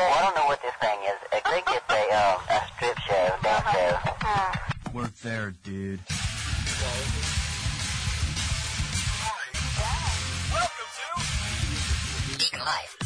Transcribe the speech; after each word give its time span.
Well, 0.00 0.08
I 0.14 0.22
don't 0.22 0.34
know 0.34 0.46
what 0.46 0.62
this 0.62 0.72
thing 0.80 0.98
is. 1.04 1.18
I 1.30 1.40
think 1.50 1.66
it's 1.68 1.84
a, 1.92 2.02
um, 2.16 2.40
a 2.48 2.60
strip 2.74 2.98
show, 3.00 3.36
dance 3.42 3.68
show. 3.70 3.98
We're 4.94 5.10
there, 5.22 5.52
dude. 5.62 6.00
Deacon 12.38 12.60
Life. 12.64 12.96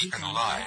Deacon 0.00 0.34
Live. 0.34 0.66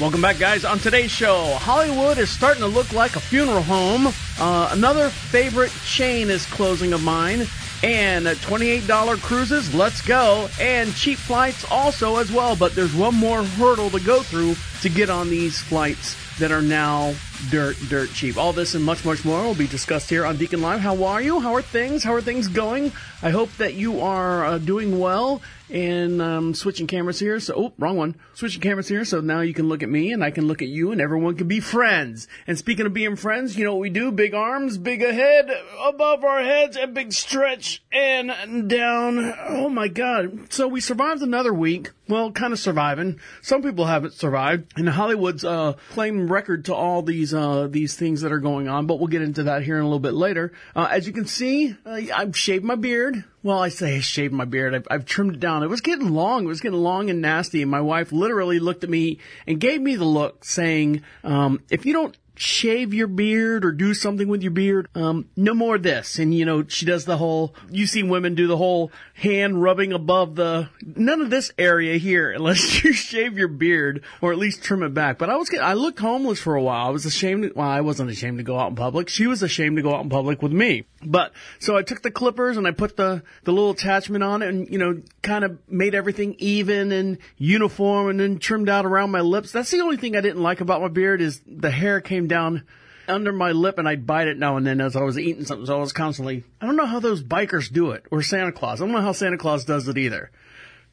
Welcome 0.00 0.22
back, 0.22 0.38
guys. 0.38 0.64
On 0.64 0.78
today's 0.78 1.10
show, 1.10 1.56
Hollywood 1.60 2.16
is 2.16 2.30
starting 2.30 2.62
to 2.62 2.68
look 2.68 2.90
like 2.94 3.16
a 3.16 3.20
funeral 3.20 3.60
home. 3.60 4.06
Uh, 4.40 4.70
another 4.72 5.10
favorite 5.10 5.72
chain 5.84 6.30
is 6.30 6.46
closing 6.46 6.94
of 6.94 7.02
mine. 7.02 7.46
And 7.84 8.26
uh, 8.26 8.34
$28 8.36 9.20
cruises, 9.20 9.74
let's 9.74 10.00
go. 10.00 10.48
And 10.58 10.94
cheap 10.94 11.18
flights 11.18 11.70
also 11.70 12.16
as 12.16 12.32
well. 12.32 12.56
But 12.56 12.74
there's 12.74 12.94
one 12.94 13.14
more 13.14 13.44
hurdle 13.44 13.90
to 13.90 14.00
go 14.00 14.22
through 14.22 14.54
to 14.80 14.88
get 14.88 15.10
on 15.10 15.28
these 15.28 15.60
flights 15.60 16.16
that 16.38 16.50
are 16.50 16.62
now 16.62 17.14
dirt, 17.50 17.76
dirt 17.90 18.10
cheap. 18.14 18.38
All 18.38 18.54
this 18.54 18.74
and 18.74 18.82
much, 18.82 19.04
much 19.04 19.22
more 19.22 19.42
will 19.42 19.54
be 19.54 19.66
discussed 19.66 20.08
here 20.08 20.24
on 20.24 20.38
Deacon 20.38 20.62
Live. 20.62 20.80
How 20.80 21.04
are 21.04 21.20
you? 21.20 21.40
How 21.40 21.54
are 21.54 21.60
things? 21.60 22.02
How 22.02 22.14
are 22.14 22.22
things 22.22 22.48
going? 22.48 22.90
I 23.22 23.28
hope 23.28 23.54
that 23.58 23.74
you 23.74 24.00
are 24.00 24.46
uh, 24.46 24.58
doing 24.58 24.98
well. 24.98 25.42
And 25.70 26.20
um, 26.20 26.54
switching 26.54 26.86
cameras 26.86 27.18
here. 27.18 27.40
So, 27.40 27.54
oh, 27.56 27.72
wrong 27.78 27.96
one. 27.96 28.16
Switching 28.34 28.60
cameras 28.60 28.88
here. 28.88 29.04
So 29.04 29.20
now 29.20 29.40
you 29.40 29.54
can 29.54 29.68
look 29.68 29.82
at 29.82 29.88
me 29.88 30.12
and 30.12 30.22
I 30.22 30.30
can 30.30 30.46
look 30.46 30.60
at 30.60 30.68
you 30.68 30.92
and 30.92 31.00
everyone 31.00 31.36
can 31.36 31.48
be 31.48 31.60
friends. 31.60 32.28
And 32.46 32.58
speaking 32.58 32.84
of 32.84 32.92
being 32.92 33.16
friends, 33.16 33.56
you 33.56 33.64
know 33.64 33.72
what 33.74 33.80
we 33.80 33.90
do? 33.90 34.12
Big 34.12 34.34
arms, 34.34 34.76
big 34.76 35.02
ahead, 35.02 35.50
above 35.82 36.22
our 36.22 36.42
heads, 36.42 36.76
and 36.76 36.94
big 36.94 37.12
stretch 37.12 37.82
and 37.90 38.68
down. 38.68 39.34
Oh 39.48 39.70
my 39.70 39.88
God. 39.88 40.52
So 40.52 40.68
we 40.68 40.80
survived 40.80 41.22
another 41.22 41.54
week. 41.54 41.92
Well, 42.06 42.32
kind 42.32 42.52
of 42.52 42.58
surviving. 42.58 43.18
Some 43.40 43.62
people 43.62 43.86
haven't 43.86 44.12
survived. 44.12 44.74
And 44.76 44.88
Hollywood's 44.88 45.44
uh, 45.44 45.74
claiming 45.90 46.28
record 46.28 46.66
to 46.66 46.74
all 46.74 47.00
these 47.00 47.32
uh, 47.32 47.66
these 47.70 47.96
things 47.96 48.20
that 48.20 48.32
are 48.32 48.40
going 48.40 48.68
on. 48.68 48.86
But 48.86 48.98
we'll 48.98 49.08
get 49.08 49.22
into 49.22 49.44
that 49.44 49.62
here 49.62 49.76
in 49.76 49.82
a 49.82 49.86
little 49.86 49.98
bit 50.00 50.12
later. 50.12 50.52
Uh, 50.76 50.86
as 50.90 51.06
you 51.06 51.14
can 51.14 51.26
see, 51.26 51.74
uh, 51.86 52.00
I've 52.14 52.36
shaved 52.36 52.64
my 52.64 52.74
beard. 52.74 53.24
Well, 53.42 53.58
I 53.58 53.70
say 53.70 53.96
I 53.96 54.00
shaved 54.00 54.34
my 54.34 54.44
beard. 54.44 54.74
I've, 54.74 54.86
I've 54.90 55.04
trimmed 55.06 55.34
it 55.34 55.40
down. 55.40 55.62
It 55.62 55.70
was 55.70 55.80
getting 55.80 56.10
long. 56.10 56.44
It 56.44 56.48
was 56.48 56.60
getting 56.60 56.78
long 56.78 57.08
and 57.08 57.22
nasty. 57.22 57.62
And 57.62 57.70
my 57.70 57.80
wife 57.80 58.12
literally 58.12 58.58
looked 58.58 58.84
at 58.84 58.90
me 58.90 59.18
and 59.46 59.58
gave 59.58 59.80
me 59.80 59.96
the 59.96 60.04
look 60.04 60.44
saying, 60.44 61.02
um, 61.22 61.60
if 61.70 61.86
you 61.86 61.94
don't 61.94 62.16
shave 62.36 62.92
your 62.92 63.06
beard 63.06 63.64
or 63.64 63.72
do 63.72 63.94
something 63.94 64.28
with 64.28 64.42
your 64.42 64.50
beard. 64.50 64.88
Um, 64.94 65.28
no 65.36 65.54
more 65.54 65.76
of 65.76 65.82
this. 65.82 66.18
And 66.18 66.34
you 66.34 66.44
know, 66.44 66.64
she 66.66 66.86
does 66.86 67.04
the 67.04 67.16
whole, 67.16 67.54
you 67.70 67.86
see 67.86 68.02
women 68.02 68.34
do 68.34 68.46
the 68.46 68.56
whole 68.56 68.90
hand 69.14 69.62
rubbing 69.62 69.92
above 69.92 70.34
the, 70.34 70.68
none 70.84 71.20
of 71.20 71.30
this 71.30 71.52
area 71.58 71.96
here 71.96 72.30
unless 72.32 72.84
you 72.84 72.92
shave 72.92 73.38
your 73.38 73.48
beard 73.48 74.02
or 74.20 74.32
at 74.32 74.38
least 74.38 74.62
trim 74.62 74.82
it 74.82 74.94
back. 74.94 75.18
But 75.18 75.30
I 75.30 75.36
was, 75.36 75.50
I 75.54 75.74
looked 75.74 76.00
homeless 76.00 76.40
for 76.40 76.54
a 76.54 76.62
while. 76.62 76.86
I 76.86 76.90
was 76.90 77.06
ashamed, 77.06 77.52
well, 77.54 77.68
I 77.68 77.80
wasn't 77.80 78.10
ashamed 78.10 78.38
to 78.38 78.44
go 78.44 78.58
out 78.58 78.70
in 78.70 78.76
public. 78.76 79.08
She 79.08 79.26
was 79.26 79.42
ashamed 79.42 79.76
to 79.76 79.82
go 79.82 79.94
out 79.94 80.02
in 80.02 80.10
public 80.10 80.42
with 80.42 80.52
me. 80.52 80.84
But, 81.04 81.32
so 81.58 81.76
I 81.76 81.82
took 81.82 82.02
the 82.02 82.10
clippers 82.10 82.56
and 82.56 82.66
I 82.66 82.72
put 82.72 82.96
the, 82.96 83.22
the 83.44 83.52
little 83.52 83.70
attachment 83.70 84.24
on 84.24 84.42
it 84.42 84.48
and, 84.48 84.68
you 84.68 84.78
know, 84.78 85.02
kind 85.22 85.44
of 85.44 85.58
made 85.68 85.94
everything 85.94 86.34
even 86.38 86.92
and 86.92 87.18
uniform 87.36 88.08
and 88.08 88.18
then 88.18 88.38
trimmed 88.38 88.68
out 88.68 88.86
around 88.86 89.10
my 89.10 89.20
lips. 89.20 89.52
That's 89.52 89.70
the 89.70 89.80
only 89.80 89.96
thing 89.96 90.16
I 90.16 90.20
didn't 90.20 90.42
like 90.42 90.60
about 90.60 90.80
my 90.80 90.88
beard 90.88 91.20
is 91.20 91.40
the 91.46 91.70
hair 91.70 92.00
came 92.00 92.23
down 92.28 92.64
under 93.08 93.32
my 93.32 93.52
lip 93.52 93.78
and 93.78 93.88
I'd 93.88 94.06
bite 94.06 94.28
it 94.28 94.38
now 94.38 94.56
and 94.56 94.66
then 94.66 94.80
as 94.80 94.96
I 94.96 95.02
was 95.02 95.18
eating 95.18 95.44
something. 95.44 95.66
So 95.66 95.76
I 95.76 95.80
was 95.80 95.92
constantly, 95.92 96.44
I 96.60 96.66
don't 96.66 96.76
know 96.76 96.86
how 96.86 97.00
those 97.00 97.22
bikers 97.22 97.72
do 97.72 97.90
it 97.90 98.04
or 98.10 98.22
Santa 98.22 98.52
Claus. 98.52 98.80
I 98.80 98.86
don't 98.86 98.94
know 98.94 99.02
how 99.02 99.12
Santa 99.12 99.38
Claus 99.38 99.64
does 99.64 99.88
it 99.88 99.98
either. 99.98 100.30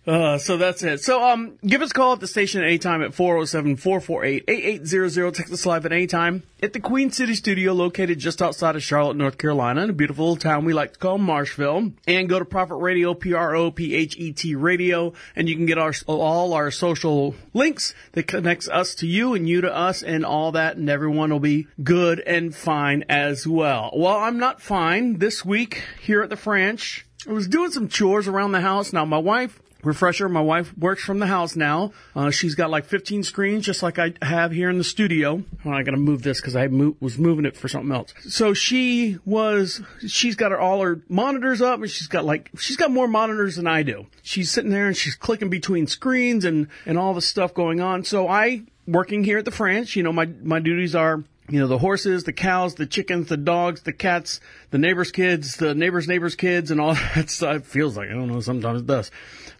Uh, 0.06 0.38
so 0.40 0.58
that's 0.58 0.82
it. 0.82 1.02
So, 1.02 1.24
um, 1.24 1.60
give 1.66 1.84
us 1.84 1.92
a 1.92 1.94
call 1.94 2.14
at 2.14 2.20
the 2.20 2.28
station 2.28 2.62
at 2.62 2.68
any 2.68 2.80
time 2.80 3.04
at 3.04 3.12
407-448-8800. 3.12 5.34
Text 5.34 5.54
us 5.54 5.64
live 5.66 5.86
at 5.86 5.92
any 5.92 6.08
time 6.08 6.42
at 6.64 6.74
the 6.74 6.80
Queen 6.80 7.12
City 7.12 7.36
Studio 7.36 7.74
located 7.74 8.18
just 8.18 8.42
outside 8.42 8.76
of 8.76 8.82
Charlotte, 8.82 9.16
North 9.16 9.38
Carolina 9.38 9.84
in 9.84 9.92
a 9.92 9.94
beautiful 9.94 10.26
little 10.26 10.42
town 10.42 10.66
we 10.66 10.74
like 10.74 10.94
to 10.94 11.00
call 11.00 11.20
Marshville. 11.20 11.94
And 12.08 12.28
go 12.28 12.40
to 12.40 12.46
Prophet 12.46 12.78
Radio, 12.78 13.14
P-R-O-P-H-E-T 13.14 14.56
Radio, 14.56 15.14
and 15.36 15.48
you 15.48 15.56
can 15.56 15.68
get 15.68 15.78
our, 15.78 15.94
all 16.08 16.54
our 16.54 16.72
social 16.72 17.36
links 17.54 17.94
that 18.14 18.26
connects 18.28 18.68
us 18.70 18.96
to 18.96 19.06
you 19.08 19.36
and 19.36 19.48
you 19.48 19.62
to 19.62 19.76
us 19.76 20.02
and 20.02 20.26
all 20.26 20.54
that, 20.54 20.78
and 20.78 20.90
everyone 20.90 21.30
will 21.32 21.40
be 21.40 21.68
good 21.84 22.20
and 22.22 22.56
fine 22.56 23.04
as 23.08 23.48
well. 23.48 23.92
Well, 23.96 24.18
I'm 24.18 24.40
not 24.40 24.64
fine 24.64 25.20
this 25.20 25.46
week 25.46 25.84
here 26.02 26.24
at 26.24 26.30
the 26.30 26.36
French. 26.36 27.06
I 27.28 27.34
was 27.34 27.48
doing 27.48 27.70
some 27.70 27.88
chores 27.88 28.28
around 28.28 28.52
the 28.52 28.62
house. 28.62 28.94
Now, 28.94 29.06
my 29.06 29.20
wife 29.20 29.62
Refresher, 29.84 30.30
my 30.30 30.42
wife 30.42 30.78
works 30.78 31.04
from 31.04 31.20
the 31.20 31.28
house 31.28 31.56
now. 31.56 31.92
Uh, 32.16 32.32
she's 32.32 32.56
got 32.56 32.70
like 32.70 32.86
15 32.86 33.24
screens, 33.24 33.66
just 33.66 33.84
like 33.84 34.00
I 34.00 34.14
have 34.22 34.52
here 34.52 34.70
in 34.70 34.78
the 34.78 34.84
studio. 34.84 35.44
Oh, 35.66 35.72
I 35.72 35.84
gotta 35.84 35.98
move 35.98 36.24
this 36.24 36.40
because 36.40 36.56
I 36.56 36.68
mo- 36.68 36.96
was 37.00 37.18
moving 37.18 37.46
it 37.46 37.56
for 37.58 37.68
something 37.68 37.92
else. 37.92 38.14
So 38.28 38.54
she 38.54 39.18
was, 39.26 39.82
she's 40.08 40.36
got 40.36 40.52
her, 40.52 40.60
all 40.60 40.82
her 40.82 41.02
monitors 41.10 41.62
up 41.62 41.80
and 41.82 41.90
she's 41.90 42.08
got 42.08 42.26
like, 42.26 42.50
she's 42.58 42.78
got 42.78 42.92
more 42.92 43.08
monitors 43.08 43.56
than 43.56 43.68
I 43.68 43.84
do. 43.84 44.08
She's 44.22 44.52
sitting 44.52 44.72
there 44.72 44.88
and 44.88 44.96
she's 44.96 45.16
clicking 45.16 45.50
between 45.50 45.88
screens 45.88 46.46
and, 46.46 46.68
and 46.86 46.98
all 46.98 47.14
the 47.14 47.22
stuff 47.22 47.54
going 47.54 47.82
on. 47.82 48.04
So 48.04 48.28
I, 48.28 48.64
working 48.88 49.24
here 49.24 49.38
at 49.38 49.46
the 49.46 49.52
French, 49.52 49.96
you 49.96 50.04
know, 50.04 50.14
my, 50.14 50.26
my 50.44 50.60
duties 50.60 50.96
are 50.96 51.24
you 51.52 51.60
know, 51.60 51.68
the 51.68 51.78
horses, 51.78 52.24
the 52.24 52.34
cows, 52.34 52.76
the 52.76 52.86
chickens, 52.86 53.28
the 53.28 53.38
dogs, 53.38 53.82
the 53.82 53.92
cats, 53.92 54.40
the 54.72 54.78
neighbors' 54.78 55.12
kids, 55.12 55.58
the 55.58 55.76
neighbors' 55.76 56.08
neighbors' 56.08 56.36
kids, 56.36 56.72
and 56.72 56.82
all 56.82 56.94
that 57.16 57.30
stuff. 57.30 57.58
It 57.58 57.66
feels 57.66 57.96
like, 57.96 58.10
I 58.10 58.14
don't 58.14 58.28
know, 58.28 58.40
sometimes 58.40 58.82
it 58.82 58.88
does. 58.88 59.12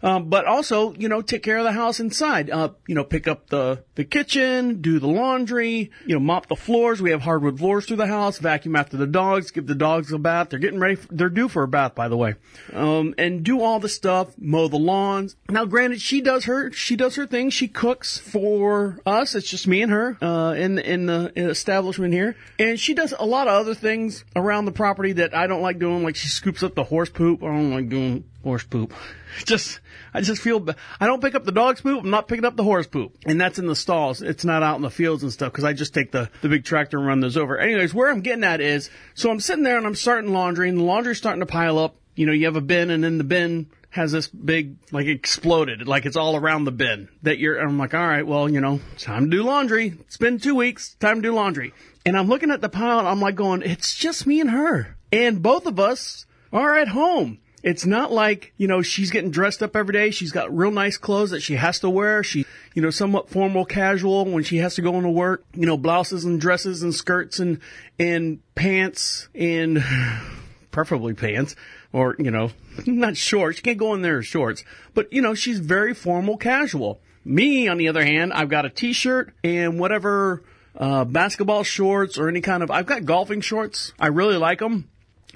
Um, 0.02 0.28
but 0.28 0.46
also, 0.46 0.94
you 0.94 1.08
know, 1.08 1.22
take 1.22 1.44
care 1.44 1.58
of 1.58 1.64
the 1.64 1.72
house 1.72 2.00
inside. 2.00 2.50
Uh, 2.50 2.70
you 2.88 2.94
know, 2.94 3.04
pick 3.04 3.28
up 3.28 3.48
the, 3.50 3.84
the 3.94 4.04
kitchen, 4.04 4.80
do 4.80 4.98
the 4.98 5.06
laundry, 5.06 5.92
you 6.06 6.14
know, 6.14 6.20
mop 6.20 6.48
the 6.48 6.56
floors. 6.56 7.00
We 7.00 7.12
have 7.12 7.22
hardwood 7.22 7.58
floors 7.58 7.86
through 7.86 7.98
the 7.98 8.08
house, 8.08 8.38
vacuum 8.38 8.74
after 8.74 8.96
the 8.96 9.06
dogs, 9.06 9.52
give 9.52 9.66
the 9.66 9.76
dogs 9.76 10.12
a 10.12 10.18
bath. 10.18 10.48
They're 10.50 10.58
getting 10.58 10.80
ready, 10.80 10.96
for, 10.96 11.06
they're 11.14 11.28
due 11.28 11.48
for 11.48 11.62
a 11.62 11.68
bath, 11.68 11.94
by 11.94 12.08
the 12.08 12.16
way. 12.16 12.34
Um, 12.72 13.14
and 13.16 13.44
do 13.44 13.60
all 13.60 13.78
the 13.78 13.88
stuff, 13.88 14.34
mow 14.38 14.66
the 14.66 14.76
lawns. 14.76 15.36
Now, 15.48 15.66
granted, 15.66 16.00
she 16.00 16.20
does 16.20 16.46
her, 16.46 16.72
she 16.72 16.96
does 16.96 17.14
her 17.14 17.26
thing. 17.26 17.50
She 17.50 17.68
cooks 17.68 18.18
for 18.18 18.98
us. 19.06 19.36
It's 19.36 19.48
just 19.48 19.68
me 19.68 19.82
and 19.82 19.92
her, 19.92 20.18
uh, 20.20 20.54
in, 20.54 20.80
in 20.80 21.06
the 21.06 21.32
establishment 21.36 22.12
here. 22.12 22.34
And 22.58 22.80
she 22.80 22.94
does 22.94 23.14
a 23.16 23.24
lot 23.24 23.46
of 23.46 23.54
other 23.54 23.74
things 23.74 24.24
around 24.34 24.64
the 24.64 24.72
property 24.72 25.01
that 25.10 25.34
I 25.34 25.48
don't 25.48 25.60
like 25.60 25.80
doing. 25.80 26.04
Like 26.04 26.14
she 26.14 26.28
scoops 26.28 26.62
up 26.62 26.76
the 26.76 26.84
horse 26.84 27.10
poop. 27.10 27.42
I 27.42 27.46
don't 27.46 27.72
like 27.72 27.88
doing 27.88 28.22
horse 28.44 28.62
poop. 28.62 28.94
Just, 29.44 29.80
I 30.12 30.20
just 30.20 30.42
feel, 30.42 30.62
I 31.00 31.06
don't 31.06 31.22
pick 31.22 31.34
up 31.34 31.44
the 31.44 31.52
dog's 31.52 31.80
poop. 31.80 32.04
I'm 32.04 32.10
not 32.10 32.28
picking 32.28 32.44
up 32.44 32.54
the 32.54 32.62
horse 32.62 32.86
poop. 32.86 33.16
And 33.24 33.40
that's 33.40 33.58
in 33.58 33.66
the 33.66 33.74
stalls. 33.74 34.20
It's 34.20 34.44
not 34.44 34.62
out 34.62 34.76
in 34.76 34.82
the 34.82 34.90
fields 34.90 35.22
and 35.22 35.32
stuff 35.32 35.50
because 35.50 35.64
I 35.64 35.72
just 35.72 35.94
take 35.94 36.12
the, 36.12 36.28
the 36.42 36.50
big 36.50 36.66
tractor 36.66 36.98
and 36.98 37.06
run 37.06 37.20
those 37.20 37.38
over. 37.38 37.58
Anyways, 37.58 37.94
where 37.94 38.10
I'm 38.10 38.20
getting 38.20 38.44
at 38.44 38.60
is, 38.60 38.90
so 39.14 39.30
I'm 39.30 39.40
sitting 39.40 39.64
there 39.64 39.78
and 39.78 39.86
I'm 39.86 39.94
starting 39.94 40.34
laundry 40.34 40.68
and 40.68 40.76
the 40.76 40.82
laundry's 40.82 41.16
starting 41.16 41.40
to 41.40 41.46
pile 41.46 41.78
up. 41.78 41.96
You 42.14 42.26
know, 42.26 42.32
you 42.32 42.44
have 42.44 42.56
a 42.56 42.60
bin 42.60 42.90
and 42.90 43.02
then 43.02 43.16
the 43.16 43.24
bin 43.24 43.70
has 43.92 44.10
this 44.10 44.26
big, 44.26 44.76
like 44.90 45.06
exploded, 45.06 45.86
like 45.86 46.06
it's 46.06 46.16
all 46.16 46.34
around 46.34 46.64
the 46.64 46.72
bin 46.72 47.08
that 47.22 47.38
you're, 47.38 47.58
I'm 47.58 47.78
like, 47.78 47.92
all 47.92 48.06
right, 48.06 48.26
well, 48.26 48.48
you 48.48 48.58
know, 48.58 48.80
time 48.96 49.30
to 49.30 49.36
do 49.36 49.42
laundry. 49.42 49.98
It's 50.00 50.16
been 50.16 50.38
two 50.38 50.54
weeks, 50.54 50.94
time 50.94 51.16
to 51.16 51.22
do 51.28 51.34
laundry. 51.34 51.74
And 52.06 52.16
I'm 52.16 52.26
looking 52.26 52.50
at 52.50 52.62
the 52.62 52.70
pile 52.70 53.00
and 53.00 53.08
I'm 53.08 53.20
like 53.20 53.34
going, 53.34 53.60
it's 53.60 53.94
just 53.94 54.26
me 54.26 54.40
and 54.40 54.50
her. 54.50 54.96
And 55.12 55.42
both 55.42 55.66
of 55.66 55.78
us 55.78 56.24
are 56.54 56.74
at 56.78 56.88
home. 56.88 57.38
It's 57.62 57.84
not 57.84 58.10
like, 58.10 58.54
you 58.56 58.66
know, 58.66 58.80
she's 58.80 59.10
getting 59.10 59.30
dressed 59.30 59.62
up 59.62 59.76
every 59.76 59.92
day. 59.92 60.10
She's 60.10 60.32
got 60.32 60.56
real 60.56 60.70
nice 60.70 60.96
clothes 60.96 61.30
that 61.30 61.42
she 61.42 61.56
has 61.56 61.78
to 61.80 61.90
wear. 61.90 62.24
She, 62.24 62.46
you 62.74 62.80
know, 62.80 62.90
somewhat 62.90 63.28
formal 63.28 63.66
casual 63.66 64.24
when 64.24 64.42
she 64.42 64.56
has 64.56 64.74
to 64.76 64.82
go 64.82 64.96
into 64.96 65.10
work, 65.10 65.44
you 65.52 65.66
know, 65.66 65.76
blouses 65.76 66.24
and 66.24 66.40
dresses 66.40 66.82
and 66.82 66.94
skirts 66.94 67.38
and, 67.38 67.60
and 67.98 68.40
pants 68.54 69.28
and 69.34 69.84
preferably 70.70 71.12
pants 71.12 71.54
or, 71.92 72.16
you 72.18 72.30
know, 72.30 72.50
not 72.86 73.16
shorts. 73.16 73.56
She 73.56 73.62
can't 73.62 73.78
go 73.78 73.94
in 73.94 74.02
there 74.02 74.18
in 74.18 74.22
shorts, 74.22 74.64
but 74.94 75.12
you 75.12 75.22
know, 75.22 75.34
she's 75.34 75.58
very 75.58 75.94
formal 75.94 76.36
casual. 76.36 77.00
Me, 77.24 77.68
on 77.68 77.76
the 77.76 77.88
other 77.88 78.04
hand, 78.04 78.32
I've 78.32 78.48
got 78.48 78.66
a 78.66 78.70
t-shirt 78.70 79.32
and 79.44 79.78
whatever, 79.78 80.42
uh, 80.76 81.04
basketball 81.04 81.62
shorts 81.62 82.18
or 82.18 82.28
any 82.28 82.40
kind 82.40 82.62
of, 82.62 82.70
I've 82.70 82.86
got 82.86 83.04
golfing 83.04 83.40
shorts. 83.40 83.92
I 84.00 84.08
really 84.08 84.36
like 84.36 84.58
them. 84.58 84.88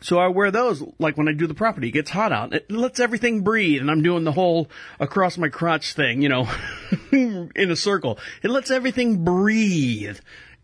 So 0.03 0.19
I 0.19 0.29
wear 0.29 0.51
those 0.51 0.83
like 0.99 1.17
when 1.17 1.29
I 1.29 1.33
do 1.33 1.47
the 1.47 1.55
property. 1.55 1.89
It 1.89 1.93
gets 1.93 2.11
hot 2.11 2.33
out. 2.33 2.53
It 2.53 2.71
lets 2.71 3.01
everything 3.01 3.43
breathe 3.43 3.81
and 3.81 3.91
I'm 3.91 4.03
doing 4.03 4.25
the 4.25 4.33
whole 4.33 4.69
across 5.01 5.39
my 5.39 5.49
crotch 5.49 5.95
thing, 5.95 6.23
you 6.23 6.29
know, 6.29 6.49
in 7.13 7.71
a 7.71 7.77
circle. 7.77 8.19
It 8.43 8.51
lets 8.51 8.71
everything 8.71 9.25
breathe. 9.25 10.19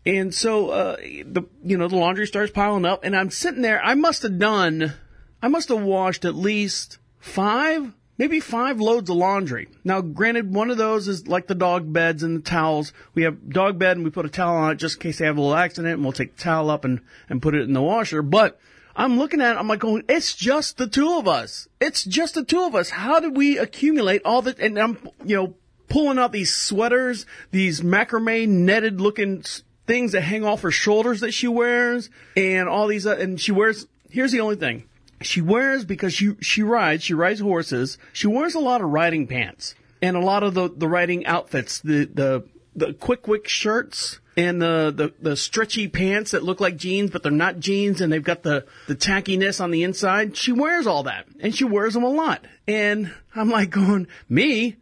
And 0.05 0.33
so, 0.33 0.69
uh, 0.69 0.95
the, 0.97 1.43
you 1.63 1.77
know, 1.77 1.87
the 1.87 1.95
laundry 1.95 2.27
starts 2.27 2.51
piling 2.51 2.85
up 2.85 3.03
and 3.03 3.15
I'm 3.15 3.31
sitting 3.31 3.61
there. 3.61 3.83
I 3.83 3.95
must 3.95 4.21
have 4.23 4.37
done, 4.37 4.93
I 5.43 5.49
must 5.49 5.67
have 5.67 5.83
washed 5.83 6.23
at 6.23 6.35
least 6.35 6.99
five, 7.19 7.91
maybe 8.17 8.39
five 8.39 8.79
loads 8.79 9.09
of 9.09 9.17
laundry. 9.17 9.67
Now, 9.83 9.99
granted, 9.99 10.53
one 10.53 10.71
of 10.71 10.77
those 10.77 11.09
is 11.09 11.27
like 11.27 11.47
the 11.47 11.53
dog 11.53 11.91
beds 11.91 12.23
and 12.23 12.37
the 12.37 12.49
towels. 12.49 12.93
We 13.13 13.23
have 13.23 13.49
dog 13.49 13.77
bed 13.77 13.97
and 13.97 14.05
we 14.05 14.09
put 14.09 14.25
a 14.25 14.29
towel 14.29 14.55
on 14.55 14.71
it 14.71 14.75
just 14.77 14.95
in 14.95 15.01
case 15.01 15.17
they 15.17 15.25
have 15.25 15.35
a 15.35 15.41
little 15.41 15.57
accident 15.57 15.95
and 15.95 16.03
we'll 16.03 16.13
take 16.13 16.37
the 16.37 16.41
towel 16.41 16.69
up 16.69 16.85
and, 16.85 17.01
and 17.27 17.41
put 17.41 17.55
it 17.55 17.63
in 17.63 17.73
the 17.73 17.81
washer. 17.81 18.21
But 18.21 18.57
I'm 18.95 19.19
looking 19.19 19.41
at 19.41 19.57
it, 19.57 19.59
I'm 19.59 19.67
like 19.67 19.79
going, 19.81 20.05
it's 20.07 20.33
just 20.33 20.77
the 20.77 20.87
two 20.87 21.17
of 21.17 21.27
us. 21.27 21.67
It's 21.81 22.05
just 22.05 22.35
the 22.35 22.45
two 22.45 22.63
of 22.63 22.73
us. 22.73 22.89
How 22.89 23.19
did 23.19 23.35
we 23.35 23.57
accumulate 23.57 24.21
all 24.23 24.41
the, 24.41 24.55
and 24.57 24.79
I'm, 24.79 24.97
you 25.25 25.35
know, 25.35 25.55
pulling 25.89 26.19
out 26.19 26.31
these 26.31 26.55
sweaters, 26.55 27.25
these 27.51 27.81
macrame 27.81 28.47
netted 28.47 29.01
looking 29.01 29.43
things 29.87 30.13
that 30.13 30.21
hang 30.21 30.45
off 30.45 30.61
her 30.61 30.71
shoulders 30.71 31.19
that 31.19 31.33
she 31.33 31.49
wears, 31.49 32.09
and 32.37 32.69
all 32.69 32.87
these, 32.87 33.05
uh, 33.05 33.17
and 33.17 33.41
she 33.41 33.51
wears, 33.51 33.87
here's 34.09 34.31
the 34.31 34.39
only 34.39 34.55
thing. 34.55 34.87
She 35.23 35.41
wears, 35.41 35.85
because 35.85 36.13
she, 36.13 36.35
she 36.41 36.63
rides, 36.63 37.03
she 37.03 37.13
rides 37.13 37.39
horses, 37.39 37.97
she 38.11 38.27
wears 38.27 38.55
a 38.55 38.59
lot 38.59 38.81
of 38.81 38.89
riding 38.89 39.27
pants. 39.27 39.75
And 40.01 40.17
a 40.17 40.21
lot 40.21 40.43
of 40.43 40.53
the, 40.53 40.69
the 40.69 40.87
riding 40.87 41.25
outfits, 41.25 41.79
the, 41.79 42.05
the, 42.05 42.43
the 42.75 42.93
quick 42.93 43.27
wick 43.27 43.47
shirts, 43.47 44.19
and 44.35 44.61
the, 44.61 44.93
the, 44.95 45.13
the 45.21 45.35
stretchy 45.35 45.87
pants 45.87 46.31
that 46.31 46.43
look 46.43 46.59
like 46.59 46.75
jeans, 46.77 47.11
but 47.11 47.23
they're 47.23 47.31
not 47.31 47.59
jeans 47.59 48.01
and 48.01 48.11
they've 48.11 48.23
got 48.23 48.43
the, 48.43 48.65
the 48.87 48.95
tackiness 48.95 49.61
on 49.61 49.71
the 49.71 49.83
inside. 49.83 50.35
She 50.35 50.51
wears 50.51 50.87
all 50.87 51.03
that 51.03 51.27
and 51.39 51.55
she 51.55 51.65
wears 51.65 51.93
them 51.93 52.03
a 52.03 52.09
lot. 52.09 52.43
And 52.67 53.13
I'm 53.35 53.49
like 53.49 53.69
going, 53.69 54.07
me? 54.27 54.77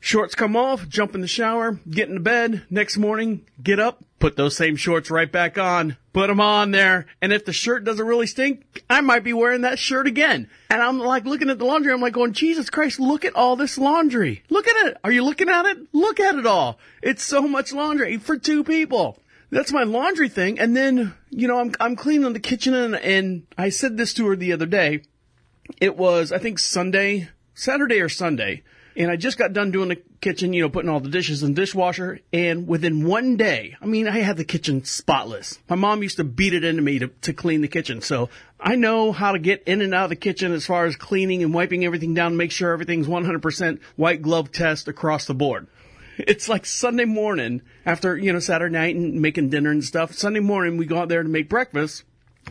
Shorts 0.00 0.34
come 0.34 0.54
off, 0.54 0.88
jump 0.88 1.14
in 1.14 1.20
the 1.20 1.26
shower, 1.26 1.80
get 1.90 2.08
into 2.08 2.20
bed, 2.20 2.62
next 2.70 2.96
morning, 2.96 3.44
get 3.62 3.80
up, 3.80 4.04
put 4.20 4.36
those 4.36 4.56
same 4.56 4.76
shorts 4.76 5.10
right 5.10 5.30
back 5.30 5.58
on, 5.58 5.96
put 6.12 6.28
them 6.28 6.40
on 6.40 6.70
there, 6.70 7.06
and 7.20 7.32
if 7.32 7.44
the 7.44 7.52
shirt 7.52 7.84
doesn't 7.84 8.06
really 8.06 8.28
stink, 8.28 8.84
I 8.88 9.00
might 9.00 9.24
be 9.24 9.32
wearing 9.32 9.62
that 9.62 9.78
shirt 9.78 10.06
again. 10.06 10.48
And 10.70 10.80
I'm 10.80 11.00
like 11.00 11.24
looking 11.24 11.50
at 11.50 11.58
the 11.58 11.64
laundry, 11.64 11.92
I'm 11.92 12.00
like 12.00 12.12
going, 12.12 12.32
Jesus 12.32 12.70
Christ, 12.70 13.00
look 13.00 13.24
at 13.24 13.34
all 13.34 13.56
this 13.56 13.76
laundry. 13.76 14.44
Look 14.50 14.68
at 14.68 14.86
it. 14.86 14.98
Are 15.02 15.12
you 15.12 15.24
looking 15.24 15.48
at 15.48 15.66
it? 15.66 15.78
Look 15.92 16.20
at 16.20 16.36
it 16.36 16.46
all. 16.46 16.78
It's 17.02 17.24
so 17.24 17.42
much 17.42 17.72
laundry 17.72 18.18
for 18.18 18.38
two 18.38 18.62
people. 18.62 19.18
That's 19.50 19.72
my 19.72 19.82
laundry 19.82 20.28
thing. 20.28 20.60
And 20.60 20.76
then, 20.76 21.14
you 21.30 21.48
know, 21.48 21.58
I'm, 21.58 21.74
I'm 21.80 21.96
cleaning 21.96 22.32
the 22.32 22.40
kitchen 22.40 22.74
and, 22.74 22.94
and 22.94 23.46
I 23.56 23.70
said 23.70 23.96
this 23.96 24.14
to 24.14 24.26
her 24.28 24.36
the 24.36 24.52
other 24.52 24.66
day. 24.66 25.02
It 25.80 25.96
was, 25.96 26.32
I 26.32 26.38
think 26.38 26.58
Sunday, 26.58 27.30
Saturday 27.54 28.00
or 28.00 28.08
Sunday 28.08 28.62
and 28.98 29.12
I 29.12 29.16
just 29.16 29.38
got 29.38 29.52
done 29.52 29.70
doing 29.70 29.90
the 29.90 30.02
kitchen, 30.20 30.52
you 30.52 30.60
know, 30.60 30.68
putting 30.68 30.90
all 30.90 30.98
the 30.98 31.08
dishes 31.08 31.44
in 31.44 31.54
the 31.54 31.60
dishwasher. 31.60 32.18
And 32.32 32.66
within 32.66 33.06
one 33.06 33.36
day, 33.36 33.76
I 33.80 33.86
mean, 33.86 34.08
I 34.08 34.18
had 34.18 34.36
the 34.36 34.44
kitchen 34.44 34.84
spotless. 34.84 35.60
My 35.68 35.76
mom 35.76 36.02
used 36.02 36.16
to 36.16 36.24
beat 36.24 36.52
it 36.52 36.64
into 36.64 36.82
me 36.82 36.98
to, 36.98 37.06
to 37.06 37.32
clean 37.32 37.60
the 37.60 37.68
kitchen. 37.68 38.02
So 38.02 38.28
I 38.58 38.74
know 38.74 39.12
how 39.12 39.32
to 39.32 39.38
get 39.38 39.62
in 39.68 39.82
and 39.82 39.94
out 39.94 40.04
of 40.04 40.10
the 40.10 40.16
kitchen 40.16 40.52
as 40.52 40.66
far 40.66 40.84
as 40.84 40.96
cleaning 40.96 41.44
and 41.44 41.54
wiping 41.54 41.84
everything 41.84 42.12
down, 42.12 42.36
make 42.36 42.50
sure 42.50 42.72
everything's 42.72 43.06
100% 43.06 43.80
white 43.94 44.20
glove 44.20 44.50
test 44.50 44.88
across 44.88 45.26
the 45.26 45.34
board. 45.34 45.68
It's 46.18 46.48
like 46.48 46.66
Sunday 46.66 47.04
morning 47.04 47.62
after, 47.86 48.16
you 48.16 48.32
know, 48.32 48.40
Saturday 48.40 48.72
night 48.72 48.96
and 48.96 49.22
making 49.22 49.50
dinner 49.50 49.70
and 49.70 49.84
stuff. 49.84 50.12
Sunday 50.12 50.40
morning, 50.40 50.76
we 50.76 50.86
go 50.86 50.98
out 50.98 51.08
there 51.08 51.22
to 51.22 51.28
make 51.28 51.48
breakfast, 51.48 52.02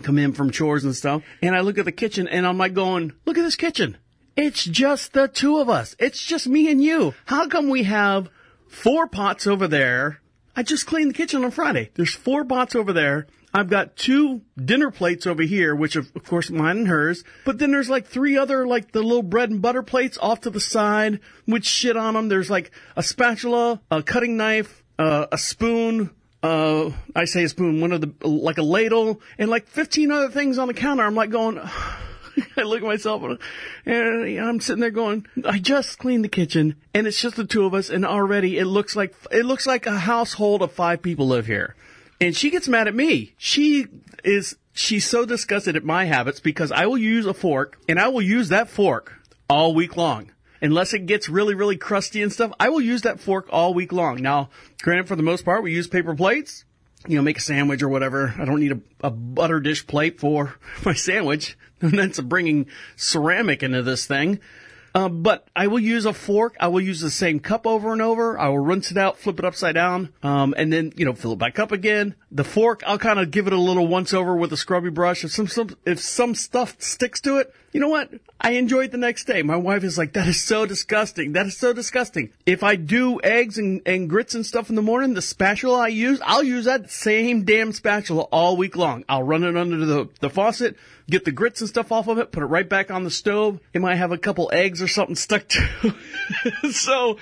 come 0.01 0.17
in 0.17 0.31
from 0.31 0.51
chores 0.51 0.85
and 0.85 0.95
stuff. 0.95 1.23
And 1.41 1.53
I 1.53 1.59
look 1.59 1.77
at 1.77 1.83
the 1.83 1.91
kitchen 1.91 2.29
and 2.29 2.47
I'm 2.47 2.57
like 2.57 2.73
going, 2.73 3.11
look 3.25 3.37
at 3.37 3.43
this 3.43 3.57
kitchen. 3.57 3.97
It's 4.37 4.63
just 4.63 5.13
the 5.13 5.27
two 5.27 5.57
of 5.57 5.67
us. 5.67 5.95
It's 5.97 6.23
just 6.23 6.47
me 6.47 6.69
and 6.69 6.81
you. 6.81 7.15
How 7.25 7.47
come 7.47 7.69
we 7.69 7.83
have 7.83 8.29
four 8.67 9.07
pots 9.07 9.47
over 9.47 9.67
there? 9.67 10.21
I 10.55 10.61
just 10.61 10.85
cleaned 10.85 11.09
the 11.09 11.15
kitchen 11.15 11.43
on 11.43 11.49
Friday. 11.49 11.89
There's 11.95 12.13
four 12.13 12.45
pots 12.45 12.75
over 12.75 12.93
there. 12.93 13.25
I've 13.51 13.69
got 13.69 13.95
two 13.95 14.41
dinner 14.63 14.91
plates 14.91 15.25
over 15.25 15.41
here, 15.41 15.75
which 15.75 15.95
of, 15.95 16.11
of 16.15 16.23
course 16.23 16.51
mine 16.51 16.77
and 16.77 16.87
hers. 16.87 17.23
But 17.45 17.57
then 17.57 17.71
there's 17.71 17.89
like 17.89 18.05
three 18.05 18.37
other, 18.37 18.67
like 18.67 18.91
the 18.91 19.01
little 19.01 19.23
bread 19.23 19.49
and 19.49 19.59
butter 19.59 19.81
plates 19.81 20.19
off 20.21 20.41
to 20.41 20.51
the 20.51 20.59
side 20.59 21.19
with 21.47 21.65
shit 21.65 21.97
on 21.97 22.13
them. 22.13 22.29
There's 22.29 22.51
like 22.51 22.69
a 22.95 23.01
spatula, 23.01 23.81
a 23.89 24.03
cutting 24.03 24.37
knife, 24.37 24.83
uh, 24.99 25.25
a 25.31 25.37
spoon, 25.39 26.11
uh, 26.43 26.91
I 27.15 27.25
say 27.25 27.43
a 27.43 27.49
spoon, 27.49 27.81
one 27.81 27.91
of 27.91 28.01
the, 28.01 28.27
like 28.27 28.59
a 28.59 28.63
ladle, 28.63 29.19
and 29.39 29.49
like 29.49 29.67
15 29.67 30.11
other 30.11 30.29
things 30.29 30.59
on 30.59 30.67
the 30.67 30.75
counter. 30.75 31.03
I'm 31.03 31.15
like 31.15 31.31
going, 31.31 31.59
I 32.57 32.61
look 32.61 32.81
at 32.81 32.87
myself 32.87 33.23
and 33.85 34.39
I'm 34.39 34.59
sitting 34.59 34.81
there 34.81 34.91
going, 34.91 35.25
I 35.45 35.59
just 35.59 35.97
cleaned 35.99 36.23
the 36.23 36.29
kitchen 36.29 36.75
and 36.93 37.07
it's 37.07 37.21
just 37.21 37.35
the 37.35 37.45
two 37.45 37.65
of 37.65 37.73
us 37.73 37.89
and 37.89 38.05
already 38.05 38.57
it 38.57 38.65
looks 38.65 38.95
like, 38.95 39.15
it 39.31 39.45
looks 39.45 39.65
like 39.65 39.85
a 39.85 39.97
household 39.97 40.61
of 40.61 40.71
five 40.71 41.01
people 41.01 41.27
live 41.27 41.47
here. 41.47 41.75
And 42.19 42.35
she 42.35 42.49
gets 42.49 42.67
mad 42.67 42.87
at 42.87 42.95
me. 42.95 43.33
She 43.37 43.87
is, 44.23 44.55
she's 44.73 45.05
so 45.05 45.25
disgusted 45.25 45.75
at 45.75 45.83
my 45.83 46.05
habits 46.05 46.39
because 46.39 46.71
I 46.71 46.85
will 46.87 46.97
use 46.97 47.25
a 47.25 47.33
fork 47.33 47.79
and 47.87 47.99
I 47.99 48.07
will 48.07 48.21
use 48.21 48.49
that 48.49 48.69
fork 48.69 49.13
all 49.49 49.73
week 49.73 49.97
long. 49.97 50.31
Unless 50.59 50.93
it 50.93 51.05
gets 51.05 51.29
really, 51.29 51.53
really 51.53 51.77
crusty 51.77 52.23
and 52.23 52.33
stuff, 52.33 52.51
I 52.59 52.69
will 52.69 52.81
use 52.81 53.03
that 53.03 53.19
fork 53.19 53.47
all 53.51 53.75
week 53.75 53.91
long. 53.91 54.23
Now, 54.23 54.49
granted, 54.81 55.07
for 55.07 55.15
the 55.15 55.21
most 55.21 55.45
part, 55.45 55.61
we 55.61 55.71
use 55.71 55.87
paper 55.87 56.15
plates 56.15 56.65
you 57.07 57.15
know, 57.15 57.21
make 57.21 57.37
a 57.37 57.41
sandwich 57.41 57.83
or 57.83 57.89
whatever. 57.89 58.33
I 58.37 58.45
don't 58.45 58.59
need 58.59 58.71
a, 58.71 58.79
a 59.01 59.09
butter 59.09 59.59
dish 59.59 59.85
plate 59.85 60.19
for 60.19 60.55
my 60.85 60.93
sandwich. 60.93 61.57
And 61.79 61.99
that's 61.99 62.19
bringing 62.19 62.65
ceramic 62.95 63.61
into 63.61 63.83
this 63.83 64.07
thing. 64.07 64.39
Uh, 64.95 65.09
but 65.09 65.47
I 65.55 65.67
will 65.67 65.79
use 65.79 66.05
a 66.07 66.13
fork. 66.13 66.57
I 66.59 66.69
will 66.69 66.81
use 66.81 67.01
the 67.01 67.11
same 67.11 67.39
cup 67.39 67.67
over 67.67 67.93
and 67.93 68.01
over. 68.01 68.35
I 68.39 68.47
will 68.47 68.57
rinse 68.57 68.89
it 68.89 68.97
out, 68.97 69.19
flip 69.19 69.37
it 69.37 69.45
upside 69.45 69.75
down, 69.75 70.11
um, 70.23 70.55
and 70.57 70.73
then 70.73 70.91
you 70.95 71.05
know 71.05 71.13
fill 71.13 71.33
it 71.33 71.37
back 71.37 71.59
up 71.59 71.71
again. 71.71 72.15
The 72.31 72.43
fork, 72.43 72.81
I'll 72.87 72.97
kind 72.97 73.19
of 73.19 73.29
give 73.29 73.45
it 73.45 73.53
a 73.53 73.59
little 73.59 73.85
once 73.85 74.11
over 74.11 74.35
with 74.35 74.51
a 74.53 74.57
scrubby 74.57 74.89
brush. 74.89 75.23
If 75.23 75.31
some, 75.31 75.47
some 75.47 75.77
if 75.85 75.99
some 75.99 76.33
stuff 76.33 76.77
sticks 76.79 77.21
to 77.21 77.37
it, 77.37 77.53
you 77.77 77.81
know 77.81 77.89
what? 77.89 78.09
I 78.41 78.53
enjoy 78.53 78.85
it 78.85 78.91
the 78.91 78.97
next 78.97 79.25
day. 79.25 79.43
My 79.43 79.55
wife 79.55 79.83
is 79.83 79.99
like, 79.99 80.13
that 80.13 80.27
is 80.27 80.41
so 80.41 80.65
disgusting. 80.65 81.33
That 81.33 81.45
is 81.45 81.55
so 81.55 81.73
disgusting. 81.73 82.31
If 82.43 82.63
I 82.63 82.75
do 82.75 83.21
eggs 83.21 83.59
and, 83.59 83.83
and 83.85 84.09
grits 84.09 84.33
and 84.33 84.43
stuff 84.43 84.71
in 84.71 84.75
the 84.75 84.81
morning, 84.81 85.13
the 85.13 85.21
spatula 85.21 85.77
I 85.77 85.89
use, 85.89 86.19
I'll 86.25 86.41
use 86.41 86.65
that 86.65 86.89
same 86.89 87.43
damn 87.43 87.71
spatula 87.71 88.23
all 88.31 88.57
week 88.57 88.75
long. 88.75 89.05
I'll 89.07 89.21
run 89.21 89.43
it 89.43 89.55
under 89.55 89.85
the, 89.85 90.09
the 90.21 90.29
faucet, 90.31 90.75
get 91.07 91.23
the 91.23 91.31
grits 91.31 91.61
and 91.61 91.69
stuff 91.69 91.91
off 91.91 92.07
of 92.07 92.17
it, 92.17 92.31
put 92.31 92.41
it 92.41 92.47
right 92.47 92.67
back 92.67 92.89
on 92.89 93.03
the 93.03 93.11
stove. 93.11 93.59
It 93.73 93.81
might 93.81 93.97
have 93.97 94.11
a 94.11 94.17
couple 94.17 94.49
eggs 94.51 94.81
or 94.81 94.87
something 94.87 95.15
stuck 95.15 95.47
to 95.49 95.69
it. 96.45 96.73
so, 96.73 97.19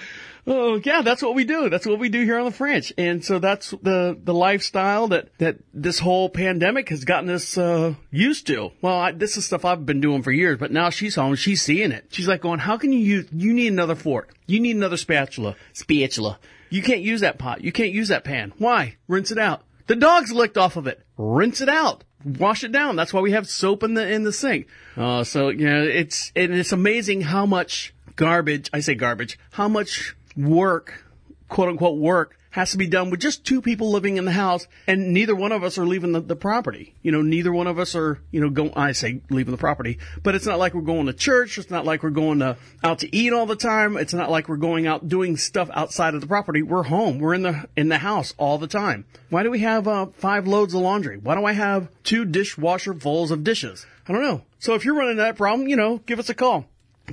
Oh 0.47 0.79
yeah, 0.83 1.01
that's 1.01 1.23
what 1.23 1.33
we 1.33 1.43
do. 1.43 1.69
That's 1.69 1.87
what 1.87 1.97
we 1.97 2.09
do 2.09 2.23
here 2.23 2.37
on 2.37 2.45
the 2.45 2.51
French, 2.51 2.93
and 2.97 3.25
so 3.25 3.39
that's 3.39 3.71
the 3.71 4.17
the 4.21 4.33
lifestyle 4.33 5.07
that 5.07 5.29
that 5.39 5.57
this 5.73 5.97
whole 5.97 6.29
pandemic 6.29 6.89
has 6.89 7.03
gotten 7.03 7.31
us 7.31 7.57
uh, 7.57 7.95
used 8.11 8.45
to. 8.47 8.71
Well, 8.81 8.95
I, 8.95 9.11
this 9.11 9.37
is 9.37 9.45
stuff 9.45 9.65
I've 9.65 9.85
been 9.87 10.01
doing 10.01 10.21
for 10.21 10.31
years, 10.31 10.59
but 10.59 10.71
now 10.71 10.91
she's 10.91 11.15
home, 11.15 11.33
she's 11.35 11.63
seeing 11.63 11.91
it. 11.91 12.05
She's 12.09 12.27
like 12.27 12.41
going, 12.41 12.59
"How 12.59 12.77
can 12.77 12.91
you 12.91 12.99
use? 12.99 13.27
You 13.31 13.53
need 13.53 13.71
another 13.71 13.95
fork. 13.95 14.35
You 14.45 14.59
need 14.59 14.75
another 14.75 14.97
spatula. 14.97 15.55
Spatula. 15.73 16.37
You 16.69 16.83
can't 16.83 17.01
use 17.01 17.21
that 17.21 17.39
pot. 17.39 17.63
You 17.63 17.71
can't 17.71 17.91
use 17.91 18.09
that 18.09 18.23
pan. 18.23 18.53
Why? 18.59 18.97
Rinse 19.07 19.31
it 19.31 19.39
out. 19.39 19.63
The 19.87 19.95
dog's 19.95 20.31
licked 20.31 20.57
off 20.57 20.77
of 20.77 20.85
it. 20.87 21.01
Rinse 21.17 21.61
it 21.61 21.69
out." 21.69 22.03
Wash 22.23 22.63
it 22.63 22.71
down. 22.71 22.95
That's 22.95 23.13
why 23.13 23.21
we 23.21 23.33
have 23.33 23.47
soap 23.47 23.83
in 23.83 23.93
the 23.93 24.11
in 24.11 24.23
the 24.23 24.33
sink. 24.33 24.65
Uh, 24.97 25.23
so 25.23 25.49
you 25.49 25.69
know, 25.69 25.83
it's 25.83 26.31
it's 26.35 26.71
amazing 26.71 27.21
how 27.21 27.45
much 27.45 27.93
garbage. 28.15 28.67
I 28.73 28.79
say 28.79 28.95
garbage. 28.95 29.37
How 29.51 29.67
much 29.67 30.15
work, 30.35 31.05
quote 31.47 31.69
unquote 31.69 31.97
work, 31.97 32.37
has 32.55 32.71
to 32.71 32.77
be 32.77 32.87
done 32.87 33.09
with 33.09 33.19
just 33.19 33.45
two 33.45 33.61
people 33.61 33.91
living 33.91 34.15
in 34.15 34.23
the 34.23 34.31
house, 34.31 34.65
and 34.87 35.13
neither 35.13 35.35
one 35.35 35.51
of 35.51 35.61
us 35.61 35.77
are 35.77 35.85
leaving 35.85 36.13
the, 36.13 36.21
the 36.21 36.37
property. 36.37 36.95
You 37.01 37.11
know, 37.11 37.21
neither 37.21 37.51
one 37.51 37.67
of 37.67 37.77
us 37.79 37.95
are, 37.95 38.21
you 38.31 38.39
know, 38.39 38.49
going. 38.49 38.71
I 38.77 38.93
say 38.93 39.19
leaving 39.29 39.51
the 39.51 39.57
property, 39.57 39.99
but 40.23 40.35
it's 40.35 40.45
not 40.45 40.57
like 40.57 40.73
we're 40.73 40.81
going 40.81 41.07
to 41.07 41.13
church. 41.13 41.57
It's 41.57 41.69
not 41.69 41.85
like 41.85 42.01
we're 42.01 42.11
going 42.11 42.39
to 42.39 42.55
out 42.81 42.99
to 42.99 43.13
eat 43.13 43.33
all 43.33 43.45
the 43.45 43.57
time. 43.57 43.97
It's 43.97 44.13
not 44.13 44.31
like 44.31 44.47
we're 44.47 44.55
going 44.55 44.87
out 44.87 45.09
doing 45.09 45.35
stuff 45.35 45.69
outside 45.73 46.15
of 46.15 46.21
the 46.21 46.27
property. 46.27 46.61
We're 46.61 46.83
home. 46.83 47.19
We're 47.19 47.33
in 47.33 47.41
the 47.41 47.67
in 47.75 47.89
the 47.89 47.97
house 47.97 48.33
all 48.37 48.57
the 48.57 48.67
time. 48.67 49.03
Why 49.29 49.43
do 49.43 49.51
we 49.51 49.59
have 49.59 49.85
uh, 49.85 50.05
five 50.13 50.47
loads 50.47 50.73
of 50.73 50.79
laundry? 50.79 51.17
Why 51.17 51.35
do 51.35 51.43
I 51.43 51.51
have 51.51 51.89
two 52.03 52.23
dishwasher 52.23 52.93
fulls 52.93 53.31
of 53.31 53.43
dishes? 53.43 53.85
I 54.07 54.13
don't 54.13 54.23
know. 54.23 54.43
So 54.59 54.75
if 54.75 54.85
you're 54.85 54.95
running 54.95 55.17
that 55.17 55.35
problem, 55.35 55.67
you 55.67 55.75
know, 55.75 55.97
give 56.05 56.19
us 56.19 56.29
a 56.29 56.33
call. 56.33 56.67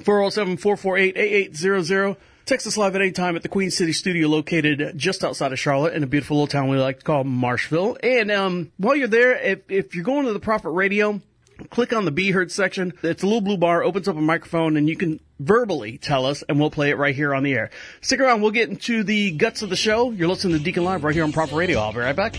407 0.05 0.59
448 0.59 1.17
8800. 1.17 2.17
Text 2.53 2.67
us 2.67 2.77
live 2.77 2.95
at 2.95 3.01
any 3.01 3.13
time 3.13 3.35
at 3.35 3.43
the 3.43 3.49
Queen 3.49 3.71
City 3.71 3.95
studio 3.95 4.29
located 4.29 4.93
just 4.99 5.25
outside 5.25 5.55
of 5.55 5.59
Charlotte 5.59 5.95
in 5.95 6.03
a 6.03 6.07
beautiful 6.07 6.37
little 6.37 6.47
town 6.47 6.69
we 6.69 6.77
like 6.77 6.99
to 6.99 7.03
call 7.03 7.25
Marshville. 7.25 7.97
And 8.03 8.31
um, 8.31 8.71
while 8.77 8.95
you're 8.95 9.09
there, 9.09 9.33
if, 9.39 9.71
if 9.71 9.95
you're 9.95 10.05
going 10.05 10.27
to 10.27 10.35
the 10.35 10.39
Prophet 10.39 10.69
Radio, 10.69 11.23
click 11.71 11.95
on 11.95 12.05
the 12.05 12.11
Be 12.11 12.31
Heard 12.31 12.53
section. 12.53 12.93
It's 13.03 13.23
a 13.23 13.27
little 13.27 13.41
blue 13.41 13.57
bar, 13.57 13.83
opens 13.83 14.07
up 14.07 14.17
a 14.17 14.21
microphone, 14.21 14.77
and 14.77 14.87
you 14.87 14.97
can 14.97 15.19
verbally 15.41 15.97
tell 15.97 16.27
us, 16.27 16.45
and 16.47 16.61
we'll 16.61 16.71
play 16.71 16.91
it 16.91 16.99
right 16.99 17.15
here 17.17 17.35
on 17.35 17.43
the 17.43 17.55
air. 17.55 17.71
Stick 18.03 18.21
around, 18.21 18.43
we'll 18.43 18.51
get 18.51 18.69
into 18.69 19.03
the 19.03 19.31
guts 19.31 19.63
of 19.63 19.71
the 19.71 19.75
show. 19.75 20.11
You're 20.11 20.29
listening 20.29 20.59
to 20.59 20.63
Deacon 20.63 20.85
Live 20.85 21.05
right 21.05 21.15
here 21.15 21.25
on 21.25 21.33
Prophet 21.33 21.57
Radio. 21.57 21.79
I'll 21.79 21.95
be 21.95 22.01
right 22.01 22.15
back. 22.15 22.37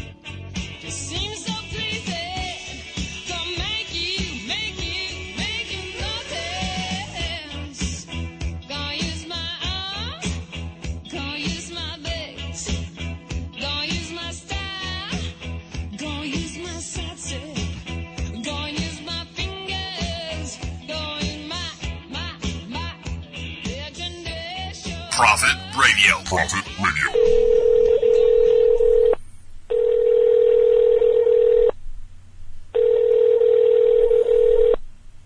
Prophet 25.24 25.56
Radio. 25.80 26.18
Prophet 26.26 26.66
Radio. 26.84 27.08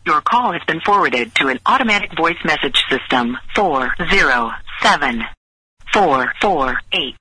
Your 0.06 0.22
call 0.22 0.54
has 0.54 0.62
been 0.68 0.82
forwarded 0.82 1.34
to 1.38 1.48
an 1.48 1.60
automatic 1.66 2.16
voice 2.16 2.38
message 2.46 2.78
system. 2.92 3.40
Four 3.56 3.96
zero 4.12 4.52
seven 4.84 5.24
four 5.92 6.32
four 6.40 6.80
eight 6.92 7.16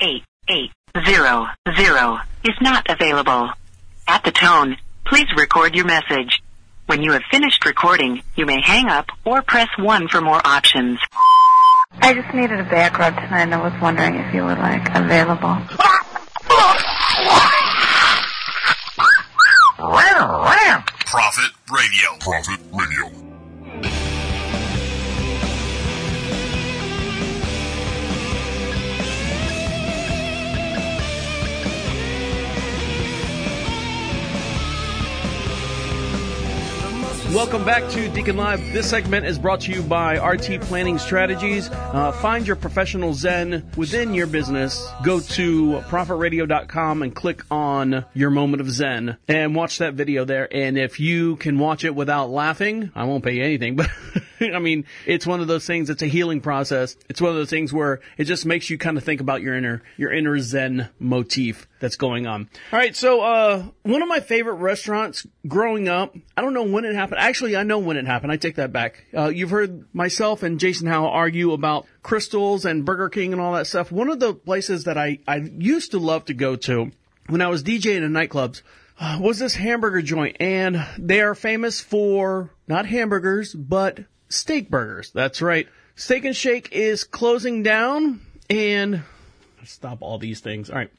eight 0.00 0.22
eight 0.48 0.70
zero 1.04 1.48
zero 1.76 2.18
is 2.44 2.54
not 2.60 2.86
available. 2.88 3.50
At 4.06 4.22
the 4.22 4.30
tone, 4.30 4.76
please 5.04 5.26
record 5.36 5.74
your 5.74 5.86
message. 5.86 6.44
When 6.86 7.02
you 7.02 7.10
have 7.10 7.22
finished 7.28 7.64
recording, 7.64 8.22
you 8.36 8.46
may 8.46 8.60
hang 8.62 8.88
up 8.88 9.06
or 9.24 9.42
press 9.42 9.68
1 9.78 10.08
for 10.08 10.20
more 10.20 10.40
options. 10.44 10.98
I 12.00 12.14
just 12.14 12.34
needed 12.34 12.58
a 12.60 12.64
back 12.64 12.98
rub 12.98 13.14
tonight 13.14 13.42
and 13.42 13.54
I 13.54 13.62
was 13.62 13.72
wondering 13.80 14.16
if 14.16 14.34
you 14.34 14.42
were 14.42 14.56
like 14.56 14.88
available. 14.94 15.58
Prophet 21.12 21.50
Radio. 21.70 22.16
Prophet 22.20 22.58
Radio. 22.72 24.11
Welcome 37.34 37.64
back 37.64 37.90
to 37.92 38.10
Deacon 38.10 38.36
Live. 38.36 38.60
This 38.74 38.90
segment 38.90 39.24
is 39.24 39.38
brought 39.38 39.62
to 39.62 39.72
you 39.72 39.82
by 39.82 40.18
RT 40.18 40.60
Planning 40.60 40.98
Strategies. 40.98 41.70
Uh, 41.70 42.12
find 42.12 42.46
your 42.46 42.56
professional 42.56 43.14
Zen 43.14 43.70
within 43.74 44.12
your 44.12 44.26
business. 44.26 44.86
Go 45.02 45.18
to 45.18 45.82
prophetradio.com 45.88 47.02
and 47.02 47.14
click 47.14 47.42
on 47.50 48.04
your 48.12 48.28
moment 48.28 48.60
of 48.60 48.70
Zen 48.70 49.16
and 49.28 49.54
watch 49.54 49.78
that 49.78 49.94
video 49.94 50.26
there. 50.26 50.46
And 50.54 50.76
if 50.76 51.00
you 51.00 51.36
can 51.36 51.58
watch 51.58 51.84
it 51.84 51.94
without 51.94 52.28
laughing, 52.28 52.92
I 52.94 53.04
won't 53.04 53.24
pay 53.24 53.36
you 53.36 53.44
anything, 53.44 53.76
but 53.76 53.88
I 54.40 54.58
mean, 54.58 54.84
it's 55.06 55.26
one 55.26 55.40
of 55.40 55.46
those 55.46 55.66
things. 55.66 55.88
It's 55.88 56.02
a 56.02 56.06
healing 56.06 56.40
process. 56.42 56.96
It's 57.08 57.20
one 57.20 57.30
of 57.30 57.36
those 57.36 57.50
things 57.50 57.72
where 57.72 58.00
it 58.18 58.24
just 58.24 58.44
makes 58.44 58.68
you 58.68 58.76
kind 58.76 58.98
of 58.98 59.04
think 59.04 59.22
about 59.22 59.40
your 59.40 59.56
inner, 59.56 59.82
your 59.96 60.12
inner 60.12 60.38
Zen 60.38 60.90
motif 60.98 61.66
that's 61.80 61.96
going 61.96 62.26
on. 62.26 62.48
All 62.72 62.78
right. 62.78 62.94
So, 62.94 63.20
uh, 63.20 63.64
one 63.82 64.02
of 64.02 64.08
my 64.08 64.20
favorite 64.20 64.54
restaurants 64.54 65.26
growing 65.46 65.88
up, 65.88 66.14
I 66.36 66.42
don't 66.42 66.54
know 66.54 66.64
when 66.64 66.84
it 66.84 66.94
happened. 66.94 67.20
Actually, 67.22 67.56
I 67.56 67.62
know 67.62 67.78
when 67.78 67.96
it 67.96 68.04
happened. 68.04 68.32
I 68.32 68.36
take 68.36 68.56
that 68.56 68.72
back. 68.72 69.04
Uh, 69.16 69.28
you've 69.28 69.50
heard 69.50 69.86
myself 69.94 70.42
and 70.42 70.58
Jason 70.58 70.88
Howell 70.88 71.08
argue 71.08 71.52
about 71.52 71.86
Krystals 72.02 72.64
and 72.64 72.84
Burger 72.84 73.08
King 73.08 73.32
and 73.32 73.40
all 73.40 73.52
that 73.52 73.68
stuff. 73.68 73.92
One 73.92 74.08
of 74.08 74.18
the 74.18 74.34
places 74.34 74.84
that 74.84 74.98
I, 74.98 75.20
I 75.28 75.36
used 75.36 75.92
to 75.92 75.98
love 75.98 76.24
to 76.24 76.34
go 76.34 76.56
to 76.56 76.90
when 77.28 77.40
I 77.40 77.46
was 77.46 77.62
DJing 77.62 78.02
in 78.02 78.10
nightclubs 78.10 78.62
uh, 78.98 79.18
was 79.20 79.38
this 79.38 79.54
hamburger 79.54 80.02
joint. 80.02 80.38
And 80.40 80.84
they 80.98 81.20
are 81.20 81.36
famous 81.36 81.80
for 81.80 82.50
not 82.66 82.86
hamburgers, 82.86 83.54
but 83.54 84.00
steak 84.28 84.68
burgers. 84.68 85.12
That's 85.12 85.40
right. 85.40 85.68
Steak 85.94 86.24
and 86.24 86.34
Shake 86.34 86.72
is 86.72 87.04
closing 87.04 87.62
down 87.62 88.20
and 88.50 89.04
stop 89.64 89.98
all 90.00 90.18
these 90.18 90.40
things. 90.40 90.70
All 90.70 90.76
right. 90.76 90.90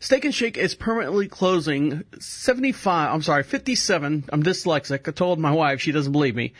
Steak 0.00 0.24
and 0.24 0.34
Shake 0.34 0.58
is 0.58 0.74
permanently 0.74 1.28
closing 1.28 2.04
75, 2.18 3.14
I'm 3.14 3.22
sorry, 3.22 3.42
57, 3.42 4.24
I'm 4.28 4.42
dyslexic. 4.42 5.08
I 5.08 5.10
told 5.12 5.38
my 5.38 5.52
wife, 5.52 5.80
she 5.80 5.92
doesn't 5.92 6.12
believe 6.12 6.36
me, 6.36 6.52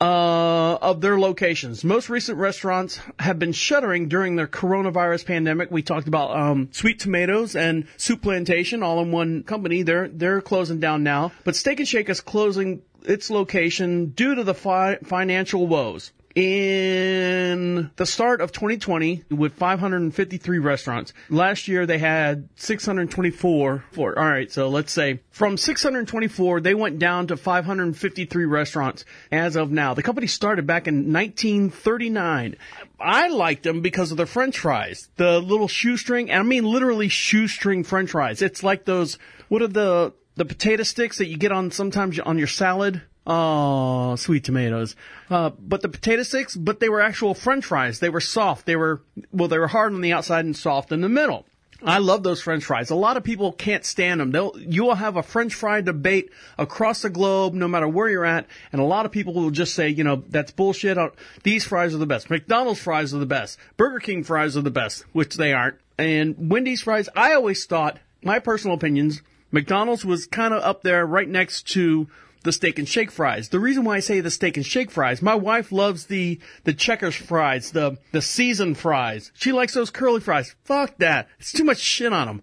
uh, 0.00 0.74
of 0.82 1.00
their 1.00 1.18
locations. 1.18 1.84
Most 1.84 2.08
recent 2.08 2.38
restaurants 2.38 3.00
have 3.18 3.38
been 3.38 3.52
shuttering 3.52 4.08
during 4.08 4.34
the 4.34 4.46
coronavirus 4.46 5.26
pandemic. 5.26 5.70
We 5.70 5.82
talked 5.82 6.08
about, 6.08 6.36
um, 6.36 6.68
Sweet 6.72 6.98
Tomatoes 6.98 7.54
and 7.54 7.86
Soup 7.96 8.20
Plantation 8.20 8.82
all 8.82 9.00
in 9.00 9.12
one 9.12 9.44
company. 9.44 9.82
They're, 9.82 10.08
they're 10.08 10.40
closing 10.40 10.80
down 10.80 11.04
now. 11.04 11.32
But 11.44 11.54
Steak 11.54 11.78
and 11.78 11.88
Shake 11.88 12.08
is 12.08 12.20
closing 12.20 12.82
its 13.04 13.30
location 13.30 14.06
due 14.06 14.34
to 14.34 14.44
the 14.44 14.54
fi- 14.54 14.98
financial 15.04 15.66
woes 15.66 16.12
in 16.34 17.90
the 17.96 18.06
start 18.06 18.40
of 18.40 18.52
2020 18.52 19.24
with 19.30 19.54
553 19.54 20.58
restaurants. 20.58 21.12
Last 21.28 21.68
year 21.68 21.86
they 21.86 21.98
had 21.98 22.48
624. 22.56 23.84
Four. 23.92 24.18
All 24.18 24.24
right, 24.24 24.50
so 24.50 24.68
let's 24.68 24.92
say 24.92 25.20
from 25.30 25.56
624 25.56 26.60
they 26.60 26.74
went 26.74 26.98
down 26.98 27.26
to 27.28 27.36
553 27.36 28.44
restaurants 28.44 29.04
as 29.30 29.56
of 29.56 29.70
now. 29.70 29.94
The 29.94 30.02
company 30.02 30.26
started 30.26 30.66
back 30.66 30.88
in 30.88 31.12
1939. 31.12 32.56
I 33.00 33.28
liked 33.28 33.64
them 33.64 33.80
because 33.80 34.10
of 34.10 34.16
the 34.16 34.26
french 34.26 34.58
fries. 34.58 35.08
The 35.16 35.40
little 35.40 35.68
shoestring, 35.68 36.30
I 36.30 36.42
mean 36.42 36.64
literally 36.64 37.08
shoestring 37.08 37.84
french 37.84 38.10
fries. 38.10 38.42
It's 38.42 38.62
like 38.62 38.84
those 38.84 39.18
what 39.48 39.62
are 39.62 39.68
the 39.68 40.14
the 40.34 40.44
potato 40.44 40.82
sticks 40.82 41.18
that 41.18 41.26
you 41.26 41.36
get 41.36 41.52
on 41.52 41.70
sometimes 41.70 42.18
on 42.18 42.38
your 42.38 42.46
salad? 42.46 43.02
Oh, 43.26 44.16
sweet 44.16 44.44
tomatoes. 44.44 44.96
Uh, 45.30 45.50
but 45.50 45.80
the 45.80 45.88
potato 45.88 46.22
sticks, 46.24 46.56
but 46.56 46.80
they 46.80 46.88
were 46.88 47.00
actual 47.00 47.34
french 47.34 47.64
fries. 47.64 48.00
They 48.00 48.08
were 48.08 48.20
soft. 48.20 48.66
They 48.66 48.76
were, 48.76 49.00
well, 49.32 49.48
they 49.48 49.58
were 49.58 49.68
hard 49.68 49.92
on 49.92 50.00
the 50.00 50.12
outside 50.12 50.44
and 50.44 50.56
soft 50.56 50.90
in 50.90 51.00
the 51.00 51.08
middle. 51.08 51.46
I 51.84 51.98
love 51.98 52.22
those 52.22 52.40
french 52.40 52.64
fries. 52.64 52.90
A 52.90 52.94
lot 52.94 53.16
of 53.16 53.24
people 53.24 53.52
can't 53.52 53.84
stand 53.84 54.20
them. 54.20 54.30
They'll, 54.30 54.52
you 54.56 54.84
will 54.84 54.94
have 54.94 55.16
a 55.16 55.22
french 55.22 55.54
fry 55.54 55.80
debate 55.80 56.30
across 56.56 57.02
the 57.02 57.10
globe, 57.10 57.54
no 57.54 57.66
matter 57.66 57.88
where 57.88 58.08
you're 58.08 58.24
at, 58.24 58.46
and 58.70 58.80
a 58.80 58.84
lot 58.84 59.04
of 59.04 59.10
people 59.10 59.34
will 59.34 59.50
just 59.50 59.74
say, 59.74 59.88
you 59.88 60.04
know, 60.04 60.22
that's 60.28 60.52
bullshit. 60.52 60.96
Uh, 60.96 61.10
these 61.42 61.64
fries 61.64 61.92
are 61.94 61.98
the 61.98 62.06
best. 62.06 62.30
McDonald's 62.30 62.80
fries 62.80 63.12
are 63.12 63.18
the 63.18 63.26
best. 63.26 63.58
Burger 63.76 63.98
King 63.98 64.22
fries 64.22 64.56
are 64.56 64.62
the 64.62 64.70
best, 64.70 65.04
which 65.12 65.36
they 65.36 65.52
aren't. 65.52 65.76
And 65.98 66.50
Wendy's 66.50 66.82
fries, 66.82 67.08
I 67.16 67.34
always 67.34 67.64
thought, 67.66 67.98
my 68.22 68.38
personal 68.38 68.76
opinions, 68.76 69.20
McDonald's 69.50 70.04
was 70.04 70.26
kind 70.26 70.54
of 70.54 70.62
up 70.62 70.82
there 70.82 71.04
right 71.04 71.28
next 71.28 71.68
to 71.72 72.08
the 72.42 72.52
steak 72.52 72.78
and 72.78 72.88
shake 72.88 73.10
fries. 73.10 73.48
The 73.48 73.60
reason 73.60 73.84
why 73.84 73.96
I 73.96 74.00
say 74.00 74.20
the 74.20 74.30
steak 74.30 74.56
and 74.56 74.66
shake 74.66 74.90
fries, 74.90 75.22
my 75.22 75.34
wife 75.34 75.72
loves 75.72 76.06
the, 76.06 76.40
the 76.64 76.72
checkers 76.72 77.14
fries, 77.14 77.72
the, 77.72 77.98
the 78.12 78.22
seasoned 78.22 78.78
fries. 78.78 79.32
She 79.34 79.52
likes 79.52 79.74
those 79.74 79.90
curly 79.90 80.20
fries. 80.20 80.54
Fuck 80.64 80.98
that. 80.98 81.28
It's 81.38 81.52
too 81.52 81.64
much 81.64 81.78
shit 81.78 82.12
on 82.12 82.26
them. 82.26 82.42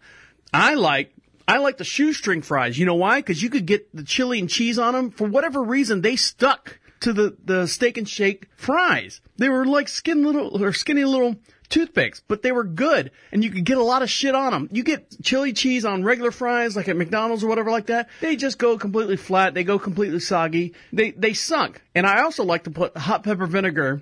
I 0.54 0.76
like, 0.76 1.14
I 1.48 1.58
like 1.58 1.78
the 1.78 1.84
shoestring 1.84 2.42
fries. 2.42 2.78
You 2.78 2.86
know 2.86 2.96
why? 2.96 3.22
Cause 3.22 3.42
you 3.42 3.50
could 3.50 3.66
get 3.66 3.94
the 3.96 4.04
chili 4.04 4.40
and 4.40 4.50
cheese 4.50 4.80
on 4.80 4.94
them. 4.94 5.12
For 5.12 5.28
whatever 5.28 5.62
reason, 5.62 6.02
they 6.02 6.16
stuck 6.16 6.80
to 7.02 7.14
the, 7.14 7.38
the 7.44 7.68
steak 7.68 7.98
and 7.98 8.08
shake 8.08 8.48
fries. 8.56 9.22
They 9.38 9.50
were 9.50 9.66
like 9.66 9.88
skin 9.88 10.24
little, 10.24 10.64
or 10.64 10.74
skinny 10.74 11.06
little 11.06 11.36
toothpicks, 11.70 12.22
but 12.28 12.42
they 12.42 12.52
were 12.52 12.64
good 12.64 13.12
and 13.32 13.44
you 13.44 13.52
could 13.52 13.64
get 13.64 13.78
a 13.78 13.84
lot 13.84 14.02
of 14.02 14.10
shit 14.10 14.36
on 14.36 14.52
them. 14.52 14.70
You 14.72 14.84
get 14.84 15.16
chili 15.24 15.54
cheese 15.54 15.86
on 15.86 16.04
regular 16.04 16.32
fries 16.32 16.76
like 16.76 16.88
at 16.88 16.98
McDonald's 16.98 17.44
or 17.44 17.48
whatever 17.48 17.72
like 17.72 17.88
that. 17.88 18.10
They 18.22 18.36
just 18.36 18.58
go 18.58 18.78
completely 18.78 19.18
flat. 19.18 19.54
They 19.54 19.64
go 19.64 19.80
completely 19.80 20.20
soggy. 20.20 20.74
They, 20.92 21.12
they 21.12 21.34
sunk. 21.34 21.82
And 21.96 22.06
I 22.06 22.22
also 22.22 22.44
like 22.44 22.64
to 22.64 22.72
put 22.72 22.98
hot 22.98 23.24
pepper 23.24 23.46
vinegar 23.46 24.02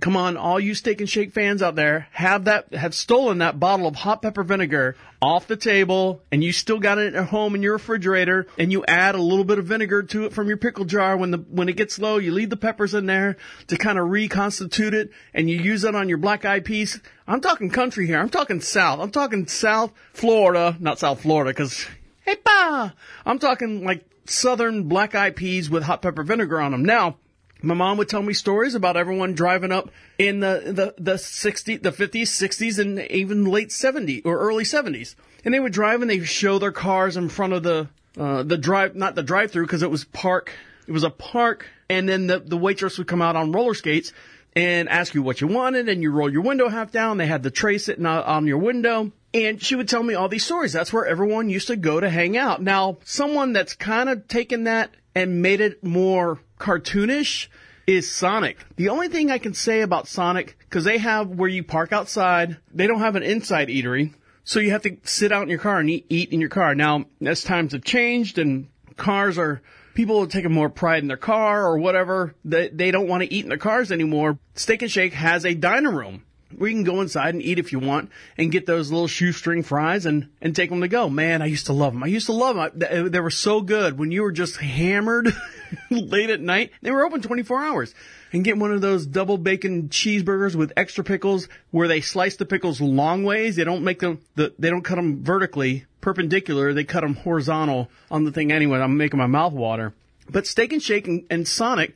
Come 0.00 0.16
on, 0.16 0.36
all 0.36 0.58
you 0.58 0.74
steak 0.74 1.00
and 1.00 1.08
shake 1.08 1.32
fans 1.32 1.62
out 1.62 1.74
there, 1.74 2.08
have 2.12 2.44
that, 2.44 2.74
have 2.74 2.94
stolen 2.94 3.38
that 3.38 3.60
bottle 3.60 3.86
of 3.86 3.94
hot 3.94 4.22
pepper 4.22 4.42
vinegar 4.42 4.96
off 5.20 5.46
the 5.46 5.56
table 5.56 6.22
and 6.32 6.42
you 6.42 6.52
still 6.52 6.80
got 6.80 6.98
it 6.98 7.14
at 7.14 7.28
home 7.28 7.54
in 7.54 7.62
your 7.62 7.74
refrigerator 7.74 8.46
and 8.58 8.72
you 8.72 8.84
add 8.86 9.14
a 9.14 9.22
little 9.22 9.44
bit 9.44 9.58
of 9.58 9.66
vinegar 9.66 10.02
to 10.02 10.24
it 10.24 10.32
from 10.32 10.48
your 10.48 10.56
pickle 10.56 10.84
jar 10.84 11.16
when 11.16 11.30
the, 11.30 11.38
when 11.38 11.68
it 11.68 11.76
gets 11.76 11.98
low, 11.98 12.18
you 12.18 12.32
leave 12.32 12.50
the 12.50 12.56
peppers 12.56 12.94
in 12.94 13.06
there 13.06 13.36
to 13.68 13.76
kind 13.76 13.98
of 13.98 14.08
reconstitute 14.08 14.94
it 14.94 15.10
and 15.34 15.48
you 15.48 15.58
use 15.58 15.82
that 15.82 15.94
on 15.94 16.08
your 16.08 16.18
black 16.18 16.44
eyed 16.44 16.64
peas. 16.64 17.00
I'm 17.26 17.40
talking 17.40 17.70
country 17.70 18.06
here. 18.06 18.18
I'm 18.18 18.30
talking 18.30 18.60
south. 18.60 19.00
I'm 19.00 19.10
talking 19.10 19.46
south 19.46 19.92
Florida, 20.12 20.76
not 20.80 20.98
South 20.98 21.22
Florida 21.22 21.54
cause, 21.54 21.86
hey 22.24 22.36
pa! 22.36 22.94
I'm 23.24 23.38
talking 23.38 23.84
like 23.84 24.04
southern 24.24 24.84
black 24.84 25.14
eyed 25.14 25.36
peas 25.36 25.70
with 25.70 25.82
hot 25.82 26.02
pepper 26.02 26.22
vinegar 26.22 26.60
on 26.60 26.72
them. 26.72 26.84
Now, 26.84 27.16
my 27.62 27.74
mom 27.74 27.98
would 27.98 28.08
tell 28.08 28.22
me 28.22 28.32
stories 28.32 28.74
about 28.74 28.96
everyone 28.96 29.34
driving 29.34 29.72
up 29.72 29.90
in 30.18 30.40
the, 30.40 30.94
the, 30.98 31.02
the 31.02 31.18
60, 31.18 31.78
the 31.78 31.92
50s, 31.92 32.22
60s, 32.22 32.78
and 32.78 32.98
even 33.10 33.44
late 33.44 33.68
70s 33.68 34.22
or 34.24 34.38
early 34.38 34.64
70s. 34.64 35.14
And 35.44 35.54
they 35.54 35.60
would 35.60 35.72
drive 35.72 36.02
and 36.02 36.10
they 36.10 36.20
show 36.20 36.58
their 36.58 36.72
cars 36.72 37.16
in 37.16 37.28
front 37.28 37.52
of 37.52 37.62
the, 37.62 37.88
uh, 38.18 38.42
the 38.42 38.58
drive, 38.58 38.94
not 38.94 39.14
the 39.14 39.22
drive 39.22 39.50
through 39.50 39.66
because 39.66 39.82
it 39.82 39.90
was 39.90 40.04
park. 40.04 40.52
It 40.86 40.92
was 40.92 41.04
a 41.04 41.10
park. 41.10 41.66
And 41.88 42.08
then 42.08 42.26
the, 42.26 42.40
the 42.40 42.56
waitress 42.56 42.98
would 42.98 43.06
come 43.06 43.22
out 43.22 43.36
on 43.36 43.52
roller 43.52 43.74
skates 43.74 44.12
and 44.54 44.88
ask 44.88 45.14
you 45.14 45.22
what 45.22 45.40
you 45.40 45.46
wanted 45.46 45.88
and 45.88 46.02
you 46.02 46.10
roll 46.10 46.30
your 46.30 46.42
window 46.42 46.68
half 46.68 46.90
down. 46.90 47.16
They 47.16 47.26
had 47.26 47.42
the 47.42 47.50
tray 47.50 47.78
sitting 47.78 48.06
on 48.06 48.46
your 48.46 48.58
window. 48.58 49.12
And 49.34 49.62
she 49.62 49.76
would 49.76 49.88
tell 49.88 50.02
me 50.02 50.14
all 50.14 50.28
these 50.28 50.44
stories. 50.44 50.74
That's 50.74 50.92
where 50.92 51.06
everyone 51.06 51.48
used 51.48 51.68
to 51.68 51.76
go 51.76 51.98
to 51.98 52.10
hang 52.10 52.36
out. 52.36 52.60
Now, 52.60 52.98
someone 53.04 53.54
that's 53.54 53.74
kind 53.74 54.10
of 54.10 54.28
taken 54.28 54.64
that 54.64 54.90
and 55.14 55.42
made 55.42 55.60
it 55.60 55.82
more 55.84 56.40
cartoonish 56.58 57.48
is 57.86 58.10
Sonic. 58.10 58.58
The 58.76 58.88
only 58.88 59.08
thing 59.08 59.30
I 59.30 59.38
can 59.38 59.54
say 59.54 59.80
about 59.80 60.08
Sonic, 60.08 60.56
because 60.60 60.84
they 60.84 60.98
have 60.98 61.28
where 61.28 61.48
you 61.48 61.64
park 61.64 61.92
outside, 61.92 62.58
they 62.72 62.86
don't 62.86 63.00
have 63.00 63.16
an 63.16 63.22
inside 63.22 63.68
eatery. 63.68 64.14
So 64.44 64.60
you 64.60 64.70
have 64.70 64.82
to 64.82 64.96
sit 65.04 65.32
out 65.32 65.42
in 65.42 65.48
your 65.48 65.58
car 65.58 65.78
and 65.78 65.90
eat, 65.90 66.06
eat 66.08 66.32
in 66.32 66.40
your 66.40 66.48
car. 66.50 66.74
Now, 66.74 67.04
as 67.24 67.44
times 67.44 67.72
have 67.72 67.84
changed 67.84 68.38
and 68.38 68.68
cars 68.96 69.38
are, 69.38 69.62
people 69.94 70.20
are 70.20 70.26
taking 70.26 70.52
more 70.52 70.68
pride 70.68 71.02
in 71.02 71.08
their 71.08 71.16
car 71.16 71.64
or 71.66 71.78
whatever, 71.78 72.34
they, 72.44 72.68
they 72.68 72.90
don't 72.90 73.08
want 73.08 73.22
to 73.22 73.32
eat 73.32 73.44
in 73.44 73.48
their 73.48 73.58
cars 73.58 73.92
anymore. 73.92 74.38
Steak 74.54 74.82
and 74.82 74.90
Shake 74.90 75.14
has 75.14 75.44
a 75.44 75.54
dining 75.54 75.94
room. 75.94 76.24
You 76.52 76.66
can 76.68 76.84
go 76.84 77.00
inside 77.00 77.34
and 77.34 77.42
eat 77.42 77.58
if 77.58 77.72
you 77.72 77.78
want 77.78 78.10
and 78.36 78.52
get 78.52 78.66
those 78.66 78.90
little 78.90 79.08
shoestring 79.08 79.62
fries 79.62 80.06
and, 80.06 80.28
and 80.40 80.54
take 80.54 80.70
them 80.70 80.80
to 80.80 80.88
go. 80.88 81.08
Man, 81.08 81.42
I 81.42 81.46
used 81.46 81.66
to 81.66 81.72
love 81.72 81.92
them. 81.92 82.02
I 82.02 82.08
used 82.08 82.26
to 82.26 82.32
love 82.32 82.56
them. 82.56 82.70
They, 82.74 83.08
they 83.08 83.20
were 83.20 83.30
so 83.30 83.60
good 83.60 83.98
when 83.98 84.10
you 84.10 84.22
were 84.22 84.32
just 84.32 84.56
hammered 84.56 85.34
late 85.90 86.30
at 86.30 86.40
night. 86.40 86.70
They 86.82 86.90
were 86.90 87.04
open 87.04 87.22
24 87.22 87.62
hours. 87.62 87.94
And 88.32 88.44
get 88.44 88.56
one 88.56 88.72
of 88.72 88.80
those 88.80 89.04
double 89.06 89.36
bacon 89.36 89.88
cheeseburgers 89.90 90.54
with 90.54 90.72
extra 90.76 91.04
pickles 91.04 91.48
where 91.70 91.88
they 91.88 92.00
slice 92.00 92.36
the 92.36 92.46
pickles 92.46 92.80
long 92.80 93.24
ways. 93.24 93.56
They 93.56 93.64
don't 93.64 93.84
make 93.84 94.00
them, 94.00 94.20
the, 94.36 94.54
they 94.58 94.70
don't 94.70 94.82
cut 94.82 94.96
them 94.96 95.22
vertically, 95.22 95.84
perpendicular. 96.00 96.72
They 96.72 96.84
cut 96.84 97.02
them 97.02 97.14
horizontal 97.14 97.90
on 98.10 98.24
the 98.24 98.32
thing 98.32 98.50
anyway. 98.50 98.78
I'm 98.78 98.96
making 98.96 99.18
my 99.18 99.26
mouth 99.26 99.52
water. 99.52 99.92
But 100.30 100.46
Steak 100.46 100.72
and 100.72 100.82
Shake 100.82 101.06
and, 101.06 101.26
and 101.30 101.46
Sonic 101.46 101.94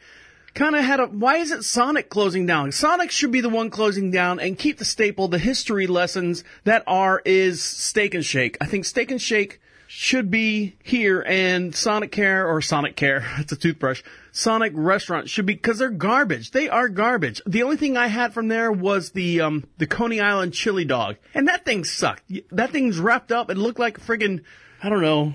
kind 0.56 0.74
of 0.74 0.84
had 0.84 0.98
a, 0.98 1.06
why 1.06 1.36
is 1.36 1.52
it 1.52 1.62
Sonic 1.62 2.08
closing 2.08 2.46
down? 2.46 2.72
Sonic 2.72 3.10
should 3.10 3.30
be 3.30 3.42
the 3.42 3.48
one 3.48 3.70
closing 3.70 4.10
down 4.10 4.40
and 4.40 4.58
keep 4.58 4.78
the 4.78 4.84
staple, 4.84 5.28
the 5.28 5.38
history 5.38 5.86
lessons 5.86 6.42
that 6.64 6.82
are, 6.86 7.22
is 7.24 7.62
Steak 7.62 8.14
and 8.14 8.24
Shake. 8.24 8.56
I 8.60 8.66
think 8.66 8.84
Steak 8.86 9.10
and 9.10 9.22
Shake 9.22 9.60
should 9.86 10.30
be 10.30 10.76
here 10.82 11.22
and 11.26 11.74
Sonic 11.74 12.10
Care 12.10 12.48
or 12.48 12.60
Sonic 12.60 12.96
Care, 12.96 13.24
it's 13.38 13.52
a 13.52 13.56
toothbrush, 13.56 14.02
Sonic 14.32 14.72
restaurant 14.74 15.28
should 15.28 15.46
be, 15.46 15.56
cause 15.56 15.78
they're 15.78 15.90
garbage. 15.90 16.50
They 16.50 16.68
are 16.68 16.88
garbage. 16.88 17.40
The 17.46 17.62
only 17.62 17.76
thing 17.76 17.96
I 17.96 18.08
had 18.08 18.34
from 18.34 18.48
there 18.48 18.72
was 18.72 19.10
the, 19.10 19.42
um, 19.42 19.64
the 19.78 19.86
Coney 19.86 20.20
Island 20.20 20.54
chili 20.54 20.84
dog. 20.84 21.16
And 21.34 21.48
that 21.48 21.64
thing 21.64 21.84
sucked. 21.84 22.32
That 22.50 22.70
thing's 22.70 22.98
wrapped 22.98 23.30
up. 23.30 23.50
It 23.50 23.58
looked 23.58 23.78
like 23.78 24.00
friggin', 24.00 24.42
I 24.82 24.88
don't 24.88 25.02
know, 25.02 25.34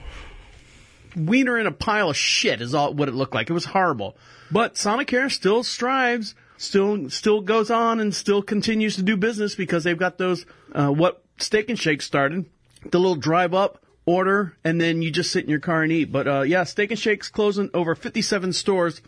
wiener 1.15 1.57
in 1.59 1.67
a 1.67 1.71
pile 1.71 2.09
of 2.09 2.17
shit 2.17 2.61
is 2.61 2.73
all 2.73 2.93
what 2.93 3.07
it 3.07 3.13
looked 3.13 3.35
like. 3.35 3.49
It 3.49 3.53
was 3.53 3.65
horrible. 3.65 4.17
But 4.51 4.75
Sonicare 4.75 5.31
still 5.31 5.63
strives, 5.63 6.35
still 6.57 7.09
still 7.09 7.41
goes 7.41 7.71
on 7.71 7.99
and 7.99 8.13
still 8.13 8.41
continues 8.41 8.95
to 8.97 9.03
do 9.03 9.15
business 9.15 9.55
because 9.55 9.83
they've 9.83 9.97
got 9.97 10.17
those 10.17 10.45
uh, 10.73 10.89
what 10.89 11.23
Steak 11.37 11.69
and 11.69 11.79
Shake 11.79 12.01
started, 12.01 12.45
the 12.89 12.99
little 12.99 13.15
drive 13.15 13.53
up 13.53 13.83
order, 14.05 14.57
and 14.63 14.79
then 14.81 15.01
you 15.01 15.11
just 15.11 15.31
sit 15.31 15.43
in 15.43 15.49
your 15.49 15.59
car 15.59 15.83
and 15.83 15.91
eat. 15.91 16.11
But 16.11 16.27
uh, 16.27 16.41
yeah, 16.41 16.63
Steak 16.63 16.91
and 16.91 16.99
Shake's 16.99 17.29
closing 17.29 17.69
over 17.73 17.95
57 17.95 18.53
stores 18.53 19.01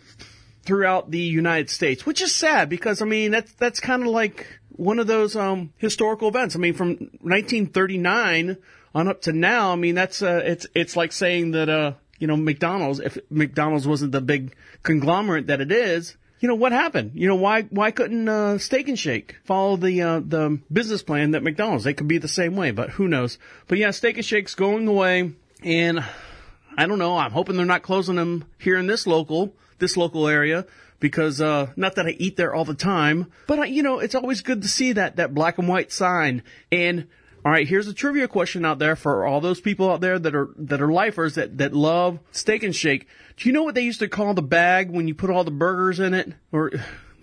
throughout 0.63 1.11
the 1.11 1.19
United 1.19 1.69
States, 1.69 2.05
which 2.05 2.21
is 2.21 2.33
sad 2.33 2.69
because 2.69 3.01
I 3.01 3.05
mean 3.05 3.31
that's 3.31 3.51
that's 3.53 3.79
kind 3.79 4.03
of 4.03 4.09
like 4.09 4.47
one 4.69 4.99
of 4.99 5.07
those 5.07 5.35
um, 5.35 5.73
historical 5.77 6.29
events. 6.29 6.55
I 6.55 6.59
mean, 6.59 6.73
from 6.73 6.89
1939 7.21 8.57
on 8.95 9.07
up 9.07 9.21
to 9.23 9.33
now, 9.33 9.71
I 9.71 9.75
mean 9.75 9.95
that's 9.95 10.21
uh, 10.21 10.41
it's 10.45 10.67
it's 10.73 10.95
like 10.95 11.11
saying 11.11 11.51
that 11.51 11.69
uh, 11.69 11.93
you 12.23 12.27
know 12.27 12.37
McDonald's 12.37 13.01
if 13.01 13.17
McDonald's 13.29 13.85
wasn't 13.85 14.13
the 14.13 14.21
big 14.21 14.55
conglomerate 14.81 15.47
that 15.47 15.59
it 15.59 15.73
is, 15.73 16.15
you 16.39 16.47
know 16.47 16.55
what 16.55 16.71
happened? 16.71 17.11
You 17.15 17.27
know 17.27 17.35
why 17.35 17.63
why 17.63 17.91
couldn't 17.91 18.29
uh, 18.29 18.57
Steak 18.59 18.87
and 18.87 18.97
Shake 18.97 19.35
follow 19.43 19.75
the 19.75 20.01
uh, 20.01 20.21
the 20.21 20.57
business 20.71 21.03
plan 21.03 21.31
that 21.31 21.43
McDonald's? 21.43 21.83
They 21.83 21.93
could 21.93 22.07
be 22.07 22.19
the 22.19 22.29
same 22.29 22.55
way, 22.55 22.71
but 22.71 22.91
who 22.91 23.09
knows? 23.09 23.37
But 23.67 23.77
yeah, 23.77 23.91
Steak 23.91 24.15
and 24.15 24.25
Shake's 24.25 24.55
going 24.55 24.87
away, 24.87 25.33
and 25.65 25.99
I 26.77 26.85
don't 26.87 26.97
know. 26.97 27.17
I'm 27.17 27.31
hoping 27.31 27.57
they're 27.57 27.65
not 27.65 27.83
closing 27.83 28.15
them 28.15 28.45
here 28.57 28.77
in 28.77 28.87
this 28.87 29.05
local 29.05 29.53
this 29.79 29.97
local 29.97 30.29
area 30.29 30.65
because 31.01 31.41
uh, 31.41 31.71
not 31.75 31.95
that 31.95 32.05
I 32.05 32.11
eat 32.11 32.37
there 32.37 32.55
all 32.55 32.63
the 32.63 32.73
time, 32.73 33.33
but 33.47 33.59
uh, 33.59 33.63
you 33.63 33.83
know 33.83 33.99
it's 33.99 34.15
always 34.15 34.39
good 34.39 34.61
to 34.61 34.69
see 34.69 34.93
that 34.93 35.17
that 35.17 35.33
black 35.33 35.57
and 35.57 35.67
white 35.67 35.91
sign 35.91 36.41
and 36.71 37.09
all 37.45 37.51
right, 37.51 37.67
here's 37.67 37.87
a 37.87 37.93
trivia 37.93 38.27
question 38.27 38.63
out 38.63 38.79
there 38.79 38.95
for 38.95 39.25
all 39.25 39.41
those 39.41 39.59
people 39.59 39.89
out 39.89 39.99
there 39.99 40.17
that 40.17 40.33
are 40.33 40.49
that 40.57 40.81
are 40.81 40.91
lifers 40.91 41.35
that 41.35 41.57
that 41.57 41.73
love 41.73 42.19
Steak 42.31 42.63
and 42.63 42.75
Shake. 42.75 43.07
Do 43.37 43.49
you 43.49 43.53
know 43.53 43.63
what 43.63 43.75
they 43.75 43.81
used 43.81 43.99
to 43.99 44.07
call 44.07 44.33
the 44.33 44.41
bag 44.41 44.89
when 44.89 45.07
you 45.07 45.15
put 45.15 45.29
all 45.29 45.43
the 45.43 45.51
burgers 45.51 45.99
in 45.99 46.13
it, 46.13 46.31
or 46.53 46.71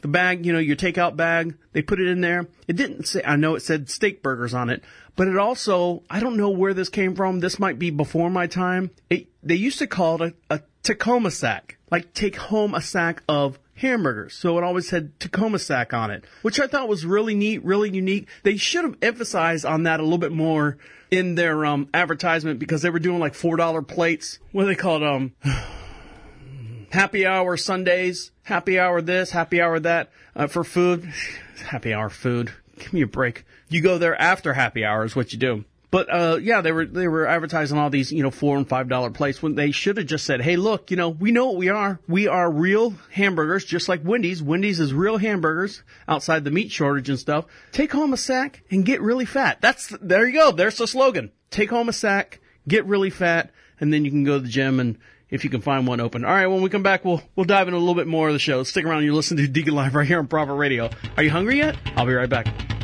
the 0.03 0.09
bag? 0.09 0.45
You 0.45 0.53
know, 0.53 0.59
your 0.59 0.77
takeout 0.77 1.17
bag. 1.17 1.57
They 1.73 1.81
put 1.81 2.01
it 2.01 2.09
in 2.09 2.21
there. 2.21 2.49
It 2.69 2.77
didn't 2.77 3.07
say. 3.07 3.23
I 3.25 3.37
know 3.37 3.55
it 3.55 3.61
said 3.61 3.89
steak 3.89 4.23
burgers 4.23 4.53
on 4.53 4.69
it, 4.69 4.85
but 5.17 5.27
it 5.27 5.39
also. 5.39 6.03
I 6.11 6.21
don't 6.21 6.37
know 6.37 6.51
where 6.51 6.75
this 6.75 6.91
came 6.91 7.15
from. 7.15 7.41
This 7.41 7.59
might 7.59 7.79
be 7.79 7.91
before 7.91 8.29
my 8.29 8.47
time. 8.47 8.91
It, 9.09 9.29
they 9.43 9.55
used 9.55 9.79
to 9.79 9.87
call 9.87 10.23
it 10.23 10.37
a, 10.51 10.57
a 10.57 10.61
Takhomasak, 10.83 11.77
like 11.91 12.13
take 12.13 12.37
home 12.37 12.75
a 12.75 12.83
sack 12.83 13.23
of 13.27 13.59
hamburgers. 13.81 14.35
So 14.35 14.59
it 14.59 14.65
always 14.65 14.91
had 14.91 15.19
Takhomasak 15.19 15.93
on 15.93 16.11
it, 16.11 16.25
which 16.43 16.61
I 16.61 16.67
thought 16.67 16.89
was 16.89 17.07
really 17.07 17.35
neat, 17.35 17.65
really 17.65 17.91
unique. 17.91 18.29
They 18.43 18.57
should 18.57 18.85
have 18.85 18.97
emphasized 19.03 19.65
on 19.65 19.85
that 19.85 20.01
a 20.01 20.03
little 20.03 20.19
bit 20.19 20.33
more 20.33 20.77
in 21.11 21.35
their 21.35 21.65
um, 21.65 21.89
advertisement 21.93 22.59
because 22.59 22.83
they 22.83 22.91
were 22.91 22.99
doing 22.99 23.19
like 23.19 23.35
four 23.35 23.57
dollar 23.57 23.83
plates. 23.83 24.39
What 24.53 24.63
do 24.63 24.69
they 24.69 24.75
call 24.75 24.97
it? 24.97 25.03
Um, 25.03 25.33
happy 26.91 27.27
hour 27.27 27.57
Sundays, 27.57 28.31
happy 28.43 28.79
hour 28.79 29.01
this, 29.01 29.31
happy 29.31 29.61
hour 29.61 29.81
that 29.81 30.11
uh, 30.37 30.47
for 30.47 30.63
food. 30.63 31.11
happy 31.65 31.95
hour 31.95 32.11
food. 32.11 32.53
Give 32.79 32.93
me 32.93 33.03
a 33.03 33.07
break. 33.07 33.45
You 33.69 33.81
go 33.81 33.99
there 33.99 34.21
after 34.21 34.53
happy 34.53 34.85
hour 34.85 35.05
is 35.05 35.17
what 35.17 35.33
you 35.33 35.39
do. 35.39 35.65
But 35.91 36.09
uh, 36.09 36.39
yeah, 36.41 36.61
they 36.61 36.71
were 36.71 36.87
they 36.87 37.09
were 37.09 37.27
advertising 37.27 37.77
all 37.77 37.91
these 37.91 38.13
you 38.13 38.23
know 38.23 38.31
four 38.31 38.57
and 38.57 38.69
five 38.69 38.89
dollar 38.89 39.11
plates 39.11 39.43
when 39.43 39.57
they 39.57 39.73
should 39.73 39.97
have 39.97 40.07
just 40.07 40.25
said, 40.25 40.41
hey, 40.41 40.57
look, 40.57 40.91
you 40.91 40.97
know 40.97 41.09
we 41.09 41.33
know 41.33 41.47
what 41.47 41.57
we 41.57 41.69
are. 41.69 41.99
We 42.07 42.29
are 42.29 42.51
real 42.51 42.95
hamburgers, 43.11 43.65
just 43.65 43.89
like 43.89 44.05
Wendy's. 44.05 44.43
Wendy's 44.43 44.79
is 44.79 44.95
real 44.95 45.19
hamburgers 45.19 45.83
outside 46.07 46.45
the 46.45 46.51
meat 46.51 46.71
shortage 46.71 47.09
and 47.09 47.19
stuff. 47.19 47.47
Take 47.73 47.93
home 47.93 48.13
a 48.13 48.17
sack 48.17 48.63
and 48.71 48.85
get 48.85 49.01
really 49.01 49.25
fat. 49.25 49.61
That's 49.61 49.89
there 50.01 50.27
you 50.27 50.35
go. 50.35 50.53
There's 50.53 50.79
the 50.79 50.87
slogan. 50.87 51.33
Take 51.51 51.71
home 51.71 51.89
a 51.89 51.93
sack, 51.93 52.41
get 52.69 52.87
really 52.87 53.11
fat, 53.11 53.51
and 53.81 53.93
then 53.93 54.05
you 54.05 54.11
can 54.13 54.23
go 54.23 54.35
to 54.35 54.41
the 54.41 54.49
gym 54.49 54.79
and 54.79 54.97
if 55.31 55.45
you 55.45 55.51
can 55.51 55.61
find 55.61 55.87
one 55.87 56.01
open. 56.01 56.25
All 56.25 56.33
right, 56.33 56.47
when 56.47 56.63
we 56.63 56.71
come 56.71 56.83
back, 56.83 57.05
we'll 57.05 57.23
we'll 57.35 57.47
dive 57.47 57.69
into 57.69 57.79
a 57.79 57.81
little 57.81 57.95
bit 57.95 58.07
more 58.07 58.29
of 58.29 58.33
the 58.33 58.39
show. 58.39 58.63
Stick 58.63 58.85
around. 58.85 59.05
You're 59.05 59.15
listening 59.15 59.45
to 59.45 59.51
Deacon 59.51 59.75
Live 59.75 59.95
right 59.95 60.07
here 60.07 60.19
on 60.19 60.27
Prophet 60.29 60.55
Radio. 60.55 60.91
Are 61.17 61.23
you 61.23 61.31
hungry 61.31 61.59
yet? 61.59 61.77
I'll 61.97 62.07
be 62.07 62.13
right 62.13 62.29
back. 62.29 62.80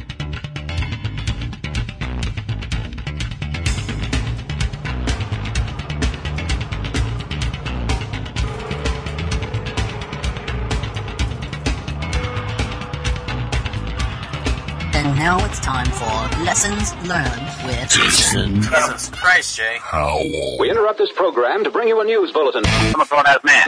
Now 15.26 15.44
it's 15.44 15.58
time 15.58 15.86
for 15.86 16.44
Lessons 16.44 16.94
Learned 17.08 17.66
with 17.66 17.90
Jason. 17.90 18.62
Jesus 18.62 19.08
Christ, 19.08 19.56
Jay. 19.56 19.76
Howell. 19.80 20.58
We 20.60 20.70
interrupt 20.70 20.98
this 20.98 21.10
program 21.10 21.64
to 21.64 21.70
bring 21.72 21.88
you 21.88 22.00
a 22.00 22.04
news 22.04 22.30
bulletin. 22.30 22.62
I'm 22.64 23.00
a 23.00 23.04
grown 23.06 23.24
ass 23.26 23.40
man. 23.42 23.66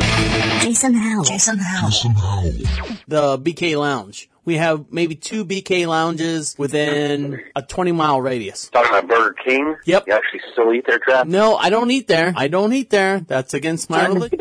Jason 0.60 0.94
Howell. 0.94 1.24
Jason 1.24 1.58
Howell. 1.58 1.90
Jason 1.90 2.12
Howell. 2.12 2.52
the 3.08 3.38
BK 3.40 3.76
Lounge. 3.76 4.30
We 4.44 4.58
have 4.58 4.92
maybe 4.92 5.16
two 5.16 5.44
BK 5.44 5.88
lounges 5.88 6.54
within 6.56 7.42
a 7.56 7.62
20 7.62 7.90
mile 7.90 8.20
radius. 8.20 8.68
Talking 8.68 8.90
about 8.90 9.08
Burger 9.08 9.34
King? 9.44 9.74
Yep. 9.84 10.04
You 10.06 10.12
actually 10.12 10.40
still 10.52 10.72
eat 10.72 10.86
their 10.86 11.00
crap? 11.00 11.26
No, 11.26 11.56
I 11.56 11.70
don't 11.70 11.90
eat 11.90 12.06
there. 12.06 12.32
I 12.36 12.46
don't 12.46 12.72
eat 12.72 12.90
there. 12.90 13.18
That's 13.18 13.52
against 13.52 13.90
my 13.90 14.06
religion. 14.06 14.38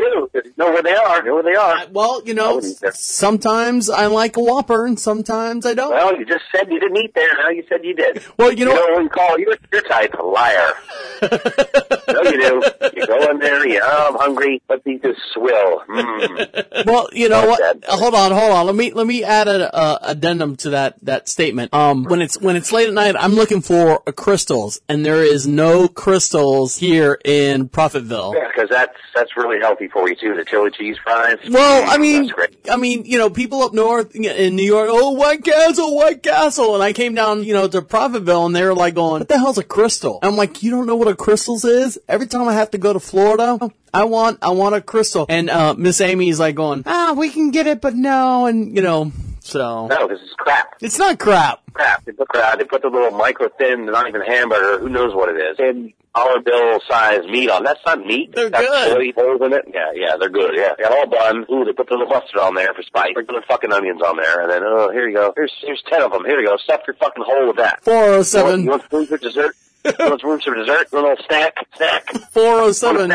Know 0.57 0.71
where 0.71 0.81
they 0.81 0.95
are. 0.95 1.21
Know 1.21 1.35
where 1.35 1.43
they 1.43 1.53
are. 1.53 1.85
Well, 1.91 2.23
you 2.25 2.33
know, 2.33 2.59
sometimes 2.59 3.91
I 3.91 4.07
like 4.07 4.37
a 4.37 4.39
Whopper 4.41 4.87
and 4.87 4.99
sometimes 4.99 5.67
I 5.67 5.75
don't. 5.75 5.91
Well, 5.91 6.17
you 6.17 6.25
just 6.25 6.45
said 6.51 6.67
you 6.71 6.79
didn't 6.79 6.97
eat 6.97 7.13
there. 7.13 7.31
Now 7.37 7.49
you 7.49 7.63
said 7.69 7.83
you 7.83 7.93
did. 7.93 8.23
Well, 8.39 8.51
you 8.51 8.65
know 8.65 8.73
you 8.73 8.79
what? 8.79 8.97
don't 8.97 9.11
call 9.11 9.39
your 9.39 9.55
your 9.71 9.83
type 9.83 10.15
a 10.15 10.23
liar. 10.23 10.73
no, 11.21 12.23
you 12.23 12.41
do. 12.41 12.61
You 12.95 13.05
go 13.05 13.29
in 13.29 13.37
there. 13.37 13.67
Yeah, 13.67 13.81
I'm 13.85 14.15
hungry. 14.15 14.59
But 14.67 14.81
you 14.85 14.97
just 14.97 15.19
swill. 15.31 15.81
Mm. 15.87 16.85
Well, 16.87 17.07
you 17.11 17.29
know 17.29 17.45
what? 17.47 17.59
that. 17.59 17.89
Hold 17.89 18.15
on, 18.15 18.31
hold 18.31 18.51
on. 18.51 18.65
Let 18.65 18.75
me 18.75 18.91
let 18.93 19.05
me 19.05 19.23
add 19.23 19.47
an 19.47 19.69
addendum 20.01 20.55
to 20.57 20.71
that 20.71 20.95
that 21.03 21.29
statement. 21.29 21.71
Um, 21.71 22.03
when 22.05 22.21
it's 22.21 22.41
when 22.41 22.55
it's 22.55 22.71
late 22.71 22.87
at 22.87 22.95
night, 22.95 23.15
I'm 23.17 23.33
looking 23.33 23.61
for 23.61 24.01
Krystals, 24.05 24.79
and 24.89 25.05
there 25.05 25.23
is 25.23 25.45
no 25.45 25.87
Krystals 25.87 26.79
here 26.79 27.19
in 27.23 27.69
Profitville. 27.69 28.33
Yeah, 28.33 28.47
because 28.47 28.69
that's 28.69 28.97
that's 29.13 29.37
really 29.37 29.59
healthy 29.59 29.87
for 29.87 30.09
you 30.09 30.15
too. 30.15 30.35
The 30.35 30.46
chili 30.49 30.71
cheese 30.71 30.97
fries. 31.03 31.37
Well, 31.49 31.89
I 31.89 31.97
mean. 31.97 32.31
I 32.69 32.75
mean, 32.75 33.05
you 33.05 33.17
know, 33.17 33.29
people 33.29 33.61
up 33.61 33.73
north 33.73 34.15
in 34.15 34.55
New 34.55 34.63
York, 34.63 34.89
oh, 34.91 35.11
White 35.11 35.43
Castle, 35.43 35.95
White 35.95 36.21
Castle, 36.21 36.75
and 36.75 36.83
I 36.83 36.93
came 36.93 37.15
down, 37.15 37.43
you 37.43 37.53
know, 37.53 37.67
to 37.67 37.81
Profitville, 37.81 38.45
and 38.45 38.55
they 38.55 38.63
were 38.63 38.75
like 38.75 38.95
going, 38.95 39.19
"What 39.19 39.29
the 39.29 39.37
hell's 39.37 39.57
a 39.57 39.63
Krystal?" 39.63 40.19
I'm 40.21 40.35
like, 40.35 40.63
"You 40.63 40.71
don't 40.71 40.85
know 40.85 40.95
what 40.95 41.07
a 41.07 41.15
Krystals 41.15 41.65
is?" 41.65 41.97
Every 42.07 42.27
time 42.27 42.47
I 42.47 42.53
have 42.53 42.71
to 42.71 42.77
go 42.77 42.93
to 42.93 42.99
Florida, 42.99 43.57
I 43.93 44.03
want, 44.03 44.39
I 44.41 44.49
want 44.49 44.75
a 44.75 44.81
Krystal, 44.81 45.25
and 45.29 45.49
uh, 45.49 45.75
Miss 45.77 46.01
Amy's 46.01 46.39
like 46.39 46.55
going, 46.55 46.83
"Ah, 46.85 47.13
we 47.15 47.29
can 47.29 47.51
get 47.51 47.67
it, 47.67 47.79
but 47.81 47.95
no," 47.95 48.45
and 48.45 48.75
you 48.75 48.81
know, 48.81 49.11
so 49.47 49.87
No, 49.87 50.07
this 50.07 50.19
is 50.19 50.29
crap. 50.37 50.75
it's 50.81 50.97
not 50.99 51.19
crap. 51.19 51.61
crap. 51.73 52.03
They 52.05 52.11
put 52.11 52.27
crap. 52.29 52.57
They 52.59 52.65
put 52.65 52.81
the 52.81 52.89
little 52.89 53.11
micro 53.17 53.49
thin, 53.57 53.85
not 53.85 54.07
even 54.07 54.21
hamburger. 54.21 54.79
Who 54.79 54.89
knows 54.89 55.13
what 55.15 55.29
it 55.29 55.37
is? 55.39 55.57
And 55.59 55.93
dollar 56.15 56.41
bill 56.41 56.79
size 56.87 57.23
meat 57.29 57.49
on. 57.49 57.63
That's 57.63 57.79
not 57.85 57.99
meat. 57.99 58.33
They're 58.33 58.49
Got 58.49 58.61
good. 58.61 58.91
Soy 58.93 59.11
holes 59.15 59.41
in 59.45 59.53
it. 59.53 59.65
Yeah, 59.73 59.91
yeah, 59.93 60.15
they're 60.19 60.29
good. 60.29 60.51
Yeah, 60.55 60.73
they 60.77 60.83
got 60.83 60.91
all 60.91 61.07
done. 61.07 61.45
Ooh, 61.51 61.63
they 61.65 61.73
put 61.73 61.87
the 61.87 61.93
little 61.95 62.07
mustard 62.07 62.39
on 62.39 62.55
there 62.55 62.73
for 62.73 62.81
spice. 62.83 63.11
They 63.15 63.21
Put 63.23 63.27
the 63.35 63.43
fucking 63.47 63.71
onions 63.71 64.01
on 64.01 64.17
there, 64.17 64.41
and 64.41 64.51
then 64.51 64.61
oh, 64.65 64.91
here 64.91 65.07
you 65.07 65.15
go. 65.15 65.33
Here's 65.35 65.53
here's 65.61 65.83
ten 65.89 66.01
of 66.01 66.11
them. 66.11 66.25
Here 66.25 66.39
you 66.39 66.47
go. 66.47 66.57
Stuff 66.57 66.81
your 66.87 66.95
fucking 66.95 67.23
hole 67.25 67.47
with 67.47 67.57
that. 67.57 67.83
Four 67.83 67.93
oh 68.03 68.23
seven. 68.23 68.63
You 68.63 68.69
want, 68.71 68.81
seven. 68.83 68.91
you 68.91 68.97
want 69.01 69.09
food 69.09 69.09
for 69.09 69.17
dessert? 69.17 69.55
Those 69.97 70.23
rooms 70.23 70.43
for 70.43 70.53
dessert, 70.55 70.91
little 70.91 71.15
snack, 71.27 71.55
snack. 71.75 72.09
407 72.31 73.11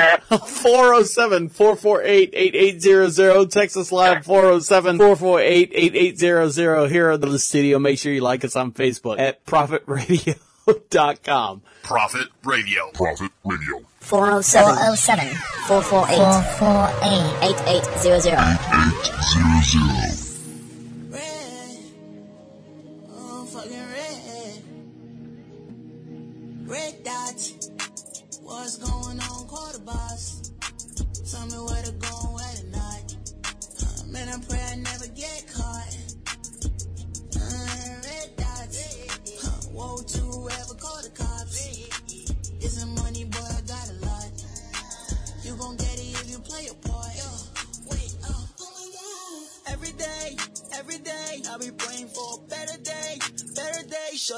407 0.47 1.49
448 1.49 2.31
8800 2.33 3.51
Texas 3.51 3.91
Live 3.93 4.25
407 4.25 4.99
448 4.99 5.71
8800 5.75 6.91
here 6.91 7.11
at 7.11 7.21
the 7.21 7.39
studio. 7.39 7.79
Make 7.79 7.99
sure 7.99 8.13
you 8.13 8.21
like 8.21 8.45
us 8.45 8.57
on 8.57 8.73
Facebook 8.73 9.19
at 9.19 9.45
prophetradio.com. 9.47 11.63
Prophet 11.83 12.29
Radio. 12.45 12.91
Prophet 12.95 13.31
Radio. 13.45 13.81
407 14.01 15.29
448 15.67 17.43
8800. 17.43 18.39
8800. 18.39 20.22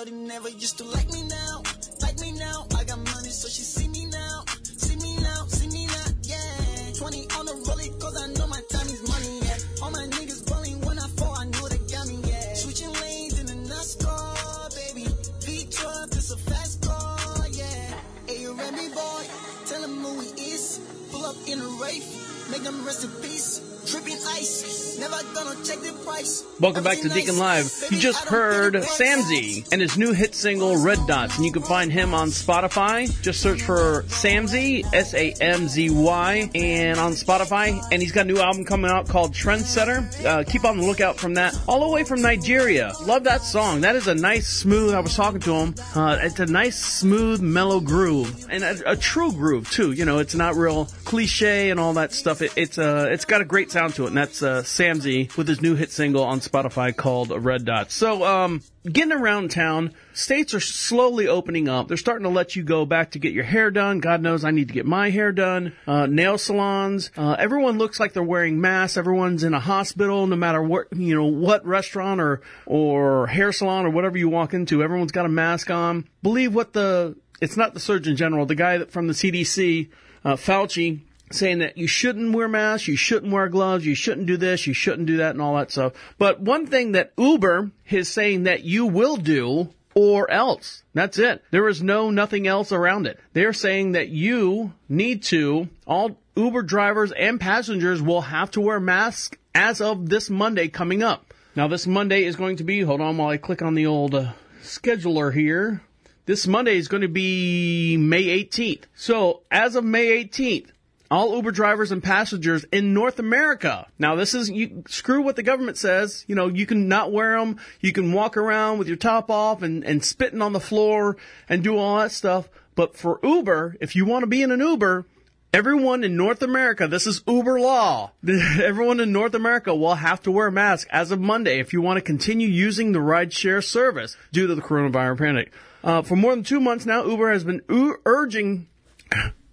Shorty 0.05 0.17
never 0.27 0.51
used 0.51 0.77
to 0.79 0.85
like 0.85 1.11
me 1.13 1.23
now, 1.29 1.63
like 2.03 2.19
me 2.21 2.33
now. 2.33 2.67
I 2.77 2.85
got 2.85 2.99
money, 2.99 3.31
so 3.31 3.49
she 3.49 3.63
see 3.63 3.89
me 3.89 4.05
now, 4.05 4.45
see 4.63 4.97
me 4.97 5.17
now, 5.23 5.47
see 5.47 5.69
me 5.69 5.87
now, 5.87 6.05
yeah. 6.23 6.93
20 6.99 7.27
on 7.39 7.47
the 7.47 7.53
rollie, 7.65 7.89
cause 7.99 8.23
I 8.23 8.27
know 8.35 8.47
my 8.47 8.61
time 8.69 8.87
is 8.87 9.01
money, 9.09 9.41
yeah. 9.41 9.57
All 9.83 9.91
my 9.91 10.07
niggas 10.17 10.47
bullying 10.47 10.81
when 10.83 10.99
I 10.99 11.09
fall, 11.17 11.35
I 11.39 11.47
know 11.47 11.69
they 11.69 11.79
got 11.91 12.07
me, 12.07 12.19
yeah. 12.29 12.53
Switching 12.53 12.93
lanes 13.01 13.41
in 13.41 13.47
the 13.47 13.55
NASCAR, 13.55 14.75
baby. 14.77 15.09
V12, 15.41 16.17
it's 16.19 16.31
a 16.33 16.37
fast 16.37 16.83
car, 16.85 17.49
yeah. 17.49 17.97
Hey, 18.27 18.43
you 18.43 18.53
Remy 18.53 18.89
boy, 18.91 19.23
tell 19.65 19.83
him 19.83 20.03
who 20.03 20.21
he 20.21 20.53
is. 20.53 20.81
Pull 21.13 21.25
up 21.25 21.37
in 21.47 21.61
a 21.61 21.69
Wraith, 21.81 22.51
make 22.51 22.63
them 22.63 22.85
rest 22.85 23.05
in 23.05 23.11
peace. 23.23 23.61
Dripping 23.91 24.21
ice, 24.37 24.99
never 24.99 25.17
gonna 25.33 25.57
check 25.65 25.81
the 25.81 25.93
price. 26.05 26.45
Welcome 26.61 26.85
back 26.85 26.99
to 26.99 27.09
Deacon 27.09 27.39
Live. 27.39 27.73
You 27.91 27.99
just 27.99 28.25
heard 28.25 28.75
Samzy 28.75 29.71
and 29.71 29.81
his 29.81 29.99
new 29.99 30.13
hit 30.13 30.35
single 30.35 30.77
Red 30.77 30.99
Dots, 31.07 31.37
and 31.37 31.45
you 31.45 31.53
can 31.53 31.63
find 31.63 31.93
him 31.93 32.15
on 32.15 32.29
Spotify. 32.29 33.07
Just 33.23 33.41
search 33.41 33.63
for 33.63 34.05
Samzy, 34.05 34.85
S 34.95 35.15
A 35.15 35.33
M 35.41 35.69
Z 35.69 35.91
Y, 35.91 36.51
and 36.55 36.99
on 36.99 37.13
Spotify. 37.13 37.81
And 37.93 38.01
he's 38.01 38.13
got 38.13 38.23
a 38.23 38.29
new 38.29 38.39
album 38.39 38.65
coming 38.65 38.91
out 38.91 39.09
called 39.09 39.33
Trendsetter. 39.33 40.25
Uh, 40.25 40.45
keep 40.45 40.65
on 40.65 40.79
the 40.79 40.87
lookout 40.87 41.19
from 41.19 41.35
that. 41.35 41.55
All 41.69 41.81
the 41.81 41.89
way 41.89 42.05
from 42.05 42.23
Nigeria. 42.23 42.93
Love 43.03 43.25
that 43.25 43.43
song. 43.43 43.83
That 43.83 43.97
is 43.97 44.09
a 44.09 44.15
nice, 44.15 44.49
smooth. 44.49 44.95
I 44.95 45.01
was 45.01 45.15
talking 45.15 45.41
to 45.41 45.53
him. 45.55 45.75
Uh, 45.95 46.19
it's 46.23 46.41
a 46.41 46.47
nice, 46.47 46.83
smooth, 46.83 47.43
mellow 47.43 47.81
groove, 47.81 48.47
and 48.49 48.65
a, 48.65 48.93
a 48.93 48.97
true 48.97 49.31
groove 49.31 49.71
too. 49.71 49.93
You 49.93 50.07
know, 50.07 50.19
it's 50.19 50.35
not 50.35 50.55
real 50.55 50.87
cliche 51.05 51.71
and 51.71 51.79
all 51.79 51.93
that 51.95 52.13
stuff. 52.13 52.41
It, 52.41 52.53
it's 52.57 52.79
uh, 52.79 53.09
it's 53.11 53.27
got 53.27 53.43
a 53.43 53.45
great 53.45 53.71
sound 53.71 53.95
to 53.97 54.05
it, 54.05 54.09
and 54.09 54.17
that's 54.17 54.43
uh, 54.43 54.63
Samzy 54.63 55.37
with 55.37 55.49
his 55.49 55.61
new 55.61 55.75
hit 55.75 55.91
single 55.91 56.25
on 56.25 56.41
Spotify 56.41 56.97
called 56.97 57.31
Red 57.31 57.67
Dots. 57.67 57.74
So, 57.89 58.25
um, 58.25 58.63
getting 58.85 59.13
around 59.13 59.51
town, 59.51 59.93
states 60.13 60.55
are 60.55 60.61
slowly 60.61 61.27
opening 61.27 61.69
up. 61.69 61.89
They're 61.89 61.97
starting 61.97 62.25
to 62.25 62.31
let 62.31 62.57
you 62.57 62.63
go 62.63 62.85
back 62.85 63.13
to 63.13 63.19
get 63.19 63.33
your 63.33 63.45
hair 63.45 63.71
done. 63.71 64.01
God 64.01 64.23
knows 64.23 64.45
I 64.45 64.51
need 64.51 64.69
to 64.69 64.75
get 64.75 64.87
my 64.87 65.11
hair 65.11 65.33
done. 65.33 65.73
Uh, 65.87 66.07
nail 66.07 66.39
salons. 66.39 67.11
Uh, 67.17 67.37
everyone 67.39 67.79
looks 67.79 67.99
like 67.99 68.13
they're 68.13 68.23
wearing 68.23 68.61
masks. 68.61 68.97
Everyone's 68.97 69.45
in 69.45 69.55
a 69.55 69.61
hospital, 69.61 70.27
no 70.27 70.37
matter 70.37 70.63
what, 70.63 70.89
you 70.95 71.15
know, 71.15 71.27
what 71.27 71.67
restaurant 71.67 72.21
or, 72.21 72.43
or 72.67 73.27
hair 73.27 73.53
salon 73.53 73.87
or 73.87 73.91
whatever 73.91 74.19
you 74.19 74.29
walk 74.29 74.55
into. 74.55 74.83
Everyone's 74.83 75.13
got 75.13 75.27
a 75.27 75.31
mask 75.31 75.71
on. 75.71 76.07
Believe 76.23 76.55
what 76.55 76.73
the, 76.73 77.17
it's 77.41 77.57
not 77.57 77.75
the 77.75 77.81
Surgeon 77.81 78.17
General, 78.17 78.47
the 78.47 78.55
guy 78.55 78.85
from 78.85 79.07
the 79.07 79.15
CDC, 79.15 79.91
uh, 80.25 80.35
Fauci, 80.35 81.01
saying 81.35 81.59
that 81.59 81.77
you 81.77 81.87
shouldn't 81.87 82.35
wear 82.35 82.49
masks, 82.49 82.89
you 82.89 82.97
shouldn't 82.97 83.33
wear 83.33 83.49
gloves, 83.49 83.87
you 83.87 83.95
shouldn't 83.95 84.27
do 84.27 84.37
this, 84.37 84.67
you 84.67 84.75
shouldn't 84.75 85.07
do 85.07 85.19
that, 85.19 85.31
and 85.31 85.43
all 85.43 85.57
that 85.57 85.71
stuff. 85.71 85.93
But 86.19 86.41
one 86.41 86.67
thing 86.67 86.93
that 86.93 87.13
Uber 87.17 87.71
is 87.91 88.09
saying 88.09 88.45
that 88.45 88.65
you 88.65 88.87
will 88.87 89.17
do 89.17 89.71
or 89.95 90.31
else. 90.31 90.83
That's 90.93 91.19
it. 91.19 91.43
There 91.51 91.69
is 91.69 91.83
no 91.83 92.11
nothing 92.11 92.47
else 92.47 92.73
around 92.73 93.07
it. 93.07 93.19
They're 93.33 93.53
saying 93.53 93.93
that 93.93 94.09
you 94.09 94.73
need 94.89 95.23
to, 95.25 95.69
all 95.87 96.19
Uber 96.37 96.63
drivers 96.63 97.13
and 97.13 97.41
passengers 97.41 98.03
will 98.03 98.23
have 98.23 98.51
to 98.53 98.61
wear 98.61 98.81
masks 98.81 99.39
as 99.55 99.81
of 99.81 100.09
this 100.09 100.29
Monday 100.29 100.69
coming 100.69 101.03
up. 101.03 101.33
Now 101.57 101.69
this 101.69 101.87
Monday 101.87 102.25
is 102.25 102.37
going 102.37 102.57
to 102.57 102.65
be, 102.65 102.81
hold 102.81 103.01
on 103.01 103.17
while 103.17 103.29
I 103.29 103.37
click 103.37 103.63
on 103.63 103.75
the 103.75 103.87
old 103.87 104.15
uh, 104.15 104.33
scheduler 104.63 105.33
here. 105.33 105.81
This 106.27 106.47
Monday 106.47 106.77
is 106.77 106.89
going 106.89 107.03
to 107.03 107.09
be 107.09 107.97
May 107.97 108.25
18th. 108.25 108.85
So 108.95 109.43
as 109.51 109.77
of 109.77 109.85
May 109.85 110.25
18th, 110.25 110.69
all 111.15 111.37
Uber 111.37 111.53
drivers 111.53 111.93
and 111.93 112.03
passengers 112.03 112.65
in 112.73 112.93
North 112.93 113.21
America. 113.21 113.87
Now, 114.01 114.17
this 114.17 114.35
is 114.35 114.51
you 114.51 114.83
screw 114.89 115.23
what 115.23 115.37
the 115.37 115.45
government 115.45 115.77
says. 115.79 116.25
You 116.27 116.35
know, 116.35 116.49
you 116.49 116.67
can 116.67 116.89
not 116.89 117.13
wear 117.13 117.39
them. 117.39 117.61
You 117.81 117.93
can 117.93 118.13
walk 118.13 118.37
around 118.37 118.79
with 118.79 118.89
your 118.89 118.97
top 118.97 119.31
off 119.31 119.63
and, 119.63 119.85
and 119.85 120.05
spitting 120.05 120.43
on 120.43 120.53
the 120.53 120.61
floor 120.61 121.17
and 121.49 121.63
do 121.63 121.79
all 121.79 121.99
that 121.99 122.11
stuff. 122.11 122.49
But 122.75 122.97
for 122.97 123.21
Uber, 123.23 123.77
if 123.81 123.95
you 123.95 124.05
want 124.05 124.25
to 124.25 124.27
be 124.27 124.43
in 124.43 124.51
an 124.51 124.59
Uber, 124.59 125.07
everyone 125.53 126.03
in 126.03 126.17
North 126.17 126.43
America, 126.43 126.89
this 126.89 127.07
is 127.07 127.23
Uber 127.29 127.61
law. 127.61 128.11
everyone 128.61 128.99
in 128.99 129.13
North 129.13 129.35
America 129.35 129.73
will 129.73 129.95
have 129.95 130.21
to 130.25 130.33
wear 130.33 130.49
a 130.49 130.53
mask 130.53 130.89
as 130.91 131.13
of 131.13 131.21
Monday 131.21 131.61
if 131.61 131.73
you 131.73 131.81
want 131.81 131.97
to 131.97 132.03
continue 132.03 132.49
using 132.49 132.91
the 132.91 132.99
rideshare 132.99 133.63
service 133.63 134.17
due 134.33 134.49
to 134.49 134.57
the 134.57 134.63
coronavirus 134.63 135.19
pandemic. 135.19 135.53
Uh, 135.85 136.03
for 136.03 136.17
more 136.17 136.35
than 136.35 136.43
two 136.43 136.59
months 136.59 136.85
now, 136.85 137.05
Uber 137.05 137.33
has 137.33 137.45
been 137.45 137.63
u- 137.69 137.99
urging 138.05 138.67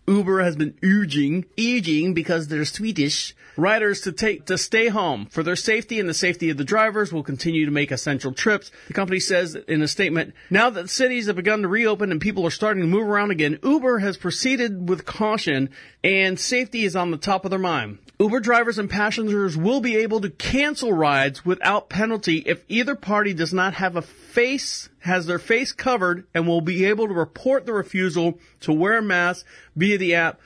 Uber 0.07 0.41
has 0.41 0.55
been 0.55 0.77
urging, 0.83 1.45
urging 1.59 2.13
because 2.13 2.47
they're 2.47 2.65
Swedish, 2.65 3.35
riders 3.57 4.01
to 4.01 4.11
take 4.11 4.45
to 4.45 4.57
stay 4.57 4.87
home 4.87 5.27
for 5.27 5.43
their 5.43 5.55
safety 5.55 5.99
and 5.99 6.07
the 6.07 6.13
safety 6.13 6.49
of 6.49 6.57
the 6.57 6.63
drivers. 6.63 7.11
Will 7.11 7.23
continue 7.23 7.65
to 7.65 7.71
make 7.71 7.91
essential 7.91 8.31
trips. 8.31 8.71
The 8.87 8.93
company 8.93 9.19
says 9.19 9.55
in 9.55 9.81
a 9.81 9.87
statement, 9.87 10.33
now 10.49 10.69
that 10.69 10.89
cities 10.89 11.27
have 11.27 11.35
begun 11.35 11.61
to 11.61 11.67
reopen 11.67 12.11
and 12.11 12.21
people 12.21 12.45
are 12.45 12.51
starting 12.51 12.81
to 12.81 12.87
move 12.87 13.07
around 13.07 13.31
again, 13.31 13.59
Uber 13.63 13.99
has 13.99 14.17
proceeded 14.17 14.89
with 14.89 15.05
caution 15.05 15.69
and 16.03 16.39
safety 16.39 16.83
is 16.83 16.95
on 16.95 17.11
the 17.11 17.17
top 17.17 17.45
of 17.45 17.51
their 17.51 17.59
mind. 17.59 17.99
Uber 18.19 18.39
drivers 18.39 18.77
and 18.77 18.89
passengers 18.89 19.57
will 19.57 19.81
be 19.81 19.97
able 19.97 20.21
to 20.21 20.29
cancel 20.29 20.93
rides 20.93 21.43
without 21.43 21.89
penalty 21.89 22.37
if 22.37 22.63
either 22.67 22.93
party 22.93 23.33
does 23.33 23.51
not 23.51 23.73
have 23.73 23.95
a 23.95 24.01
face, 24.01 24.89
has 24.99 25.25
their 25.25 25.39
face 25.39 25.71
covered 25.71 26.27
and 26.33 26.47
will 26.47 26.61
be 26.61 26.85
able 26.85 27.07
to 27.07 27.13
report 27.13 27.65
the 27.65 27.73
refusal 27.73 28.37
to 28.59 28.71
wear 28.71 28.99
a 28.99 29.01
mask 29.01 29.45
via 29.75 29.97
the 29.97 30.13
app, 30.13 30.39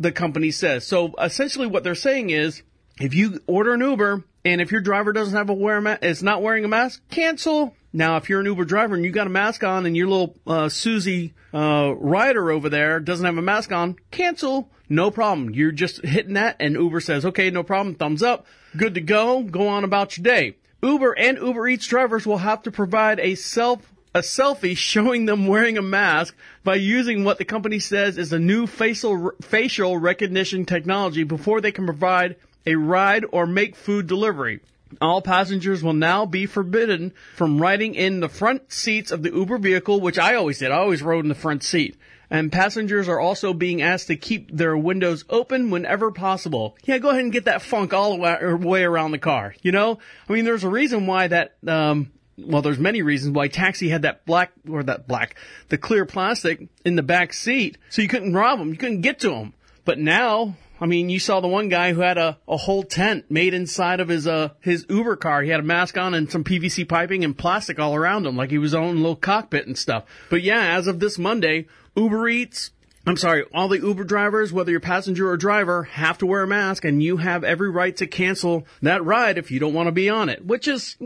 the 0.00 0.10
company 0.10 0.50
says. 0.50 0.86
So 0.86 1.14
essentially 1.20 1.68
what 1.68 1.84
they're 1.84 1.94
saying 1.94 2.30
is, 2.30 2.62
if 2.98 3.14
you 3.14 3.40
order 3.46 3.74
an 3.74 3.80
Uber 3.80 4.24
and 4.44 4.60
if 4.60 4.72
your 4.72 4.80
driver 4.80 5.12
doesn't 5.12 5.36
have 5.36 5.50
a 5.50 5.54
wear 5.54 5.98
is 6.02 6.22
not 6.22 6.42
wearing 6.42 6.64
a 6.64 6.68
mask, 6.68 7.02
cancel. 7.10 7.74
Now, 7.92 8.16
if 8.16 8.28
you're 8.28 8.40
an 8.40 8.46
Uber 8.46 8.64
driver 8.64 8.94
and 8.94 9.04
you 9.04 9.10
got 9.10 9.26
a 9.26 9.30
mask 9.30 9.62
on 9.62 9.84
and 9.84 9.96
your 9.96 10.08
little 10.08 10.36
uh, 10.46 10.68
Susie 10.68 11.34
uh, 11.52 11.92
rider 11.96 12.50
over 12.50 12.68
there 12.68 12.98
doesn't 13.00 13.26
have 13.26 13.36
a 13.36 13.42
mask 13.42 13.72
on, 13.72 13.96
cancel. 14.10 14.70
No 14.88 15.10
problem. 15.10 15.50
You're 15.50 15.72
just 15.72 16.04
hitting 16.04 16.34
that, 16.34 16.56
and 16.60 16.74
Uber 16.74 17.00
says, 17.00 17.24
"Okay, 17.24 17.50
no 17.50 17.62
problem. 17.62 17.94
Thumbs 17.94 18.22
up. 18.22 18.46
Good 18.76 18.94
to 18.94 19.00
go. 19.00 19.42
Go 19.42 19.68
on 19.68 19.84
about 19.84 20.16
your 20.16 20.24
day." 20.24 20.56
Uber 20.82 21.12
and 21.12 21.38
Uber 21.38 21.68
Eats 21.68 21.86
drivers 21.86 22.26
will 22.26 22.38
have 22.38 22.62
to 22.62 22.70
provide 22.70 23.20
a 23.20 23.34
self 23.34 23.89
a 24.14 24.20
selfie 24.20 24.76
showing 24.76 25.26
them 25.26 25.46
wearing 25.46 25.78
a 25.78 25.82
mask 25.82 26.34
by 26.64 26.74
using 26.74 27.24
what 27.24 27.38
the 27.38 27.44
company 27.44 27.78
says 27.78 28.18
is 28.18 28.32
a 28.32 28.38
new 28.38 28.66
facial 28.66 29.32
facial 29.40 29.96
recognition 29.96 30.64
technology 30.64 31.24
before 31.24 31.60
they 31.60 31.72
can 31.72 31.84
provide 31.84 32.36
a 32.66 32.74
ride 32.74 33.24
or 33.32 33.46
make 33.46 33.76
food 33.76 34.06
delivery. 34.06 34.60
All 35.00 35.22
passengers 35.22 35.84
will 35.84 35.92
now 35.92 36.26
be 36.26 36.46
forbidden 36.46 37.12
from 37.36 37.60
riding 37.60 37.94
in 37.94 38.18
the 38.18 38.28
front 38.28 38.72
seats 38.72 39.12
of 39.12 39.22
the 39.22 39.30
Uber 39.30 39.58
vehicle, 39.58 40.00
which 40.00 40.18
I 40.18 40.34
always 40.34 40.58
did. 40.58 40.72
I 40.72 40.78
always 40.78 41.02
rode 41.02 41.24
in 41.24 41.28
the 41.28 41.34
front 41.36 41.62
seat. 41.62 41.96
And 42.28 42.50
passengers 42.50 43.08
are 43.08 43.18
also 43.18 43.52
being 43.52 43.82
asked 43.82 44.08
to 44.08 44.16
keep 44.16 44.50
their 44.50 44.76
windows 44.76 45.24
open 45.30 45.70
whenever 45.70 46.10
possible. 46.10 46.76
Yeah, 46.84 46.98
go 46.98 47.10
ahead 47.10 47.22
and 47.22 47.32
get 47.32 47.44
that 47.44 47.62
funk 47.62 47.92
all 47.92 48.16
the 48.16 48.58
way 48.62 48.82
around 48.82 49.12
the 49.12 49.18
car. 49.18 49.54
You 49.62 49.72
know, 49.72 49.98
I 50.28 50.32
mean, 50.32 50.44
there's 50.44 50.64
a 50.64 50.68
reason 50.68 51.06
why 51.06 51.28
that. 51.28 51.54
Um, 51.66 52.10
well, 52.46 52.62
there's 52.62 52.78
many 52.78 53.02
reasons 53.02 53.34
why 53.34 53.48
Taxi 53.48 53.88
had 53.88 54.02
that 54.02 54.26
black 54.26 54.52
or 54.68 54.82
that 54.82 55.06
black, 55.06 55.36
the 55.68 55.78
clear 55.78 56.04
plastic 56.06 56.68
in 56.84 56.96
the 56.96 57.02
back 57.02 57.32
seat, 57.32 57.78
so 57.88 58.02
you 58.02 58.08
couldn't 58.08 58.34
rob 58.34 58.58
them, 58.58 58.70
you 58.70 58.76
couldn't 58.76 59.02
get 59.02 59.20
to 59.20 59.30
them. 59.30 59.54
But 59.84 59.98
now, 59.98 60.56
I 60.80 60.86
mean, 60.86 61.10
you 61.10 61.18
saw 61.18 61.40
the 61.40 61.48
one 61.48 61.68
guy 61.68 61.92
who 61.92 62.00
had 62.00 62.16
a, 62.16 62.38
a 62.48 62.56
whole 62.56 62.82
tent 62.82 63.30
made 63.30 63.52
inside 63.52 64.00
of 64.00 64.08
his 64.08 64.26
uh 64.26 64.50
his 64.60 64.86
Uber 64.88 65.16
car. 65.16 65.42
He 65.42 65.50
had 65.50 65.60
a 65.60 65.64
mask 65.64 65.98
on 65.98 66.14
and 66.14 66.30
some 66.30 66.44
PVC 66.44 66.88
piping 66.88 67.24
and 67.24 67.36
plastic 67.36 67.78
all 67.78 67.94
around 67.94 68.26
him, 68.26 68.36
like 68.36 68.50
he 68.50 68.58
was 68.58 68.74
own 68.74 68.96
little 68.96 69.16
cockpit 69.16 69.66
and 69.66 69.76
stuff. 69.76 70.04
But 70.30 70.42
yeah, 70.42 70.76
as 70.76 70.86
of 70.86 71.00
this 71.00 71.18
Monday, 71.18 71.66
Uber 71.96 72.28
Eats. 72.28 72.70
I'm 73.06 73.16
sorry, 73.16 73.44
all 73.54 73.68
the 73.68 73.80
Uber 73.80 74.04
drivers, 74.04 74.52
whether 74.52 74.70
you're 74.70 74.78
passenger 74.78 75.30
or 75.30 75.38
driver, 75.38 75.84
have 75.84 76.18
to 76.18 76.26
wear 76.26 76.42
a 76.42 76.46
mask 76.46 76.84
and 76.84 77.02
you 77.02 77.16
have 77.16 77.44
every 77.44 77.70
right 77.70 77.96
to 77.96 78.06
cancel 78.06 78.66
that 78.82 79.02
ride 79.02 79.38
if 79.38 79.50
you 79.50 79.58
don't 79.58 79.72
want 79.72 79.86
to 79.86 79.92
be 79.92 80.10
on 80.10 80.28
it, 80.28 80.44
which 80.44 80.68
is, 80.68 80.96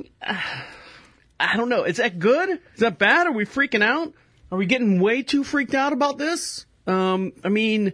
I 1.39 1.57
don't 1.57 1.69
know. 1.69 1.85
Is 1.85 1.97
that 1.97 2.19
good? 2.19 2.49
Is 2.51 2.81
that 2.81 2.99
bad? 2.99 3.27
Are 3.27 3.33
we 3.33 3.45
freaking 3.45 3.83
out? 3.83 4.13
Are 4.53 4.59
we 4.59 4.67
getting 4.67 5.01
way 5.01 5.23
too 5.23 5.43
freaked 5.45 5.75
out 5.75 5.93
about 5.93 6.19
this? 6.19 6.67
Um, 6.87 7.33
I 7.43 7.49
mean, 7.49 7.93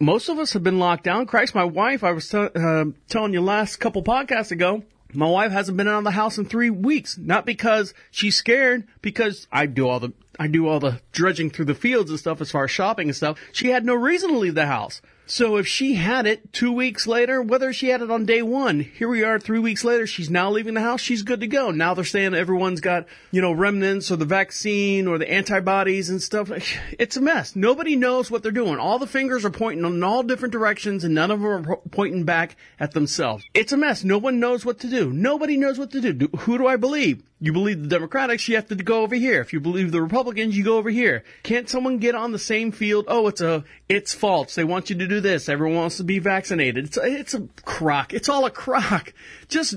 most 0.00 0.28
of 0.28 0.38
us 0.38 0.52
have 0.54 0.62
been 0.62 0.78
locked 0.78 1.04
down. 1.04 1.26
Christ, 1.26 1.54
my 1.54 1.64
wife, 1.64 2.02
I 2.02 2.12
was 2.12 2.28
t- 2.28 2.38
uh, 2.38 2.84
telling 3.08 3.32
you 3.32 3.40
last 3.40 3.76
couple 3.76 4.02
podcasts 4.02 4.50
ago, 4.50 4.82
my 5.12 5.26
wife 5.26 5.52
hasn't 5.52 5.76
been 5.76 5.88
out 5.88 5.98
of 5.98 6.04
the 6.04 6.10
house 6.10 6.38
in 6.38 6.44
three 6.46 6.70
weeks. 6.70 7.18
Not 7.18 7.46
because 7.46 7.94
she's 8.10 8.36
scared, 8.36 8.84
because 9.00 9.46
I 9.52 9.66
do 9.66 9.88
all 9.88 10.00
the, 10.00 10.12
I 10.38 10.46
do 10.46 10.66
all 10.66 10.80
the 10.80 11.00
dredging 11.12 11.50
through 11.50 11.66
the 11.66 11.74
fields 11.74 12.10
and 12.10 12.18
stuff 12.18 12.40
as 12.40 12.50
far 12.50 12.64
as 12.64 12.70
shopping 12.70 13.08
and 13.08 13.16
stuff. 13.16 13.38
She 13.52 13.68
had 13.68 13.84
no 13.84 13.94
reason 13.94 14.30
to 14.30 14.38
leave 14.38 14.54
the 14.54 14.66
house. 14.66 15.02
So 15.32 15.56
if 15.56 15.66
she 15.66 15.94
had 15.94 16.26
it 16.26 16.52
two 16.52 16.70
weeks 16.72 17.06
later, 17.06 17.40
whether 17.40 17.72
she 17.72 17.88
had 17.88 18.02
it 18.02 18.10
on 18.10 18.26
day 18.26 18.42
one, 18.42 18.80
here 18.80 19.08
we 19.08 19.24
are 19.24 19.38
three 19.38 19.58
weeks 19.58 19.82
later, 19.82 20.06
she's 20.06 20.28
now 20.28 20.50
leaving 20.50 20.74
the 20.74 20.82
house, 20.82 21.00
she's 21.00 21.22
good 21.22 21.40
to 21.40 21.46
go. 21.46 21.70
Now 21.70 21.94
they're 21.94 22.04
saying 22.04 22.34
everyone's 22.34 22.82
got, 22.82 23.06
you 23.30 23.40
know, 23.40 23.50
remnants 23.50 24.10
or 24.10 24.16
the 24.16 24.26
vaccine 24.26 25.06
or 25.08 25.16
the 25.16 25.32
antibodies 25.32 26.10
and 26.10 26.22
stuff. 26.22 26.50
It's 26.98 27.16
a 27.16 27.22
mess. 27.22 27.56
Nobody 27.56 27.96
knows 27.96 28.30
what 28.30 28.42
they're 28.42 28.52
doing. 28.52 28.78
All 28.78 28.98
the 28.98 29.06
fingers 29.06 29.46
are 29.46 29.50
pointing 29.50 29.86
in 29.86 30.04
all 30.04 30.22
different 30.22 30.52
directions 30.52 31.02
and 31.02 31.14
none 31.14 31.30
of 31.30 31.40
them 31.40 31.66
are 31.66 31.76
pointing 31.90 32.24
back 32.24 32.56
at 32.78 32.92
themselves. 32.92 33.42
It's 33.54 33.72
a 33.72 33.78
mess. 33.78 34.04
No 34.04 34.18
one 34.18 34.38
knows 34.38 34.66
what 34.66 34.80
to 34.80 34.88
do. 34.88 35.10
Nobody 35.10 35.56
knows 35.56 35.78
what 35.78 35.92
to 35.92 36.00
do. 36.02 36.12
do 36.12 36.28
who 36.40 36.58
do 36.58 36.66
I 36.66 36.76
believe? 36.76 37.22
You 37.42 37.52
believe 37.52 37.82
the 37.82 37.88
Democrats, 37.88 38.46
you 38.46 38.54
have 38.54 38.68
to 38.68 38.76
go 38.76 39.02
over 39.02 39.16
here. 39.16 39.40
If 39.40 39.52
you 39.52 39.58
believe 39.58 39.90
the 39.90 40.00
Republicans, 40.00 40.56
you 40.56 40.62
go 40.62 40.76
over 40.76 40.90
here. 40.90 41.24
Can't 41.42 41.68
someone 41.68 41.98
get 41.98 42.14
on 42.14 42.30
the 42.30 42.38
same 42.38 42.70
field? 42.70 43.06
Oh, 43.08 43.26
it's 43.26 43.40
a, 43.40 43.64
it's 43.88 44.14
false. 44.14 44.54
They 44.54 44.62
want 44.62 44.90
you 44.90 44.98
to 44.98 45.08
do 45.08 45.20
this. 45.22 45.48
Everyone 45.48 45.76
wants 45.76 45.96
to 45.98 46.04
be 46.04 46.18
vaccinated. 46.18 46.86
It's 46.86 46.96
a, 46.96 47.04
it's 47.04 47.34
a 47.34 47.48
crock. 47.64 48.12
It's 48.12 48.28
all 48.28 48.44
a 48.44 48.50
crock. 48.50 49.12
Just, 49.48 49.76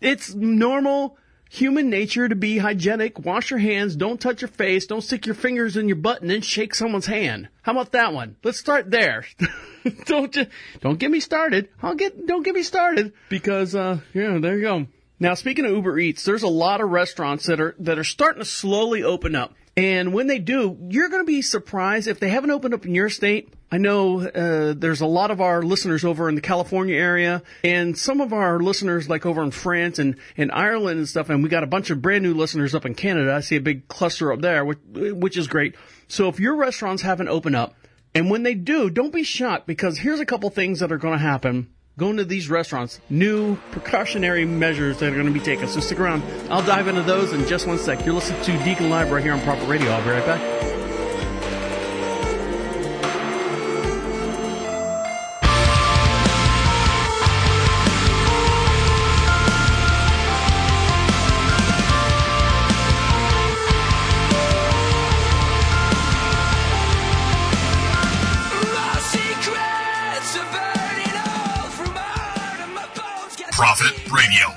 it's 0.00 0.34
normal 0.34 1.16
human 1.50 1.90
nature 1.90 2.28
to 2.28 2.34
be 2.34 2.58
hygienic. 2.58 3.18
Wash 3.18 3.50
your 3.50 3.58
hands. 3.58 3.94
Don't 3.96 4.20
touch 4.20 4.40
your 4.40 4.48
face. 4.48 4.86
Don't 4.86 5.02
stick 5.02 5.26
your 5.26 5.34
fingers 5.34 5.76
in 5.76 5.88
your 5.88 5.96
butt 5.96 6.22
and 6.22 6.30
then 6.30 6.40
shake 6.40 6.74
someone's 6.74 7.06
hand. 7.06 7.48
How 7.62 7.72
about 7.72 7.92
that 7.92 8.14
one? 8.14 8.36
Let's 8.42 8.58
start 8.58 8.90
there. 8.90 9.26
don't 10.06 10.32
just, 10.32 10.48
don't 10.80 10.98
get 10.98 11.10
me 11.10 11.20
started. 11.20 11.68
I'll 11.82 11.94
get, 11.94 12.26
don't 12.26 12.42
get 12.42 12.54
me 12.54 12.62
started 12.62 13.12
because, 13.28 13.74
uh, 13.74 13.98
yeah, 14.14 14.38
there 14.38 14.56
you 14.56 14.62
go. 14.62 14.86
Now, 15.22 15.34
speaking 15.34 15.64
of 15.64 15.70
Uber 15.70 16.00
Eats, 16.00 16.24
there's 16.24 16.42
a 16.42 16.48
lot 16.48 16.80
of 16.80 16.90
restaurants 16.90 17.46
that 17.46 17.60
are 17.60 17.76
that 17.78 17.96
are 17.96 18.02
starting 18.02 18.42
to 18.42 18.44
slowly 18.44 19.04
open 19.04 19.36
up. 19.36 19.54
And 19.76 20.12
when 20.12 20.26
they 20.26 20.40
do, 20.40 20.76
you're 20.90 21.10
going 21.10 21.22
to 21.22 21.26
be 21.26 21.42
surprised 21.42 22.08
if 22.08 22.18
they 22.18 22.28
haven't 22.28 22.50
opened 22.50 22.74
up 22.74 22.84
in 22.84 22.94
your 22.96 23.08
state. 23.08 23.48
I 23.72 23.78
know 23.78 24.20
uh, 24.20 24.74
there's 24.76 25.00
a 25.00 25.06
lot 25.06 25.30
of 25.30 25.40
our 25.40 25.62
listeners 25.62 26.04
over 26.04 26.28
in 26.28 26.34
the 26.34 26.42
California 26.42 26.94
area, 26.94 27.42
and 27.64 27.96
some 27.96 28.20
of 28.20 28.34
our 28.34 28.60
listeners 28.60 29.08
like 29.08 29.24
over 29.24 29.42
in 29.42 29.50
France 29.50 29.98
and, 29.98 30.16
and 30.36 30.52
Ireland 30.52 30.98
and 30.98 31.08
stuff. 31.08 31.30
And 31.30 31.42
we 31.42 31.48
got 31.48 31.62
a 31.62 31.66
bunch 31.66 31.88
of 31.88 32.02
brand 32.02 32.22
new 32.22 32.34
listeners 32.34 32.74
up 32.74 32.84
in 32.84 32.94
Canada. 32.94 33.32
I 33.32 33.40
see 33.40 33.56
a 33.56 33.62
big 33.62 33.88
cluster 33.88 34.30
up 34.30 34.42
there, 34.42 34.62
which, 34.62 34.78
which 34.92 35.38
is 35.38 35.48
great. 35.48 35.74
So 36.06 36.28
if 36.28 36.38
your 36.38 36.54
restaurants 36.54 37.00
haven't 37.00 37.28
opened 37.28 37.56
up, 37.56 37.74
and 38.14 38.30
when 38.30 38.42
they 38.42 38.54
do, 38.54 38.90
don't 38.90 39.12
be 39.12 39.22
shocked 39.22 39.66
because 39.66 39.96
here's 39.96 40.20
a 40.20 40.26
couple 40.26 40.50
things 40.50 40.80
that 40.80 40.92
are 40.92 40.98
going 40.98 41.18
to 41.18 41.24
happen 41.24 41.72
going 41.98 42.16
to 42.18 42.24
these 42.24 42.48
restaurants, 42.48 43.00
new 43.10 43.56
precautionary 43.70 44.44
measures 44.44 44.98
that 44.98 45.10
are 45.10 45.14
going 45.14 45.26
to 45.26 45.32
be 45.32 45.40
taken. 45.40 45.68
So 45.68 45.80
stick 45.80 46.00
around. 46.00 46.22
I'll 46.50 46.64
dive 46.64 46.88
into 46.88 47.02
those 47.02 47.32
in 47.32 47.46
just 47.46 47.66
one 47.66 47.78
sec. 47.78 48.04
You're 48.04 48.14
listening 48.14 48.42
to 48.44 48.64
Deacon 48.64 48.90
Live 48.90 49.10
right 49.10 49.22
here 49.22 49.32
on 49.32 49.40
Prophet 49.42 49.66
Radio. 49.66 49.90
I'll 49.90 50.04
be 50.04 50.10
right 50.10 50.26
back. 50.26 50.71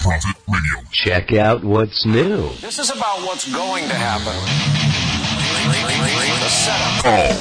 Radio. 0.06 0.20
Prophet 0.22 0.36
Radio. 0.48 0.90
Check 0.92 1.34
out 1.34 1.64
what's 1.64 2.06
new. 2.06 2.50
This 2.62 2.80
is 2.80 2.90
about 2.90 3.20
what's 3.22 3.52
going 3.54 3.88
to 3.88 3.96
happen. 3.96 4.36
The 6.42 6.50
setup. 6.50 7.04
Call 7.04 7.34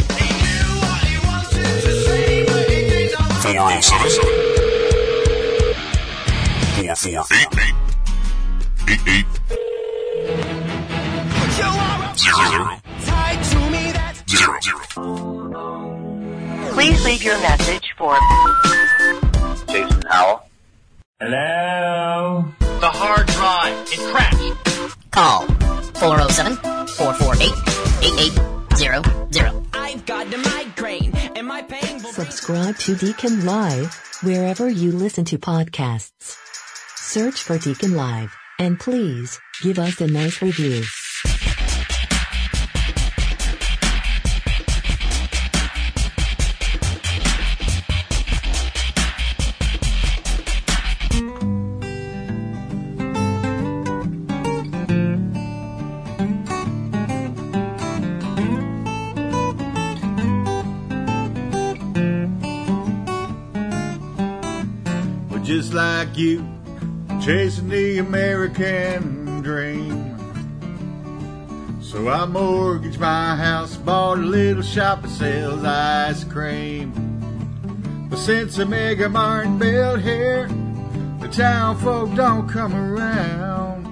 407 3.42 4.24
88 6.78 7.74
88 8.88 9.26
00 11.50 12.80
00 14.26 14.54
Please 16.74 17.04
leave 17.04 17.22
your 17.22 17.38
message 17.40 17.94
for 17.96 18.16
Jason 19.68 20.02
Howell. 20.10 20.48
Hello? 21.26 22.44
The 22.60 22.86
hard 22.86 23.26
drive. 23.28 23.88
It 23.90 23.98
crashed. 24.12 25.10
Call 25.10 25.46
407 25.94 26.56
448 26.86 28.76
8800. 28.76 29.66
I've 29.72 30.04
got 30.04 30.30
the 30.30 30.36
migraine 30.36 31.16
and 31.34 31.46
my 31.46 31.62
pain 31.62 32.02
will 32.02 32.12
Subscribe 32.12 32.76
to 32.80 32.94
Deacon 32.96 33.46
Live 33.46 34.18
wherever 34.22 34.68
you 34.68 34.92
listen 34.92 35.24
to 35.24 35.38
podcasts. 35.38 36.36
Search 36.96 37.40
for 37.40 37.56
Deacon 37.56 37.96
Live 37.96 38.36
and 38.58 38.78
please 38.78 39.40
give 39.62 39.78
us 39.78 40.02
a 40.02 40.06
nice 40.06 40.42
review. 40.42 40.82
Like 66.14 66.20
you, 66.20 66.46
chasing 67.20 67.68
the 67.68 67.98
American 67.98 69.42
dream. 69.42 70.16
So 71.82 72.08
I 72.08 72.24
mortgaged 72.26 73.00
my 73.00 73.34
house, 73.34 73.76
bought 73.76 74.18
a 74.18 74.20
little 74.20 74.62
shop 74.62 75.02
that 75.02 75.10
sells 75.10 75.64
ice 75.64 76.22
cream. 76.24 76.92
But 78.08 78.18
since 78.18 78.56
the 78.56 78.64
Mega 78.66 79.08
Mart 79.08 79.58
built 79.58 80.00
here, 80.00 80.48
the 81.20 81.28
town 81.28 81.78
folk 81.78 82.14
don't 82.14 82.48
come 82.48 82.74
around. 82.74 83.84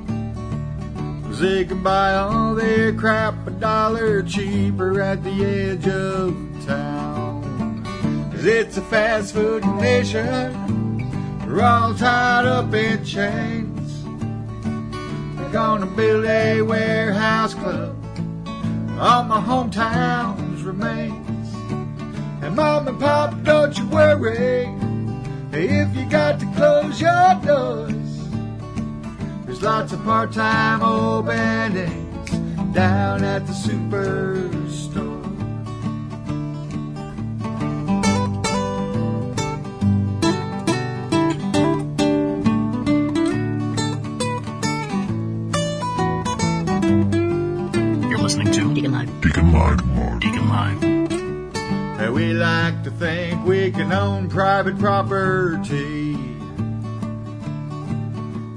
'Cause 1.24 1.40
they 1.40 1.64
can 1.64 1.82
buy 1.82 2.14
all 2.14 2.54
their 2.54 2.92
crap 2.92 3.34
a 3.46 3.50
dollar 3.50 4.22
cheaper 4.22 5.00
at 5.00 5.24
the 5.24 5.44
edge 5.44 5.88
of 5.88 6.36
town. 6.66 7.82
'Cause 8.30 8.44
it's 8.44 8.76
a 8.76 8.82
fast 8.82 9.34
food 9.34 9.64
nation. 9.64 10.81
We're 11.52 11.64
all 11.64 11.94
tied 11.94 12.46
up 12.46 12.72
in 12.72 13.04
chains. 13.04 14.04
We're 15.36 15.52
gonna 15.52 15.84
build 15.84 16.24
a 16.24 16.62
warehouse 16.62 17.52
club 17.52 17.94
on 18.98 19.28
my 19.28 19.38
hometown's 19.38 20.62
remains. 20.62 21.54
And 22.42 22.56
mom 22.56 22.88
and 22.88 22.98
pop, 22.98 23.42
don't 23.42 23.76
you 23.76 23.86
worry 23.88 24.66
if 25.52 25.94
you 25.94 26.08
got 26.08 26.40
to 26.40 26.46
close 26.56 26.98
your 27.02 27.38
doors. 27.44 28.30
There's 29.44 29.60
lots 29.60 29.92
of 29.92 30.02
part-time 30.04 30.82
openings 30.82 32.30
down 32.72 33.24
at 33.24 33.46
the 33.46 33.52
superstore. 33.52 34.61
We 52.22 52.34
like 52.34 52.84
to 52.84 52.90
think 52.92 53.44
we 53.44 53.72
can 53.72 53.92
own 53.92 54.28
private 54.28 54.78
property. 54.78 56.16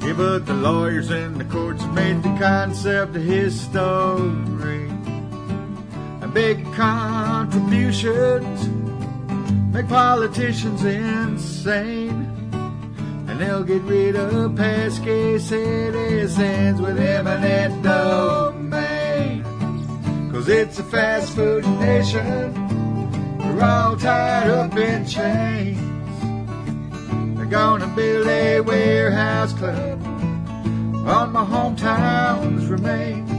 Yeah, 0.06 0.14
but 0.14 0.46
the 0.46 0.54
lawyers 0.54 1.10
and 1.10 1.38
the 1.38 1.46
courts 1.46 1.82
have 1.82 1.96
made 1.96 2.22
the 2.22 2.38
concept 2.38 3.16
a 3.16 3.20
history. 3.20 4.88
And 6.22 6.32
big 6.32 6.64
contributions 6.74 8.68
make 9.74 9.88
politicians 9.88 10.84
insane. 10.84 12.30
And 13.28 13.40
they'll 13.40 13.64
get 13.64 13.82
rid 13.82 14.16
of 14.16 14.56
pesky 14.56 15.40
citizens 15.40 16.80
with 16.80 17.00
eminent 17.00 17.82
domain. 17.82 19.44
Cause 20.32 20.50
it's 20.50 20.78
a 20.78 20.84
fast 20.84 21.36
food 21.36 21.66
nation. 21.80 22.65
We're 23.56 23.64
all 23.64 23.96
tied 23.96 24.50
up 24.50 24.76
in 24.76 25.08
chains. 25.08 25.80
They're 27.38 27.46
gonna 27.46 27.88
build 27.88 28.28
a 28.28 28.60
warehouse 28.60 29.54
club 29.54 30.06
on 31.08 31.32
my 31.32 31.46
hometown's 31.46 32.66
remains. 32.68 33.32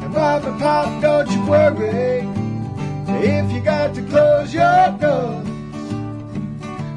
And 0.00 0.14
mom 0.14 0.44
and 0.44 0.60
pop, 0.60 1.02
don't 1.02 1.28
you 1.28 1.44
worry 1.44 2.20
if 3.26 3.50
you 3.50 3.60
got 3.60 3.96
to 3.96 4.02
close 4.02 4.54
your 4.54 4.96
doors. 5.00 5.48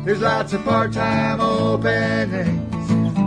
There's 0.05 0.21
lots 0.21 0.53
of 0.53 0.63
part-time 0.65 1.41
openings 1.41 2.73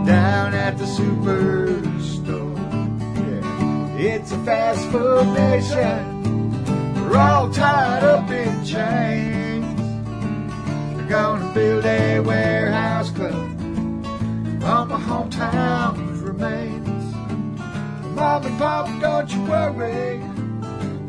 down 0.07 0.53
at 0.53 0.77
the 0.77 0.85
superstore. 0.85 2.55
Yeah. 3.17 3.97
It's 3.97 4.31
a 4.31 4.37
fast 4.45 4.85
food 4.91 5.27
nation. 5.33 6.16
We're 7.07 7.17
all 7.17 7.49
tied 7.49 8.03
up 8.03 8.29
in 8.29 8.65
chains. 8.65 9.77
They're 10.97 11.07
gonna 11.07 11.53
build 11.53 11.85
a 11.85 12.19
warehouse 12.19 13.11
club 13.11 13.33
on 14.63 14.89
my 14.89 14.99
hometown's 14.99 16.19
remains. 16.19 17.15
Mom 18.13 18.45
and 18.45 18.57
Pop, 18.57 19.01
don't 19.01 19.31
you 19.31 19.41
worry 19.43 20.21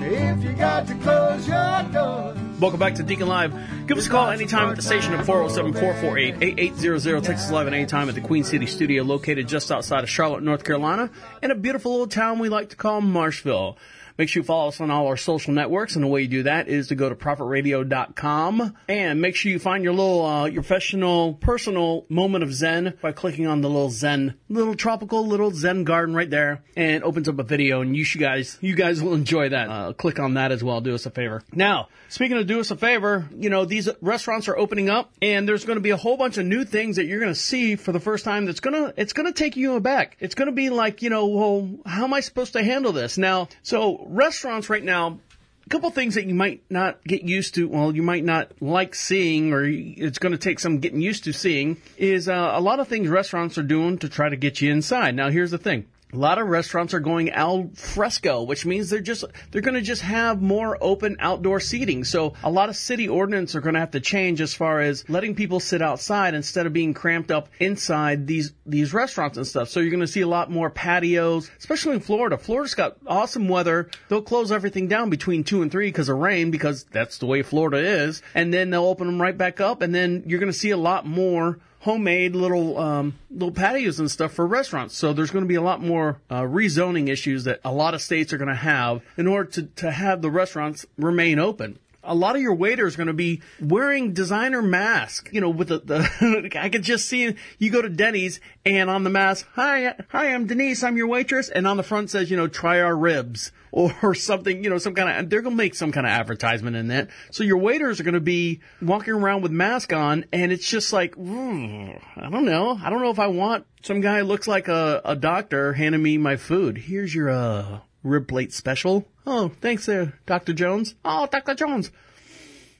if 0.00 0.44
you 0.44 0.52
got 0.52 0.86
to 0.86 0.94
close 0.94 1.48
your 1.48 1.82
doors. 1.92 2.38
Welcome 2.60 2.78
back 2.78 2.94
to 2.96 3.02
Deacon 3.02 3.26
Live. 3.26 3.52
Give 3.88 3.98
us 3.98 4.06
a 4.06 4.10
call 4.10 4.30
anytime 4.30 4.68
at 4.68 4.76
the 4.76 4.82
station 4.82 5.14
at 5.14 5.26
407 5.26 5.72
448 5.72 6.58
8800. 6.60 7.24
Texas 7.24 7.50
Live 7.50 7.66
at 7.66 7.72
any 7.72 7.86
time 7.86 8.08
at 8.08 8.14
the 8.14 8.20
Queen 8.20 8.44
City 8.44 8.66
studio 8.66 9.02
located 9.02 9.48
just 9.48 9.72
outside 9.72 10.04
of 10.04 10.10
Charlotte, 10.10 10.44
North 10.44 10.62
Carolina, 10.62 11.10
in 11.42 11.50
a 11.50 11.56
beautiful 11.56 11.90
little 11.90 12.06
town 12.06 12.38
we 12.38 12.48
like 12.48 12.68
to 12.68 12.76
call 12.76 13.00
Marshville. 13.00 13.76
Make 14.18 14.28
sure 14.28 14.40
you 14.40 14.44
follow 14.44 14.66
us 14.66 14.80
on 14.80 14.90
all 14.90 15.06
our 15.06 15.16
social 15.16 15.54
networks, 15.54 15.94
and 15.94 16.02
the 16.02 16.08
way 16.08 16.22
you 16.22 16.28
do 16.28 16.42
that 16.42 16.66
is 16.66 16.88
to 16.88 16.96
go 16.96 17.08
to 17.08 17.14
prophetradio.com 17.14 18.74
and 18.88 19.20
make 19.20 19.36
sure 19.36 19.52
you 19.52 19.60
find 19.60 19.84
your 19.84 19.92
little, 19.92 20.26
uh, 20.26 20.46
your 20.46 20.62
professional, 20.62 21.34
personal 21.34 22.04
moment 22.08 22.42
of 22.42 22.52
Zen 22.52 22.94
by 23.00 23.12
clicking 23.12 23.46
on 23.46 23.60
the 23.60 23.70
little 23.70 23.90
Zen, 23.90 24.34
little 24.48 24.74
tropical 24.74 25.24
little 25.24 25.52
Zen 25.52 25.84
garden 25.84 26.16
right 26.16 26.28
there, 26.28 26.64
and 26.74 26.96
it 26.96 27.02
opens 27.04 27.28
up 27.28 27.38
a 27.38 27.44
video, 27.44 27.80
and 27.80 27.96
you 27.96 28.02
should 28.02 28.20
guys, 28.20 28.58
you 28.60 28.74
guys 28.74 29.00
will 29.00 29.14
enjoy 29.14 29.50
that. 29.50 29.70
Uh, 29.70 29.92
click 29.92 30.18
on 30.18 30.34
that 30.34 30.50
as 30.50 30.64
well. 30.64 30.80
Do 30.80 30.96
us 30.96 31.06
a 31.06 31.10
favor. 31.10 31.44
Now, 31.52 31.86
speaking 32.08 32.38
of 32.38 32.48
do 32.48 32.58
us 32.58 32.72
a 32.72 32.76
favor, 32.76 33.28
you 33.36 33.50
know 33.50 33.66
these 33.66 33.88
restaurants 34.00 34.48
are 34.48 34.58
opening 34.58 34.90
up, 34.90 35.12
and 35.22 35.48
there's 35.48 35.64
going 35.64 35.76
to 35.76 35.80
be 35.80 35.90
a 35.90 35.96
whole 35.96 36.16
bunch 36.16 36.38
of 36.38 36.44
new 36.44 36.64
things 36.64 36.96
that 36.96 37.04
you're 37.04 37.20
going 37.20 37.32
to 37.32 37.38
see 37.38 37.76
for 37.76 37.92
the 37.92 38.00
first 38.00 38.24
time. 38.24 38.46
That's 38.46 38.58
gonna, 38.58 38.92
it's 38.96 39.12
to 39.12 39.32
take 39.32 39.56
you 39.56 39.76
aback. 39.76 40.16
It's 40.18 40.34
to 40.34 40.50
be 40.50 40.70
like, 40.70 41.02
you 41.02 41.10
know, 41.10 41.26
well, 41.26 41.70
how 41.86 42.02
am 42.02 42.14
I 42.14 42.18
supposed 42.18 42.54
to 42.54 42.64
handle 42.64 42.90
this 42.90 43.16
now? 43.16 43.48
So 43.62 44.07
restaurants 44.08 44.70
right 44.70 44.82
now 44.82 45.20
a 45.68 45.70
couple 45.70 45.90
things 45.90 46.14
that 46.14 46.24
you 46.24 46.34
might 46.34 46.62
not 46.70 47.04
get 47.04 47.24
used 47.24 47.54
to, 47.56 47.68
well, 47.68 47.94
you 47.94 48.02
might 48.02 48.24
not 48.24 48.50
like 48.62 48.94
seeing, 48.94 49.52
or 49.52 49.64
it's 49.66 50.18
going 50.18 50.32
to 50.32 50.38
take 50.38 50.58
some 50.58 50.78
getting 50.78 51.02
used 51.02 51.24
to 51.24 51.32
seeing, 51.34 51.76
is 51.98 52.26
uh, 52.26 52.52
a 52.54 52.60
lot 52.60 52.80
of 52.80 52.88
things 52.88 53.06
restaurants 53.06 53.58
are 53.58 53.62
doing 53.62 53.98
to 53.98 54.08
try 54.08 54.30
to 54.30 54.36
get 54.36 54.62
you 54.62 54.72
inside. 54.72 55.14
Now, 55.14 55.28
here's 55.28 55.50
the 55.50 55.58
thing. 55.58 55.84
A 56.12 56.16
lot 56.16 56.38
of 56.38 56.48
restaurants 56.48 56.94
are 56.94 57.00
going 57.00 57.28
al 57.30 57.70
fresco, 57.74 58.42
which 58.42 58.64
means 58.64 58.88
they're 58.88 59.00
just 59.00 59.26
they're 59.50 59.60
going 59.60 59.74
to 59.74 59.82
just 59.82 60.00
have 60.00 60.40
more 60.40 60.78
open 60.80 61.16
outdoor 61.20 61.60
seating. 61.60 62.02
So 62.04 62.32
a 62.42 62.50
lot 62.50 62.70
of 62.70 62.76
city 62.76 63.08
ordinance 63.08 63.54
are 63.54 63.60
going 63.60 63.74
to 63.74 63.80
have 63.80 63.90
to 63.90 64.00
change 64.00 64.40
as 64.40 64.54
far 64.54 64.80
as 64.80 65.06
letting 65.10 65.34
people 65.34 65.60
sit 65.60 65.82
outside 65.82 66.32
instead 66.32 66.64
of 66.64 66.72
being 66.72 66.94
cramped 66.94 67.30
up 67.30 67.50
inside 67.60 68.26
these 68.26 68.52
these 68.64 68.94
restaurants 68.94 69.36
and 69.36 69.46
stuff. 69.46 69.68
So 69.68 69.80
you're 69.80 69.90
going 69.90 70.00
to 70.00 70.06
see 70.06 70.22
a 70.22 70.28
lot 70.28 70.50
more 70.50 70.70
patios, 70.70 71.50
especially 71.58 71.96
in 71.96 72.00
Florida. 72.00 72.38
Florida's 72.38 72.74
got 72.74 72.96
awesome 73.06 73.46
weather. 73.46 73.90
They'll 74.08 74.22
close 74.22 74.50
everything 74.50 74.88
down 74.88 75.10
between 75.10 75.44
2 75.44 75.60
and 75.60 75.70
3 75.70 75.88
because 75.88 76.08
of 76.08 76.16
rain 76.16 76.50
because 76.50 76.84
that's 76.84 77.18
the 77.18 77.26
way 77.26 77.42
Florida 77.42 77.78
is, 77.78 78.22
and 78.34 78.52
then 78.52 78.70
they'll 78.70 78.86
open 78.86 79.06
them 79.06 79.20
right 79.20 79.36
back 79.36 79.60
up 79.60 79.82
and 79.82 79.94
then 79.94 80.22
you're 80.26 80.40
going 80.40 80.52
to 80.52 80.58
see 80.58 80.70
a 80.70 80.76
lot 80.78 81.04
more 81.04 81.58
homemade 81.88 82.36
little 82.36 82.76
um, 82.76 83.18
little 83.30 83.50
patios 83.50 83.98
and 83.98 84.10
stuff 84.10 84.34
for 84.34 84.46
restaurants. 84.46 84.94
So 84.94 85.14
there's 85.14 85.30
going 85.30 85.44
to 85.44 85.48
be 85.48 85.54
a 85.54 85.62
lot 85.62 85.80
more 85.80 86.20
uh, 86.28 86.42
rezoning 86.42 87.08
issues 87.08 87.44
that 87.44 87.60
a 87.64 87.72
lot 87.72 87.94
of 87.94 88.02
states 88.02 88.30
are 88.30 88.36
going 88.36 88.50
to 88.50 88.54
have 88.54 89.00
in 89.16 89.26
order 89.26 89.50
to, 89.52 89.62
to 89.62 89.90
have 89.90 90.20
the 90.20 90.30
restaurants 90.30 90.84
remain 90.98 91.38
open. 91.38 91.78
A 92.04 92.14
lot 92.14 92.36
of 92.36 92.42
your 92.42 92.54
waiters 92.54 92.94
are 92.94 92.98
going 92.98 93.06
to 93.06 93.14
be 93.14 93.40
wearing 93.58 94.12
designer 94.12 94.60
masks. 94.60 95.32
You 95.32 95.40
know, 95.40 95.48
with 95.48 95.68
the, 95.68 95.78
the 95.78 96.50
I 96.60 96.68
could 96.68 96.82
just 96.82 97.08
see 97.08 97.34
you 97.58 97.70
go 97.70 97.80
to 97.80 97.88
Denny's 97.88 98.38
and 98.66 98.90
on 98.90 99.04
the 99.04 99.10
mask, 99.10 99.46
hi, 99.54 99.94
hi, 100.10 100.34
I'm 100.34 100.46
Denise, 100.46 100.82
I'm 100.82 100.98
your 100.98 101.06
waitress, 101.06 101.48
and 101.48 101.66
on 101.66 101.78
the 101.78 101.82
front 101.82 102.10
says, 102.10 102.30
you 102.30 102.36
know, 102.36 102.48
try 102.48 102.82
our 102.82 102.94
ribs 102.94 103.50
or 103.72 104.14
something, 104.14 104.62
you 104.62 104.70
know, 104.70 104.78
some 104.78 104.94
kind 104.94 105.18
of, 105.18 105.30
they're 105.30 105.42
going 105.42 105.56
to 105.56 105.62
make 105.62 105.74
some 105.74 105.92
kind 105.92 106.06
of 106.06 106.10
advertisement 106.10 106.76
in 106.76 106.88
that. 106.88 107.08
So 107.30 107.44
your 107.44 107.58
waiters 107.58 108.00
are 108.00 108.04
going 108.04 108.14
to 108.14 108.20
be 108.20 108.60
walking 108.80 109.14
around 109.14 109.42
with 109.42 109.52
mask 109.52 109.92
on 109.92 110.24
and 110.32 110.52
it's 110.52 110.68
just 110.68 110.92
like, 110.92 111.16
mm, 111.16 112.00
I 112.16 112.30
don't 112.30 112.44
know. 112.44 112.78
I 112.82 112.90
don't 112.90 113.02
know 113.02 113.10
if 113.10 113.18
I 113.18 113.28
want 113.28 113.66
some 113.82 114.00
guy 114.00 114.22
looks 114.22 114.48
like 114.48 114.68
a, 114.68 115.00
a 115.04 115.16
doctor 115.16 115.72
handing 115.72 116.02
me 116.02 116.18
my 116.18 116.36
food. 116.36 116.78
Here's 116.78 117.14
your, 117.14 117.30
uh, 117.30 117.80
rib 118.02 118.28
plate 118.28 118.52
special. 118.52 119.06
Oh, 119.26 119.48
thanks 119.60 119.86
there, 119.86 120.18
Dr. 120.26 120.52
Jones. 120.52 120.94
Oh, 121.04 121.26
Dr. 121.30 121.54
Jones. 121.54 121.90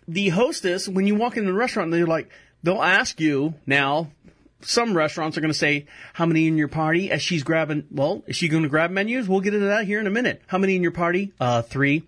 The 0.06 0.30
hostess, 0.30 0.88
when 0.88 1.06
you 1.06 1.14
walk 1.14 1.36
into 1.36 1.52
the 1.52 1.58
restaurant, 1.58 1.90
they're 1.90 2.06
like, 2.06 2.30
they'll 2.62 2.82
ask 2.82 3.20
you 3.20 3.54
now, 3.66 4.10
some 4.60 4.96
restaurants 4.96 5.38
are 5.38 5.40
going 5.40 5.52
to 5.52 5.58
say, 5.58 5.86
how 6.12 6.26
many 6.26 6.46
in 6.46 6.56
your 6.56 6.68
party? 6.68 7.10
As 7.10 7.22
she's 7.22 7.42
grabbing, 7.42 7.84
well, 7.90 8.24
is 8.26 8.36
she 8.36 8.48
going 8.48 8.64
to 8.64 8.68
grab 8.68 8.90
menus? 8.90 9.28
We'll 9.28 9.40
get 9.40 9.54
into 9.54 9.66
that 9.66 9.86
here 9.86 10.00
in 10.00 10.06
a 10.06 10.10
minute. 10.10 10.42
How 10.46 10.58
many 10.58 10.76
in 10.76 10.82
your 10.82 10.92
party? 10.92 11.32
Uh, 11.40 11.62
three. 11.62 12.04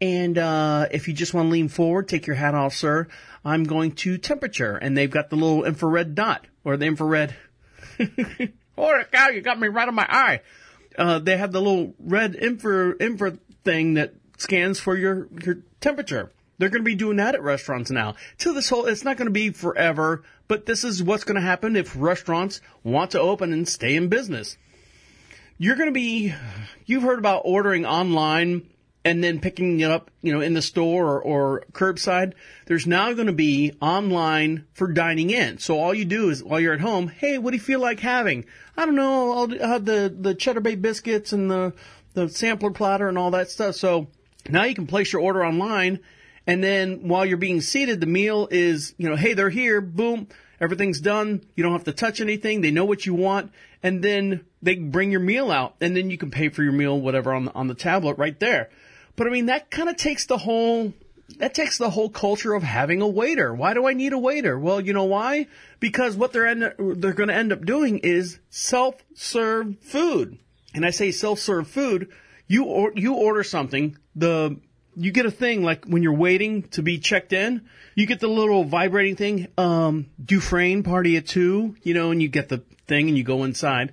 And, 0.00 0.36
uh, 0.36 0.88
if 0.90 1.06
you 1.06 1.14
just 1.14 1.32
want 1.32 1.46
to 1.46 1.52
lean 1.52 1.68
forward, 1.68 2.08
take 2.08 2.26
your 2.26 2.34
hat 2.36 2.54
off, 2.54 2.74
sir. 2.74 3.06
I'm 3.44 3.64
going 3.64 3.92
to 3.92 4.18
temperature. 4.18 4.76
And 4.76 4.96
they've 4.96 5.10
got 5.10 5.30
the 5.30 5.36
little 5.36 5.64
infrared 5.64 6.14
dot, 6.14 6.46
or 6.64 6.76
the 6.76 6.86
infrared. 6.86 7.36
Holy 8.76 9.04
cow, 9.12 9.28
you 9.28 9.40
got 9.42 9.60
me 9.60 9.68
right 9.68 9.86
on 9.86 9.94
my 9.94 10.06
eye. 10.08 10.40
Uh, 10.98 11.18
they 11.20 11.36
have 11.36 11.52
the 11.52 11.60
little 11.60 11.94
red 12.00 12.34
infra, 12.34 12.96
infra 12.98 13.38
thing 13.64 13.94
that 13.94 14.14
scans 14.38 14.80
for 14.80 14.96
your, 14.96 15.28
your 15.44 15.58
temperature. 15.80 16.32
They're 16.62 16.68
going 16.68 16.84
to 16.84 16.88
be 16.88 16.94
doing 16.94 17.16
that 17.16 17.34
at 17.34 17.42
restaurants 17.42 17.90
now. 17.90 18.14
To 18.38 18.52
this 18.52 18.68
whole, 18.68 18.86
it's 18.86 19.02
not 19.02 19.16
going 19.16 19.26
to 19.26 19.32
be 19.32 19.50
forever, 19.50 20.22
but 20.46 20.64
this 20.64 20.84
is 20.84 21.02
what's 21.02 21.24
going 21.24 21.34
to 21.34 21.40
happen 21.40 21.74
if 21.74 21.96
restaurants 21.96 22.60
want 22.84 23.10
to 23.10 23.20
open 23.20 23.52
and 23.52 23.68
stay 23.68 23.96
in 23.96 24.06
business. 24.06 24.56
You're 25.58 25.74
going 25.74 25.88
to 25.88 25.92
be, 25.92 26.32
you've 26.86 27.02
heard 27.02 27.18
about 27.18 27.42
ordering 27.44 27.84
online 27.84 28.70
and 29.04 29.24
then 29.24 29.40
picking 29.40 29.80
it 29.80 29.90
up, 29.90 30.12
you 30.20 30.32
know, 30.32 30.40
in 30.40 30.54
the 30.54 30.62
store 30.62 31.08
or, 31.08 31.20
or 31.20 31.64
curbside. 31.72 32.34
There's 32.66 32.86
now 32.86 33.12
going 33.12 33.26
to 33.26 33.32
be 33.32 33.72
online 33.80 34.64
for 34.72 34.86
dining 34.86 35.30
in. 35.30 35.58
So 35.58 35.80
all 35.80 35.92
you 35.92 36.04
do 36.04 36.30
is 36.30 36.44
while 36.44 36.60
you're 36.60 36.74
at 36.74 36.80
home, 36.80 37.08
hey, 37.08 37.38
what 37.38 37.50
do 37.50 37.56
you 37.56 37.60
feel 37.60 37.80
like 37.80 37.98
having? 37.98 38.44
I 38.76 38.86
don't 38.86 38.94
know. 38.94 39.32
I'll 39.32 39.68
have 39.68 39.84
the, 39.84 40.14
the 40.16 40.36
cheddar 40.36 40.60
bay 40.60 40.76
biscuits 40.76 41.32
and 41.32 41.50
the, 41.50 41.72
the 42.14 42.28
sampler 42.28 42.70
platter 42.70 43.08
and 43.08 43.18
all 43.18 43.32
that 43.32 43.50
stuff. 43.50 43.74
So 43.74 44.06
now 44.48 44.62
you 44.62 44.76
can 44.76 44.86
place 44.86 45.12
your 45.12 45.22
order 45.22 45.44
online 45.44 45.98
and 46.46 46.62
then 46.62 47.08
while 47.08 47.24
you're 47.24 47.36
being 47.36 47.60
seated, 47.60 48.00
the 48.00 48.06
meal 48.06 48.48
is, 48.50 48.94
you 48.98 49.08
know, 49.08 49.16
hey, 49.16 49.32
they're 49.34 49.50
here, 49.50 49.80
boom, 49.80 50.28
everything's 50.60 51.00
done. 51.00 51.44
You 51.54 51.62
don't 51.62 51.72
have 51.72 51.84
to 51.84 51.92
touch 51.92 52.20
anything. 52.20 52.60
They 52.60 52.70
know 52.70 52.84
what 52.84 53.06
you 53.06 53.14
want. 53.14 53.52
And 53.82 54.02
then 54.02 54.44
they 54.60 54.76
bring 54.76 55.10
your 55.10 55.20
meal 55.20 55.50
out 55.50 55.76
and 55.80 55.96
then 55.96 56.10
you 56.10 56.18
can 56.18 56.30
pay 56.30 56.48
for 56.48 56.62
your 56.62 56.72
meal, 56.72 57.00
whatever 57.00 57.32
on 57.32 57.46
the, 57.46 57.52
on 57.52 57.66
the 57.66 57.74
tablet 57.74 58.18
right 58.18 58.38
there. 58.38 58.70
But 59.16 59.26
I 59.26 59.30
mean, 59.30 59.46
that 59.46 59.70
kind 59.70 59.88
of 59.88 59.96
takes 59.96 60.26
the 60.26 60.38
whole, 60.38 60.94
that 61.38 61.54
takes 61.54 61.78
the 61.78 61.90
whole 61.90 62.10
culture 62.10 62.54
of 62.54 62.62
having 62.62 63.02
a 63.02 63.08
waiter. 63.08 63.54
Why 63.54 63.74
do 63.74 63.86
I 63.86 63.92
need 63.92 64.12
a 64.12 64.18
waiter? 64.18 64.58
Well, 64.58 64.80
you 64.80 64.92
know 64.92 65.04
why? 65.04 65.48
Because 65.80 66.16
what 66.16 66.32
they're 66.32 66.46
end, 66.46 66.74
they're 66.78 67.12
going 67.12 67.28
to 67.28 67.34
end 67.34 67.52
up 67.52 67.64
doing 67.64 67.98
is 67.98 68.38
self-serve 68.50 69.78
food. 69.80 70.38
And 70.74 70.86
I 70.86 70.90
say 70.90 71.10
self-serve 71.10 71.68
food, 71.68 72.10
you 72.46 72.64
or, 72.64 72.92
you 72.94 73.14
order 73.14 73.42
something, 73.42 73.96
the 74.14 74.58
you 74.96 75.12
get 75.12 75.26
a 75.26 75.30
thing 75.30 75.62
like 75.62 75.84
when 75.84 76.02
you're 76.02 76.12
waiting 76.12 76.62
to 76.70 76.82
be 76.82 76.98
checked 76.98 77.32
in, 77.32 77.62
you 77.94 78.06
get 78.06 78.20
the 78.20 78.28
little 78.28 78.64
vibrating 78.64 79.16
thing, 79.16 79.48
um, 79.56 80.06
Dufresne 80.22 80.82
party 80.82 81.16
at 81.16 81.26
two, 81.26 81.76
you 81.82 81.94
know, 81.94 82.10
and 82.10 82.22
you 82.22 82.28
get 82.28 82.48
the 82.48 82.62
thing 82.86 83.08
and 83.08 83.16
you 83.16 83.24
go 83.24 83.44
inside. 83.44 83.92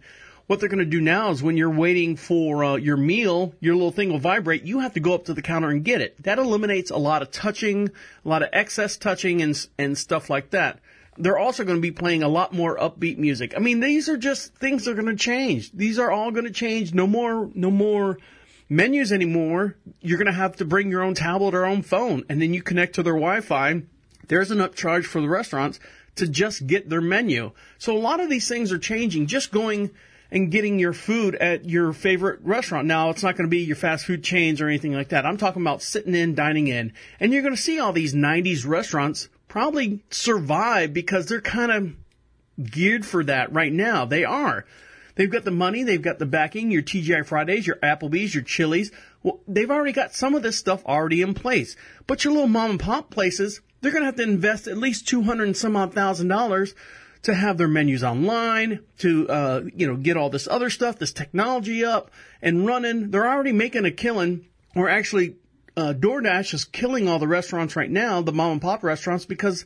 what 0.50 0.60
they're 0.60 0.68
going 0.68 0.80
to 0.80 0.86
do 0.86 1.00
now 1.00 1.30
is 1.30 1.44
when 1.44 1.58
you're 1.58 1.70
waiting 1.70 2.16
for 2.16 2.64
uh, 2.64 2.76
your 2.76 2.98
meal, 2.98 3.54
your 3.60 3.76
little 3.76 3.92
thing 3.92 4.10
will 4.10 4.18
vibrate. 4.18 4.64
You 4.64 4.80
have 4.80 4.94
to 4.94 5.00
go 5.00 5.14
up 5.14 5.26
to 5.26 5.36
the 5.36 5.44
counter 5.44 5.70
and 5.70 5.86
get 5.86 6.02
it. 6.02 6.24
That 6.24 6.40
eliminates 6.40 6.90
a 6.90 6.98
lot 6.98 7.22
of 7.22 7.30
touching, 7.30 7.92
a 8.26 8.28
lot 8.28 8.42
of 8.42 8.50
excess 8.52 8.98
touching, 8.98 9.44
and 9.44 9.68
and 9.78 9.96
stuff 9.96 10.28
like 10.28 10.50
that. 10.50 10.80
They're 11.20 11.38
also 11.38 11.64
going 11.66 11.78
to 11.78 11.82
be 11.82 11.92
playing 11.92 12.24
a 12.24 12.28
lot 12.28 12.52
more 12.52 12.76
upbeat 12.80 13.20
music. 13.20 13.54
I 13.56 13.60
mean, 13.60 13.80
these 13.80 14.10
are 14.10 14.18
just 14.18 14.56
things 14.56 14.86
that 14.86 14.92
are 14.92 15.02
going 15.02 15.16
to 15.16 15.24
change. 15.24 15.72
These 15.72 16.00
are 16.00 16.10
all 16.10 16.32
going 16.32 16.46
to 16.46 16.52
change. 16.52 16.96
No 16.96 17.06
more, 17.06 17.52
no 17.54 17.70
more 17.70 18.18
menus 18.70 19.12
anymore. 19.12 19.76
You're 20.00 20.18
going 20.18 20.28
to 20.28 20.32
have 20.32 20.56
to 20.58 20.66
bring 20.66 20.90
your 20.90 21.02
own 21.02 21.16
tablet 21.16 21.54
or 21.54 21.66
own 21.66 21.82
phone, 21.82 22.24
and 22.30 22.42
then 22.42 22.54
you 22.54 22.62
connect 22.62 22.96
to 22.96 23.04
their 23.04 23.14
Wi-Fi. 23.14 23.82
There's 24.28 24.52
an 24.52 24.60
upcharge 24.60 25.06
for 25.06 25.22
the 25.22 25.28
restaurants 25.28 25.80
to 26.16 26.28
just 26.28 26.68
get 26.68 26.90
their 26.90 27.02
menu. 27.02 27.52
So 27.78 27.96
a 27.96 28.00
lot 28.00 28.20
of 28.20 28.30
these 28.30 28.48
things 28.48 28.72
are 28.72 28.78
changing. 28.78 29.28
Just 29.28 29.52
going 29.52 29.90
and 30.32 30.52
getting 30.52 30.78
your 30.78 30.94
food 30.94 31.36
at 31.36 31.66
your 31.68 31.92
favorite 31.92 32.40
restaurant. 32.44 32.88
Now, 32.88 33.10
it's 33.10 33.24
not 33.24 33.36
going 33.36 33.48
to 33.48 33.50
be 33.50 33.64
your 33.64 33.76
fast 33.76 34.06
food 34.06 34.24
chains 34.24 34.62
or 34.62 34.68
anything 34.68 34.94
like 34.94 35.10
that. 35.10 35.26
I'm 35.26 35.38
talking 35.38 35.64
about 35.64 35.82
sitting 35.82 36.14
in, 36.14 36.36
dining 36.36 36.68
in. 36.68 36.94
And 37.20 37.34
you're 37.34 37.42
going 37.42 37.56
to 37.56 37.62
see 37.62 37.80
all 37.80 37.94
these 37.94 38.14
90s 38.14 38.68
restaurants 38.68 39.30
probably 39.48 40.04
survive 40.12 40.94
because 40.94 41.26
they're 41.26 41.42
kind 41.42 41.72
of 41.72 42.72
geared 42.72 43.06
for 43.06 43.24
that 43.24 43.52
right 43.52 43.74
now. 43.74 44.06
They 44.06 44.24
are. 44.24 44.66
They've 45.20 45.30
got 45.30 45.44
the 45.44 45.52
money, 45.52 45.84
they've 45.84 46.02
got 46.02 46.18
the 46.18 46.26
backing, 46.26 46.72
your 46.72 46.82
TGI 46.82 47.26
Fridays, 47.26 47.68
your 47.68 47.76
Applebee's, 47.84 48.34
your 48.34 48.42
Chili's. 48.42 48.90
Well, 49.22 49.42
they've 49.50 49.70
already 49.70 49.92
got 49.92 50.16
some 50.16 50.34
of 50.34 50.44
this 50.44 50.58
stuff 50.58 50.82
already 50.86 51.22
in 51.22 51.34
place. 51.34 51.76
But 52.08 52.24
your 52.24 52.32
little 52.32 52.48
mom 52.48 52.72
and 52.72 52.80
pop 52.80 53.10
places, 53.10 53.60
they're 53.82 53.92
going 53.92 54.04
to 54.04 54.06
have 54.06 54.16
to 54.16 54.24
invest 54.24 54.68
at 54.68 54.78
least 54.78 55.10
200 55.10 55.44
and 55.44 55.58
some 55.58 55.76
odd 55.76 55.94
thousand 55.94 56.30
dollars 56.30 56.74
to 57.24 57.34
have 57.34 57.58
their 57.58 57.68
menus 57.68 58.02
online, 58.02 58.80
to 59.00 59.28
uh, 59.28 59.64
you 59.76 59.88
know 59.88 59.98
get 59.98 60.16
all 60.16 60.30
this 60.30 60.48
other 60.48 60.70
stuff, 60.70 61.00
this 61.00 61.12
technology 61.12 61.84
up 61.84 62.12
and 62.42 62.66
running. 62.66 63.12
They're 63.12 63.30
already 63.30 63.52
making 63.52 63.84
a 63.84 63.92
killing, 63.92 64.46
or 64.74 64.88
actually, 64.88 65.36
uh, 65.76 65.96
DoorDash 65.98 66.54
is 66.54 66.64
killing 66.64 67.10
all 67.10 67.20
the 67.20 67.28
restaurants 67.28 67.76
right 67.76 67.92
now, 67.92 68.22
the 68.22 68.32
mom 68.32 68.54
and 68.54 68.62
pop 68.62 68.84
restaurants, 68.84 69.26
because 69.26 69.66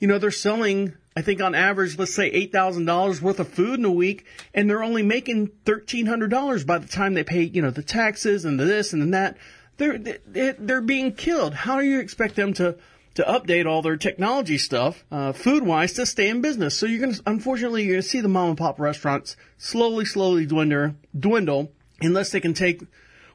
you 0.00 0.08
know 0.08 0.18
they're 0.18 0.32
selling. 0.32 0.94
I 1.16 1.22
think 1.22 1.42
on 1.42 1.54
average, 1.54 1.98
let's 1.98 2.14
say 2.14 2.26
eight 2.26 2.50
thousand 2.50 2.86
dollars 2.86 3.22
worth 3.22 3.38
of 3.38 3.48
food 3.48 3.78
in 3.78 3.84
a 3.84 3.90
week, 3.90 4.24
and 4.52 4.68
they're 4.68 4.82
only 4.82 5.02
making 5.02 5.52
thirteen 5.64 6.06
hundred 6.06 6.30
dollars 6.30 6.64
by 6.64 6.78
the 6.78 6.88
time 6.88 7.14
they 7.14 7.24
pay, 7.24 7.42
you 7.42 7.62
know, 7.62 7.70
the 7.70 7.82
taxes 7.82 8.44
and 8.44 8.58
the 8.58 8.64
this 8.64 8.92
and 8.92 9.02
the 9.02 9.06
that. 9.06 9.36
They're 9.76 9.98
they're, 9.98 10.56
they're 10.58 10.80
being 10.80 11.12
killed. 11.14 11.54
How 11.54 11.78
do 11.78 11.86
you 11.86 12.00
expect 12.00 12.36
them 12.36 12.52
to 12.54 12.76
to 13.14 13.22
update 13.24 13.66
all 13.66 13.82
their 13.82 13.96
technology 13.96 14.56
stuff, 14.56 15.04
uh, 15.10 15.32
food 15.32 15.64
wise, 15.64 15.92
to 15.94 16.06
stay 16.06 16.28
in 16.28 16.40
business. 16.40 16.76
So 16.76 16.86
you're 16.86 17.00
going 17.00 17.14
to, 17.14 17.22
unfortunately, 17.26 17.82
you're 17.82 17.94
going 17.94 18.02
to 18.02 18.08
see 18.08 18.20
the 18.20 18.28
mom 18.28 18.50
and 18.50 18.58
pop 18.58 18.78
restaurants 18.78 19.36
slowly, 19.58 20.04
slowly 20.04 20.46
dwindle, 20.46 20.94
dwindle 21.18 21.72
unless 22.00 22.30
they 22.30 22.40
can 22.40 22.54
take 22.54 22.82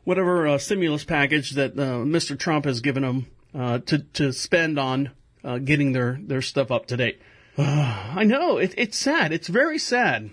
whatever 0.04 0.48
uh, 0.48 0.58
stimulus 0.58 1.04
package 1.04 1.52
that 1.52 1.74
uh, 1.74 2.04
Mr. 2.04 2.40
Trump 2.40 2.66
has 2.66 2.80
given 2.82 3.04
them 3.04 3.28
uh, 3.54 3.80
to 3.80 4.00
to 4.00 4.32
spend 4.32 4.80
on 4.80 5.12
uh, 5.46 5.58
getting 5.60 5.94
their 5.94 6.20
their 6.22 6.42
stuff 6.42 6.72
up 6.72 6.88
to 6.88 6.98
date. 6.98 7.22
I 7.58 8.24
know 8.26 8.58
it, 8.58 8.74
it's 8.78 8.98
sad. 8.98 9.32
It's 9.32 9.48
very 9.48 9.78
sad. 9.78 10.32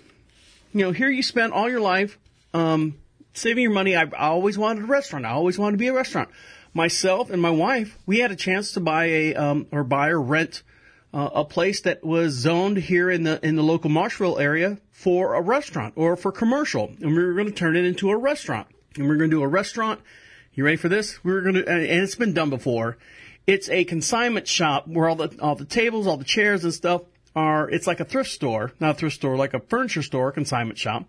You 0.73 0.87
know, 0.87 0.93
here 0.93 1.11
you 1.11 1.23
spent 1.23 1.53
all 1.53 1.69
your 1.71 1.81
life 1.81 2.19
um, 2.55 2.97
saving 3.35 3.63
your 3.63 3.73
money. 3.73 3.95
I, 3.95 4.03
I 4.03 4.29
always 4.29 4.57
wanted 4.57 4.85
a 4.85 4.87
restaurant. 4.87 5.27
I 5.27 5.31
always 5.31 5.59
wanted 5.59 5.73
to 5.73 5.79
be 5.79 5.89
a 5.89 5.93
restaurant 5.93 6.31
myself 6.75 7.31
and 7.31 7.41
my 7.41 7.51
wife, 7.51 7.99
we 8.07 8.19
had 8.19 8.31
a 8.31 8.37
chance 8.37 8.73
to 8.73 8.81
buy 8.81 9.07
a 9.07 9.35
um, 9.35 9.67
or 9.71 9.85
buy 9.85 10.09
or 10.09 10.21
rent 10.21 10.63
uh, 11.13 11.29
a 11.35 11.45
place 11.45 11.83
that 11.83 12.03
was 12.05 12.33
zoned 12.33 12.79
here 12.79 13.11
in 13.11 13.25
the 13.25 13.45
in 13.45 13.57
the 13.57 13.63
local 13.63 13.91
Marshville 13.91 14.41
area 14.41 14.79
for 14.91 15.35
a 15.35 15.43
restaurant 15.43 15.95
or 15.97 16.17
for 16.17 16.33
commercial, 16.33 16.91
and 17.01 17.15
we 17.15 17.25
were 17.25 17.35
going 17.35 17.47
to 17.47 17.53
turn 17.53 17.77
it 17.77 17.85
into 17.85 18.11
a 18.11 18.17
restaurant. 18.17 18.69
And 18.97 19.09
we 19.09 19.15
are 19.15 19.17
going 19.17 19.31
to 19.31 19.37
do 19.37 19.43
a 19.43 19.49
restaurant. 19.49 20.01
You 20.55 20.65
ready 20.65 20.77
for 20.77 20.89
this? 20.89 21.23
We 21.25 21.33
were 21.33 21.41
going 21.41 21.55
to, 21.55 21.67
and 21.67 21.83
it's 21.83 22.15
been 22.15 22.35
done 22.35 22.51
before. 22.51 22.99
It's 23.47 23.69
a 23.69 23.85
consignment 23.85 24.47
shop 24.47 24.87
where 24.87 25.09
all 25.09 25.17
the 25.17 25.37
all 25.41 25.55
the 25.55 25.65
tables, 25.65 26.07
all 26.07 26.17
the 26.17 26.25
chairs 26.25 26.65
and 26.65 26.73
stuff 26.73 27.03
are. 27.35 27.69
It's 27.69 27.87
like 27.87 28.01
a 28.01 28.05
thrift 28.05 28.31
store, 28.31 28.73
not 28.81 28.91
a 28.93 28.95
thrift 28.95 29.17
store, 29.17 29.37
like 29.37 29.55
a 29.55 29.61
furniture 29.61 30.03
store, 30.03 30.33
consignment 30.33 30.79
shop. 30.79 31.05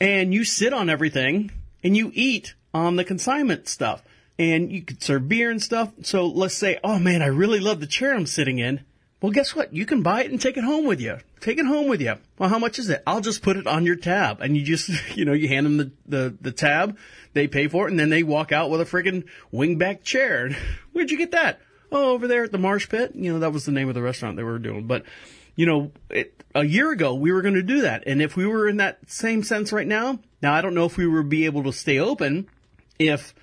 And 0.00 0.34
you 0.34 0.44
sit 0.44 0.72
on 0.72 0.90
everything 0.90 1.50
and 1.82 1.96
you 1.96 2.10
eat 2.14 2.54
on 2.74 2.96
the 2.96 3.04
consignment 3.04 3.68
stuff 3.68 4.02
and 4.38 4.70
you 4.70 4.82
could 4.82 5.02
serve 5.02 5.28
beer 5.28 5.50
and 5.50 5.62
stuff. 5.62 5.92
So 6.02 6.26
let's 6.26 6.54
say, 6.54 6.78
oh 6.84 6.98
man, 6.98 7.22
I 7.22 7.26
really 7.26 7.60
love 7.60 7.80
the 7.80 7.86
chair 7.86 8.14
I'm 8.14 8.26
sitting 8.26 8.58
in. 8.58 8.80
Well, 9.22 9.32
guess 9.32 9.56
what? 9.56 9.72
You 9.72 9.86
can 9.86 10.02
buy 10.02 10.24
it 10.24 10.30
and 10.30 10.40
take 10.40 10.58
it 10.58 10.64
home 10.64 10.84
with 10.84 11.00
you. 11.00 11.18
Take 11.40 11.58
it 11.58 11.64
home 11.64 11.88
with 11.88 12.02
you. 12.02 12.14
Well, 12.38 12.50
how 12.50 12.58
much 12.58 12.78
is 12.78 12.90
it? 12.90 13.02
I'll 13.06 13.22
just 13.22 13.42
put 13.42 13.56
it 13.56 13.66
on 13.66 13.86
your 13.86 13.96
tab, 13.96 14.42
and 14.42 14.56
you 14.56 14.62
just, 14.62 14.90
you 15.16 15.24
know, 15.24 15.32
you 15.32 15.48
hand 15.48 15.66
them 15.66 15.76
the 15.78 15.90
the, 16.06 16.36
the 16.40 16.52
tab, 16.52 16.98
they 17.32 17.48
pay 17.48 17.68
for 17.68 17.86
it, 17.88 17.90
and 17.90 17.98
then 17.98 18.10
they 18.10 18.22
walk 18.22 18.52
out 18.52 18.70
with 18.70 18.80
a 18.80 18.84
friggin' 18.84 19.24
wingback 19.52 20.02
chair. 20.02 20.50
Where'd 20.92 21.10
you 21.10 21.18
get 21.18 21.30
that? 21.30 21.60
Oh, 21.92 22.12
over 22.12 22.26
there 22.26 22.44
at 22.44 22.52
the 22.52 22.58
Marsh 22.58 22.88
Pit. 22.88 23.12
You 23.14 23.32
know, 23.32 23.38
that 23.40 23.52
was 23.52 23.64
the 23.64 23.72
name 23.72 23.88
of 23.88 23.94
the 23.94 24.02
restaurant 24.02 24.36
they 24.36 24.42
were 24.42 24.58
doing. 24.58 24.86
But, 24.86 25.04
you 25.54 25.66
know, 25.66 25.92
it, 26.10 26.42
a 26.54 26.64
year 26.64 26.90
ago 26.90 27.14
we 27.14 27.32
were 27.32 27.42
going 27.42 27.54
to 27.54 27.62
do 27.62 27.82
that, 27.82 28.04
and 28.06 28.20
if 28.20 28.36
we 28.36 28.46
were 28.46 28.68
in 28.68 28.78
that 28.78 28.98
same 29.08 29.42
sense 29.42 29.72
right 29.72 29.86
now, 29.86 30.18
now 30.42 30.54
I 30.54 30.60
don't 30.60 30.74
know 30.74 30.84
if 30.84 30.96
we 30.96 31.06
would 31.06 31.28
be 31.28 31.44
able 31.44 31.62
to 31.64 31.72
stay 31.72 31.98
open 31.98 32.48
if 32.98 33.34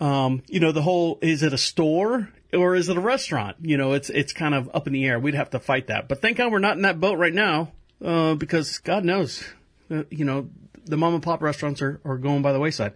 um, 0.00 0.42
you 0.48 0.60
know, 0.60 0.72
the 0.72 0.82
whole 0.82 1.18
is 1.20 1.42
it 1.42 1.52
a 1.52 1.58
store 1.58 2.30
or 2.52 2.74
is 2.74 2.88
it 2.88 2.96
a 2.96 3.00
restaurant? 3.00 3.58
You 3.60 3.76
know, 3.76 3.92
it's 3.92 4.08
it's 4.08 4.32
kind 4.32 4.54
of 4.54 4.70
up 4.72 4.86
in 4.86 4.92
the 4.92 5.06
air. 5.06 5.18
We'd 5.18 5.34
have 5.34 5.50
to 5.50 5.60
fight 5.60 5.88
that. 5.88 6.08
But 6.08 6.22
thank 6.22 6.38
God 6.38 6.50
we're 6.50 6.58
not 6.58 6.76
in 6.76 6.82
that 6.82 6.98
boat 6.98 7.18
right 7.18 7.34
now, 7.34 7.72
uh, 8.02 8.34
because 8.34 8.78
God 8.78 9.04
knows, 9.04 9.44
uh, 9.90 10.04
you 10.10 10.24
know, 10.24 10.48
the 10.86 10.96
mom 10.96 11.14
and 11.14 11.22
pop 11.22 11.42
restaurants 11.42 11.82
are, 11.82 12.00
are 12.04 12.16
going 12.16 12.40
by 12.40 12.52
the 12.52 12.58
wayside. 12.58 12.94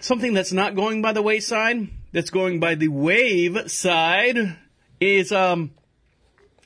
Something 0.00 0.34
that's 0.34 0.52
not 0.52 0.74
going 0.74 1.02
by 1.02 1.12
the 1.12 1.22
wayside, 1.22 1.88
that's 2.12 2.30
going 2.30 2.60
by 2.60 2.74
the 2.74 2.88
wave 2.88 3.70
side, 3.70 4.56
is 5.00 5.32
um, 5.32 5.72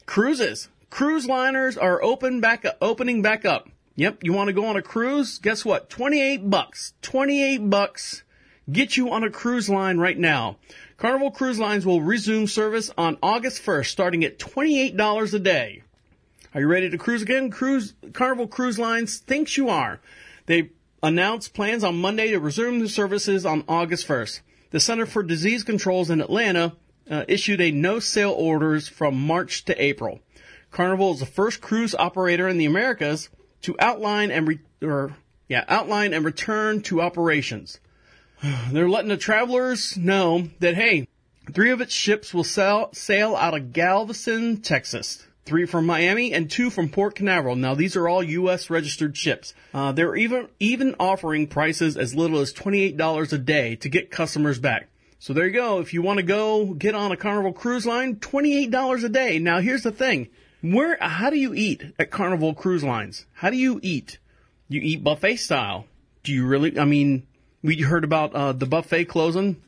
cruises. 0.07 0.69
Cruise 0.91 1.27
liners 1.27 1.77
are 1.77 2.03
open 2.03 2.41
back 2.41 2.65
opening 2.81 3.23
back 3.23 3.45
up. 3.45 3.69
Yep, 3.97 4.19
you 4.23 4.33
want 4.33 4.49
to 4.49 4.53
go 4.53 4.67
on 4.67 4.77
a 4.77 4.83
cruise? 4.83 5.39
Guess 5.39 5.65
what? 5.65 5.91
28 5.91 6.49
bucks. 6.51 6.95
28 7.03 7.71
bucks 7.71 8.23
Get 8.71 8.97
you 8.97 9.11
on 9.11 9.25
a 9.25 9.31
cruise 9.31 9.69
line 9.69 9.99
right 9.99 10.19
now. 10.19 10.57
Carnival 10.97 11.31
Cruise 11.31 11.59
Lines 11.59 11.87
will 11.87 12.03
resume 12.03 12.47
service 12.47 12.91
on 12.97 13.19
August 13.23 13.63
1st, 13.63 13.87
starting 13.87 14.25
at 14.25 14.39
$28 14.39 15.35
a 15.35 15.39
day. 15.39 15.83
Are 16.55 16.61
you 16.61 16.67
ready 16.69 16.91
to 16.91 16.99
cruise 16.99 17.23
again? 17.23 17.51
Cruise 17.51 17.95
Carnival 18.13 18.47
Cruise 18.47 18.79
Lines 18.79 19.19
thinks 19.19 19.57
you 19.57 19.69
are. 19.69 20.01
They 20.47 20.71
announced 21.03 21.55
plans 21.55 21.85
on 21.85 22.01
Monday 22.01 22.31
to 22.31 22.41
resume 22.41 22.81
the 22.81 22.89
services 22.89 23.47
on 23.47 23.65
August 23.69 24.07
1st. 24.07 24.41
The 24.71 24.81
Center 24.81 25.07
for 25.07 25.23
Disease 25.23 25.65
Controls 25.65 26.11
in 26.11 26.21
Atlanta 26.21 26.77
uh, 27.11 27.25
issued 27.27 27.61
a 27.61 27.73
no 27.73 27.99
sale 27.99 28.33
orders 28.33 28.89
from 28.89 29.21
March 29.21 29.65
to 29.65 29.83
April. 29.83 30.21
Carnival 30.71 31.13
is 31.13 31.21
the 31.21 31.27
first 31.27 31.61
cruise 31.61 31.95
operator 31.95 32.47
in 32.49 32.59
the 32.59 32.67
Americas 32.67 33.29
to 33.63 33.75
outline 33.81 34.31
and 34.31 34.47
re- 34.47 34.61
or 34.83 35.17
yeah, 35.49 35.65
outline 35.69 36.15
and 36.15 36.25
return 36.25 36.81
to 36.83 37.03
operations. 37.03 37.81
They're 38.71 38.89
letting 38.89 39.09
the 39.09 39.17
travelers 39.17 39.97
know 39.97 40.49
that, 40.61 40.77
hey, 40.77 41.09
three 41.53 41.73
of 41.73 41.81
its 41.81 41.93
ships 41.93 42.33
will 42.33 42.45
sail, 42.45 42.91
sail 42.93 43.35
out 43.35 43.55
of 43.55 43.73
Galveston, 43.73 44.59
Texas. 44.59 45.27
Three 45.47 45.67
from 45.67 45.87
Miami 45.87 46.33
and 46.33 46.51
two 46.51 46.71
from 46.71 46.91
Port 46.91 47.15
Canaveral. 47.15 47.57
Now 47.57 47.75
these 47.75 47.97
are 47.97 48.09
all 48.09 48.23
U.S. 48.23 48.71
registered 48.71 49.17
ships. 49.17 49.55
Uh, 49.73 49.91
they're 49.93 50.15
even 50.15 50.49
even 50.61 50.95
offering 51.01 51.47
prices 51.47 51.97
as 51.97 52.15
little 52.15 52.39
as 52.39 52.53
twenty 52.53 52.83
eight 52.83 52.97
dollars 52.97 53.33
a 53.33 53.39
day 53.39 53.77
to 53.77 53.89
get 53.89 54.11
customers 54.11 54.59
back. 54.59 54.89
So 55.19 55.33
there 55.33 55.47
you 55.47 55.53
go. 55.53 55.81
If 55.81 55.93
you 55.93 56.03
want 56.03 56.19
to 56.19 56.23
go 56.23 56.75
get 56.75 56.95
on 56.95 57.11
a 57.11 57.17
Carnival 57.17 57.53
cruise 57.53 57.87
line, 57.87 58.17
twenty 58.17 58.57
eight 58.57 58.71
dollars 58.71 59.03
a 59.03 59.09
day. 59.09 59.39
Now 59.39 59.61
here's 59.61 59.83
the 59.83 59.91
thing: 59.91 60.29
where 60.63 60.97
how 61.01 61.31
do 61.31 61.37
you 61.37 61.55
eat 61.55 61.83
at 61.99 62.11
Carnival 62.11 62.55
cruise 62.55 62.85
lines? 62.85 63.27
How 63.33 63.51
do 63.51 63.57
you 63.57 63.81
eat? 63.83 64.19
You 64.69 64.81
eat 64.83 65.03
buffet 65.03 65.37
style. 65.37 65.87
Do 66.23 66.33
you 66.33 66.47
really? 66.47 66.79
I 66.79 66.85
mean, 66.85 67.27
we 67.63 67.81
heard 67.81 68.05
about 68.05 68.35
uh, 68.35 68.53
the 68.53 68.67
buffet 68.67 69.07
closing. 69.07 69.61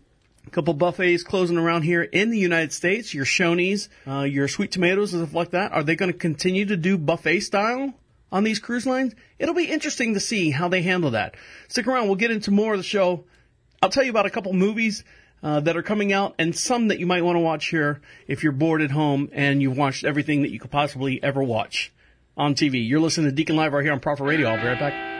Couple 0.52 0.74
buffets 0.74 1.22
closing 1.22 1.56
around 1.56 1.82
here 1.82 2.02
in 2.02 2.28
the 2.28 2.38
United 2.38 2.74
States. 2.74 3.14
Your 3.14 3.24
Shoney's, 3.24 3.88
uh, 4.06 4.20
your 4.20 4.48
sweet 4.48 4.70
tomatoes 4.70 5.14
and 5.14 5.22
stuff 5.22 5.34
like 5.34 5.50
that. 5.52 5.72
Are 5.72 5.82
they 5.82 5.96
going 5.96 6.12
to 6.12 6.18
continue 6.18 6.66
to 6.66 6.76
do 6.76 6.98
buffet 6.98 7.40
style 7.40 7.94
on 8.30 8.44
these 8.44 8.58
cruise 8.58 8.84
lines? 8.84 9.14
It'll 9.38 9.54
be 9.54 9.64
interesting 9.64 10.12
to 10.12 10.20
see 10.20 10.50
how 10.50 10.68
they 10.68 10.82
handle 10.82 11.12
that. 11.12 11.36
Stick 11.68 11.86
around. 11.86 12.06
We'll 12.06 12.16
get 12.16 12.30
into 12.30 12.50
more 12.50 12.74
of 12.74 12.78
the 12.78 12.84
show. 12.84 13.24
I'll 13.80 13.88
tell 13.88 14.04
you 14.04 14.10
about 14.10 14.26
a 14.26 14.30
couple 14.30 14.52
movies 14.52 15.04
uh, 15.42 15.60
that 15.60 15.76
are 15.76 15.82
coming 15.82 16.12
out 16.12 16.34
and 16.38 16.54
some 16.54 16.88
that 16.88 16.98
you 16.98 17.06
might 17.06 17.24
want 17.24 17.36
to 17.36 17.40
watch 17.40 17.68
here 17.68 18.00
if 18.28 18.42
you're 18.42 18.52
bored 18.52 18.82
at 18.82 18.90
home 18.90 19.30
and 19.32 19.62
you've 19.62 19.76
watched 19.78 20.04
everything 20.04 20.42
that 20.42 20.50
you 20.50 20.60
could 20.60 20.70
possibly 20.70 21.22
ever 21.22 21.42
watch 21.42 21.92
on 22.36 22.54
TV. 22.54 22.86
You're 22.86 23.00
listening 23.00 23.30
to 23.30 23.34
Deacon 23.34 23.56
Live 23.56 23.72
right 23.72 23.82
here 23.82 23.92
on 23.92 24.00
Prophet 24.00 24.24
Radio. 24.24 24.48
I'll 24.48 24.60
be 24.60 24.66
right 24.66 24.78
back. 24.78 25.11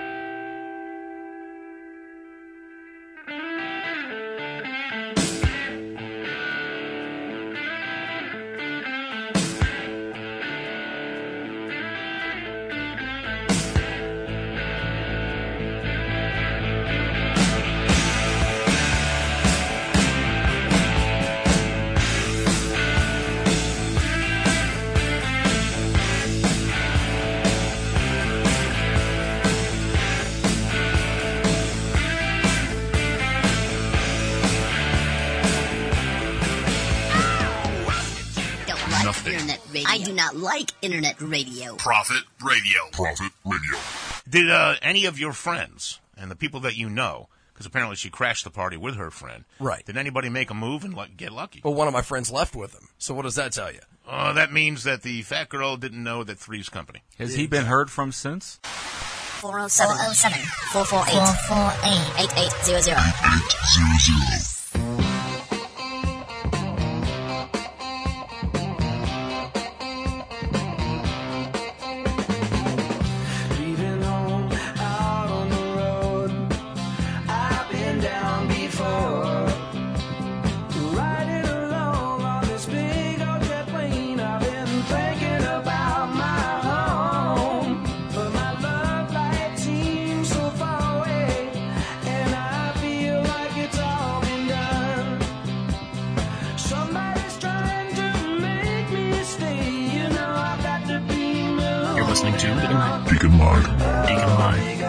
Did 44.33 44.51
uh, 44.51 44.75
any 44.81 45.05
of 45.05 45.19
your 45.21 45.33
friends 45.35 46.01
and 46.17 46.31
the 46.31 46.37
people 46.37 46.61
that 46.61 46.75
you 46.77 46.89
know, 46.89 47.29
because 47.53 47.67
apparently 47.67 47.97
she 47.97 48.09
crashed 48.09 48.45
the 48.45 48.51
party 48.51 48.79
with 48.79 48.97
her 48.97 49.11
friend, 49.11 49.45
Right. 49.61 49.85
did 49.85 49.99
anybody 49.99 50.31
make 50.31 50.49
a 50.51 50.55
move 50.55 50.85
and 50.85 50.95
like, 50.95 51.19
get 51.19 51.33
lucky? 51.33 51.61
Well, 51.63 51.75
one 51.75 51.87
of 51.87 51.93
my 51.93 52.01
friends 52.01 52.31
left 52.31 52.57
with 52.57 52.73
him. 52.75 52.89
So 52.97 53.13
what 53.13 53.23
does 53.23 53.35
that 53.35 53.53
tell 53.53 53.71
you? 53.71 53.81
Uh, 54.09 54.33
that 54.33 54.51
means 54.51 54.85
that 54.85 55.03
the 55.03 55.21
fat 55.21 55.51
girl 55.51 55.77
didn't 55.77 56.03
know 56.03 56.25
that 56.25 56.39
three's 56.39 56.71
company. 56.71 57.03
Has 57.19 57.35
he 57.35 57.47
been 57.47 57.67
heard 57.67 57.91
from 57.91 58.11
since? 58.11 58.59
407 59.43 60.39
448 60.73 62.25
8800. 62.25 62.97
8800. 62.97 64.52
Listening 102.13 102.37
to 102.37 102.47
Deacon 102.47 102.77
Live. 102.77 103.09
Deacon 103.09 103.39
Live. 103.39 103.65
Deacon 104.07 104.29
Live. 104.39 104.81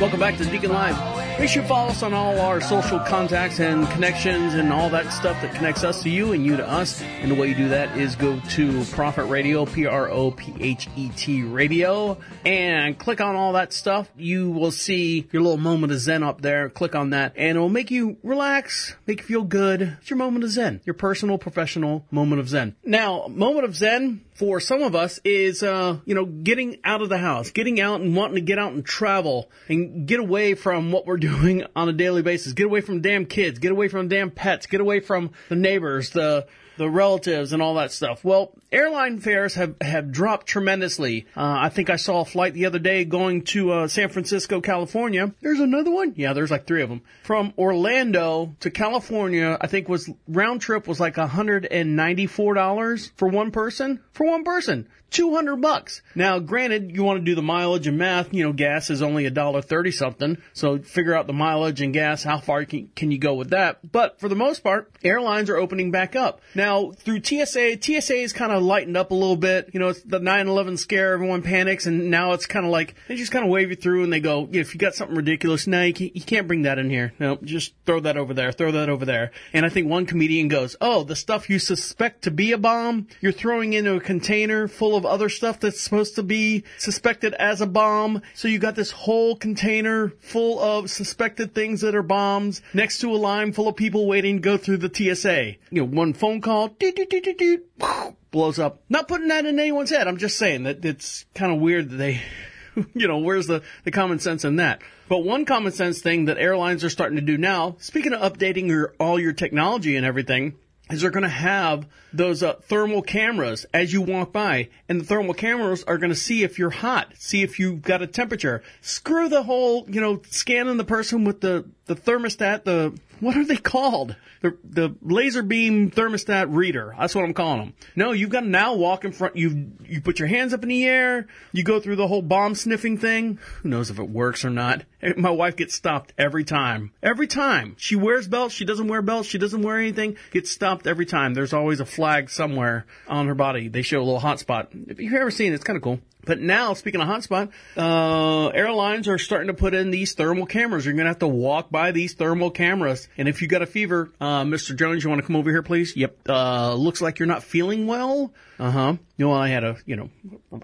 Welcome 0.00 0.18
back 0.18 0.38
to 0.38 0.46
Deacon 0.46 0.72
Live. 0.72 1.11
Make 1.38 1.48
sure 1.48 1.62
you 1.62 1.68
follow 1.68 1.88
us 1.88 2.02
on 2.02 2.14
all 2.14 2.38
our 2.40 2.60
social 2.60 3.00
contacts 3.00 3.58
and 3.58 3.88
connections 3.88 4.54
and 4.54 4.72
all 4.72 4.88
that 4.90 5.12
stuff 5.12 5.40
that 5.42 5.54
connects 5.54 5.82
us 5.82 6.02
to 6.04 6.10
you 6.10 6.32
and 6.32 6.46
you 6.46 6.56
to 6.56 6.68
us. 6.68 7.02
And 7.02 7.30
the 7.30 7.34
way 7.34 7.48
you 7.48 7.54
do 7.54 7.68
that 7.70 7.98
is 7.98 8.14
go 8.14 8.38
to 8.50 8.84
Prophet 8.92 9.24
Radio, 9.24 9.66
P 9.66 9.86
R 9.86 10.08
O 10.08 10.30
P 10.30 10.54
H 10.60 10.88
E 10.94 11.08
T 11.16 11.42
Radio, 11.42 12.18
and 12.44 12.96
click 12.96 13.20
on 13.20 13.34
all 13.34 13.54
that 13.54 13.72
stuff. 13.72 14.08
You 14.16 14.50
will 14.50 14.70
see 14.70 15.26
your 15.32 15.42
little 15.42 15.58
moment 15.58 15.92
of 15.92 15.98
Zen 15.98 16.22
up 16.22 16.42
there. 16.42 16.68
Click 16.68 16.94
on 16.94 17.10
that, 17.10 17.32
and 17.36 17.56
it 17.56 17.60
will 17.60 17.68
make 17.68 17.90
you 17.90 18.18
relax, 18.22 18.94
make 19.06 19.20
you 19.20 19.24
feel 19.24 19.42
good. 19.42 19.82
It's 20.00 20.10
your 20.10 20.18
moment 20.18 20.44
of 20.44 20.50
Zen, 20.50 20.80
your 20.84 20.94
personal, 20.94 21.38
professional 21.38 22.06
moment 22.10 22.40
of 22.40 22.48
Zen. 22.48 22.76
Now, 22.84 23.26
moment 23.26 23.64
of 23.64 23.74
Zen 23.74 24.20
for 24.34 24.60
some 24.60 24.82
of 24.82 24.94
us 24.94 25.20
is, 25.24 25.62
uh, 25.62 25.98
you 26.04 26.14
know, 26.14 26.24
getting 26.24 26.78
out 26.84 27.02
of 27.02 27.08
the 27.08 27.18
house, 27.18 27.50
getting 27.50 27.80
out 27.80 28.00
and 28.00 28.16
wanting 28.16 28.36
to 28.36 28.40
get 28.40 28.58
out 28.58 28.72
and 28.72 28.84
travel 28.84 29.50
and 29.68 30.06
get 30.06 30.20
away 30.20 30.54
from 30.54 30.90
what 30.92 31.06
we're 31.06 31.16
doing 31.18 31.64
on 31.76 31.88
a 31.88 31.92
daily 31.92 32.22
basis. 32.22 32.52
Get 32.52 32.66
away 32.66 32.80
from 32.80 33.00
damn 33.00 33.26
kids, 33.26 33.58
get 33.58 33.72
away 33.72 33.88
from 33.88 34.08
damn 34.08 34.30
pets, 34.30 34.66
get 34.66 34.80
away 34.80 35.00
from 35.00 35.30
the 35.48 35.56
neighbors, 35.56 36.10
the, 36.10 36.46
the 36.76 36.88
relatives 36.88 37.52
and 37.52 37.62
all 37.62 37.74
that 37.74 37.92
stuff. 37.92 38.24
Well, 38.24 38.52
airline 38.70 39.20
fares 39.20 39.54
have, 39.54 39.74
have 39.80 40.10
dropped 40.10 40.46
tremendously. 40.46 41.26
Uh, 41.36 41.56
I 41.60 41.68
think 41.68 41.90
I 41.90 41.96
saw 41.96 42.20
a 42.20 42.24
flight 42.24 42.54
the 42.54 42.66
other 42.66 42.78
day 42.78 43.04
going 43.04 43.42
to 43.44 43.72
uh, 43.72 43.88
San 43.88 44.08
Francisco, 44.08 44.60
California. 44.60 45.32
There's 45.40 45.60
another 45.60 45.90
one. 45.90 46.14
Yeah, 46.16 46.32
there's 46.32 46.50
like 46.50 46.66
three 46.66 46.82
of 46.82 46.88
them. 46.88 47.02
From 47.24 47.52
Orlando 47.58 48.54
to 48.60 48.70
California, 48.70 49.58
I 49.60 49.66
think 49.66 49.88
was 49.88 50.10
round 50.28 50.60
trip 50.60 50.86
was 50.88 51.00
like 51.00 51.16
$194 51.16 53.10
for 53.16 53.28
one 53.28 53.50
person. 53.50 54.00
For 54.12 54.26
one 54.26 54.44
person. 54.44 54.88
200 55.12 55.56
bucks. 55.56 56.02
Now, 56.14 56.38
granted, 56.38 56.94
you 56.94 57.04
want 57.04 57.20
to 57.20 57.24
do 57.24 57.34
the 57.34 57.42
mileage 57.42 57.86
and 57.86 57.98
math, 57.98 58.32
you 58.32 58.42
know, 58.42 58.52
gas 58.52 58.90
is 58.90 59.02
only 59.02 59.26
a 59.26 59.30
dollar 59.30 59.62
30 59.62 59.90
something. 59.92 60.38
So 60.52 60.78
figure 60.78 61.14
out 61.14 61.26
the 61.26 61.32
mileage 61.32 61.80
and 61.80 61.92
gas, 61.92 62.22
how 62.22 62.38
far 62.38 62.64
can, 62.64 62.90
can 62.96 63.10
you 63.10 63.18
go 63.18 63.34
with 63.34 63.50
that? 63.50 63.92
But 63.92 64.18
for 64.20 64.28
the 64.28 64.34
most 64.34 64.62
part, 64.62 64.90
airlines 65.04 65.50
are 65.50 65.56
opening 65.56 65.90
back 65.90 66.16
up. 66.16 66.40
Now, 66.54 66.92
through 66.92 67.22
TSA, 67.22 67.82
TSA 67.82 68.16
is 68.16 68.32
kind 68.32 68.52
of 68.52 68.62
lightened 68.62 68.96
up 68.96 69.10
a 69.10 69.14
little 69.14 69.36
bit. 69.36 69.70
You 69.72 69.80
know, 69.80 69.88
it's 69.88 70.02
the 70.02 70.20
9-11 70.20 70.78
scare, 70.78 71.12
everyone 71.12 71.42
panics, 71.42 71.86
and 71.86 72.10
now 72.10 72.32
it's 72.32 72.46
kind 72.46 72.64
of 72.64 72.72
like, 72.72 72.94
they 73.08 73.16
just 73.16 73.32
kind 73.32 73.44
of 73.44 73.50
wave 73.50 73.70
you 73.70 73.76
through 73.76 74.04
and 74.04 74.12
they 74.12 74.20
go, 74.20 74.48
if 74.50 74.74
you 74.74 74.80
got 74.80 74.94
something 74.94 75.16
ridiculous, 75.16 75.66
no, 75.66 75.82
you 75.82 75.94
can't, 75.94 76.16
you 76.16 76.22
can't 76.22 76.46
bring 76.46 76.62
that 76.62 76.78
in 76.78 76.90
here. 76.90 77.12
No, 77.18 77.36
just 77.36 77.74
throw 77.86 78.00
that 78.00 78.16
over 78.16 78.34
there, 78.34 78.52
throw 78.52 78.72
that 78.72 78.88
over 78.88 79.04
there. 79.04 79.32
And 79.52 79.66
I 79.66 79.68
think 79.68 79.88
one 79.88 80.06
comedian 80.06 80.48
goes, 80.48 80.76
oh, 80.80 81.04
the 81.04 81.16
stuff 81.16 81.50
you 81.50 81.58
suspect 81.58 82.22
to 82.22 82.30
be 82.30 82.52
a 82.52 82.58
bomb, 82.58 83.08
you're 83.20 83.32
throwing 83.32 83.72
into 83.72 83.94
a 83.94 84.00
container 84.00 84.68
full 84.68 84.96
of 84.96 85.01
other 85.04 85.28
stuff 85.28 85.60
that's 85.60 85.80
supposed 85.80 86.16
to 86.16 86.22
be 86.22 86.64
suspected 86.78 87.34
as 87.34 87.60
a 87.60 87.66
bomb. 87.66 88.22
So 88.34 88.48
you 88.48 88.58
got 88.58 88.74
this 88.74 88.90
whole 88.90 89.36
container 89.36 90.10
full 90.20 90.60
of 90.60 90.90
suspected 90.90 91.54
things 91.54 91.80
that 91.82 91.94
are 91.94 92.02
bombs 92.02 92.62
next 92.74 92.98
to 93.00 93.10
a 93.10 93.16
line 93.16 93.52
full 93.52 93.68
of 93.68 93.76
people 93.76 94.06
waiting 94.06 94.36
to 94.36 94.42
go 94.42 94.56
through 94.56 94.78
the 94.78 94.92
TSA. 94.92 95.54
You 95.70 95.82
know, 95.82 95.84
one 95.84 96.12
phone 96.12 96.40
call, 96.40 96.76
blows 98.30 98.58
up. 98.58 98.82
Not 98.88 99.08
putting 99.08 99.28
that 99.28 99.46
in 99.46 99.58
anyone's 99.58 99.90
head. 99.90 100.08
I'm 100.08 100.16
just 100.16 100.38
saying 100.38 100.64
that 100.64 100.84
it's 100.84 101.24
kind 101.34 101.52
of 101.52 101.60
weird 101.60 101.90
that 101.90 101.96
they, 101.96 102.22
you 102.94 103.06
know, 103.06 103.18
where's 103.18 103.46
the, 103.46 103.62
the 103.84 103.90
common 103.90 104.18
sense 104.18 104.44
in 104.44 104.56
that? 104.56 104.82
But 105.08 105.18
one 105.18 105.44
common 105.44 105.72
sense 105.72 106.00
thing 106.00 106.24
that 106.24 106.38
airlines 106.38 106.84
are 106.84 106.90
starting 106.90 107.16
to 107.16 107.22
do 107.22 107.36
now, 107.36 107.76
speaking 107.78 108.12
of 108.12 108.32
updating 108.32 108.66
your, 108.68 108.94
all 108.98 109.20
your 109.20 109.34
technology 109.34 109.96
and 109.96 110.06
everything, 110.06 110.54
is 110.90 111.00
they're 111.00 111.10
going 111.10 111.22
to 111.22 111.28
have 111.28 111.86
those 112.12 112.42
uh, 112.42 112.54
thermal 112.54 113.02
cameras 113.02 113.64
as 113.72 113.92
you 113.92 114.02
walk 114.02 114.32
by, 114.32 114.68
and 114.88 115.00
the 115.00 115.04
thermal 115.04 115.34
cameras 115.34 115.84
are 115.84 115.96
going 115.96 116.10
to 116.10 116.16
see 116.16 116.42
if 116.42 116.58
you're 116.58 116.70
hot, 116.70 117.12
see 117.16 117.42
if 117.42 117.58
you've 117.58 117.82
got 117.82 118.02
a 118.02 118.06
temperature. 118.06 118.62
Screw 118.80 119.28
the 119.28 119.44
whole, 119.44 119.88
you 119.88 120.00
know, 120.00 120.20
scanning 120.30 120.76
the 120.76 120.84
person 120.84 121.24
with 121.24 121.40
the 121.40 121.64
the 121.94 122.00
thermostat. 122.00 122.64
The 122.64 122.98
what 123.20 123.36
are 123.36 123.44
they 123.44 123.56
called? 123.56 124.16
The 124.40 124.56
the 124.64 124.96
laser 125.00 125.42
beam 125.42 125.90
thermostat 125.90 126.46
reader. 126.50 126.94
That's 126.98 127.14
what 127.14 127.24
I'm 127.24 127.34
calling 127.34 127.58
them. 127.60 127.74
No, 127.94 128.12
you've 128.12 128.30
got 128.30 128.40
to 128.40 128.48
now 128.48 128.74
walk 128.74 129.04
in 129.04 129.12
front. 129.12 129.36
You 129.36 129.72
you 129.84 130.00
put 130.00 130.18
your 130.18 130.28
hands 130.28 130.52
up 130.52 130.62
in 130.62 130.68
the 130.68 130.84
air. 130.84 131.26
You 131.52 131.62
go 131.62 131.80
through 131.80 131.96
the 131.96 132.08
whole 132.08 132.22
bomb 132.22 132.54
sniffing 132.54 132.98
thing. 132.98 133.38
Who 133.62 133.68
knows 133.68 133.90
if 133.90 133.98
it 133.98 134.08
works 134.08 134.44
or 134.44 134.50
not? 134.50 134.82
My 135.16 135.30
wife 135.30 135.56
gets 135.56 135.74
stopped 135.74 136.12
every 136.18 136.44
time. 136.44 136.92
Every 137.02 137.26
time 137.26 137.74
she 137.78 137.96
wears 137.96 138.28
belts, 138.28 138.54
she 138.54 138.64
doesn't 138.64 138.88
wear 138.88 139.02
belts. 139.02 139.28
She 139.28 139.38
doesn't 139.38 139.62
wear 139.62 139.78
anything. 139.78 140.16
Gets 140.32 140.50
stopped 140.50 140.86
every 140.86 141.06
time. 141.06 141.34
There's 141.34 141.52
always 141.52 141.80
a 141.80 141.86
flag 141.86 142.30
somewhere 142.30 142.86
on 143.08 143.26
her 143.26 143.34
body. 143.34 143.68
They 143.68 143.82
show 143.82 143.98
a 143.98 144.04
little 144.04 144.20
hot 144.20 144.40
spot. 144.40 144.70
If 144.72 145.00
you've 145.00 145.12
ever 145.14 145.30
seen 145.30 145.52
it, 145.52 145.56
it's 145.56 145.64
kind 145.64 145.76
of 145.76 145.82
cool. 145.82 146.00
But 146.24 146.40
now, 146.40 146.74
speaking 146.74 147.00
of 147.00 147.08
hotspot, 147.08 147.50
uh, 147.76 148.48
airlines 148.48 149.08
are 149.08 149.18
starting 149.18 149.48
to 149.48 149.54
put 149.54 149.74
in 149.74 149.90
these 149.90 150.12
thermal 150.12 150.46
cameras. 150.46 150.84
You're 150.84 150.94
going 150.94 151.06
to 151.06 151.10
have 151.10 151.18
to 151.18 151.28
walk 151.28 151.70
by 151.70 151.90
these 151.90 152.14
thermal 152.14 152.50
cameras. 152.50 153.08
And 153.18 153.28
if 153.28 153.42
you 153.42 153.48
got 153.48 153.62
a 153.62 153.66
fever, 153.66 154.12
uh, 154.20 154.42
Mr. 154.44 154.76
Jones, 154.76 155.02
you 155.02 155.10
want 155.10 155.20
to 155.20 155.26
come 155.26 155.36
over 155.36 155.50
here, 155.50 155.62
please? 155.62 155.96
Yep. 155.96 156.28
Uh, 156.28 156.74
looks 156.74 157.00
like 157.00 157.18
you're 157.18 157.26
not 157.26 157.42
feeling 157.42 157.86
well. 157.86 158.32
Uh 158.58 158.70
huh. 158.70 158.96
You 159.16 159.26
know, 159.26 159.32
I 159.32 159.48
had 159.48 159.64
a, 159.64 159.76
you 159.84 159.96
know, 159.96 160.10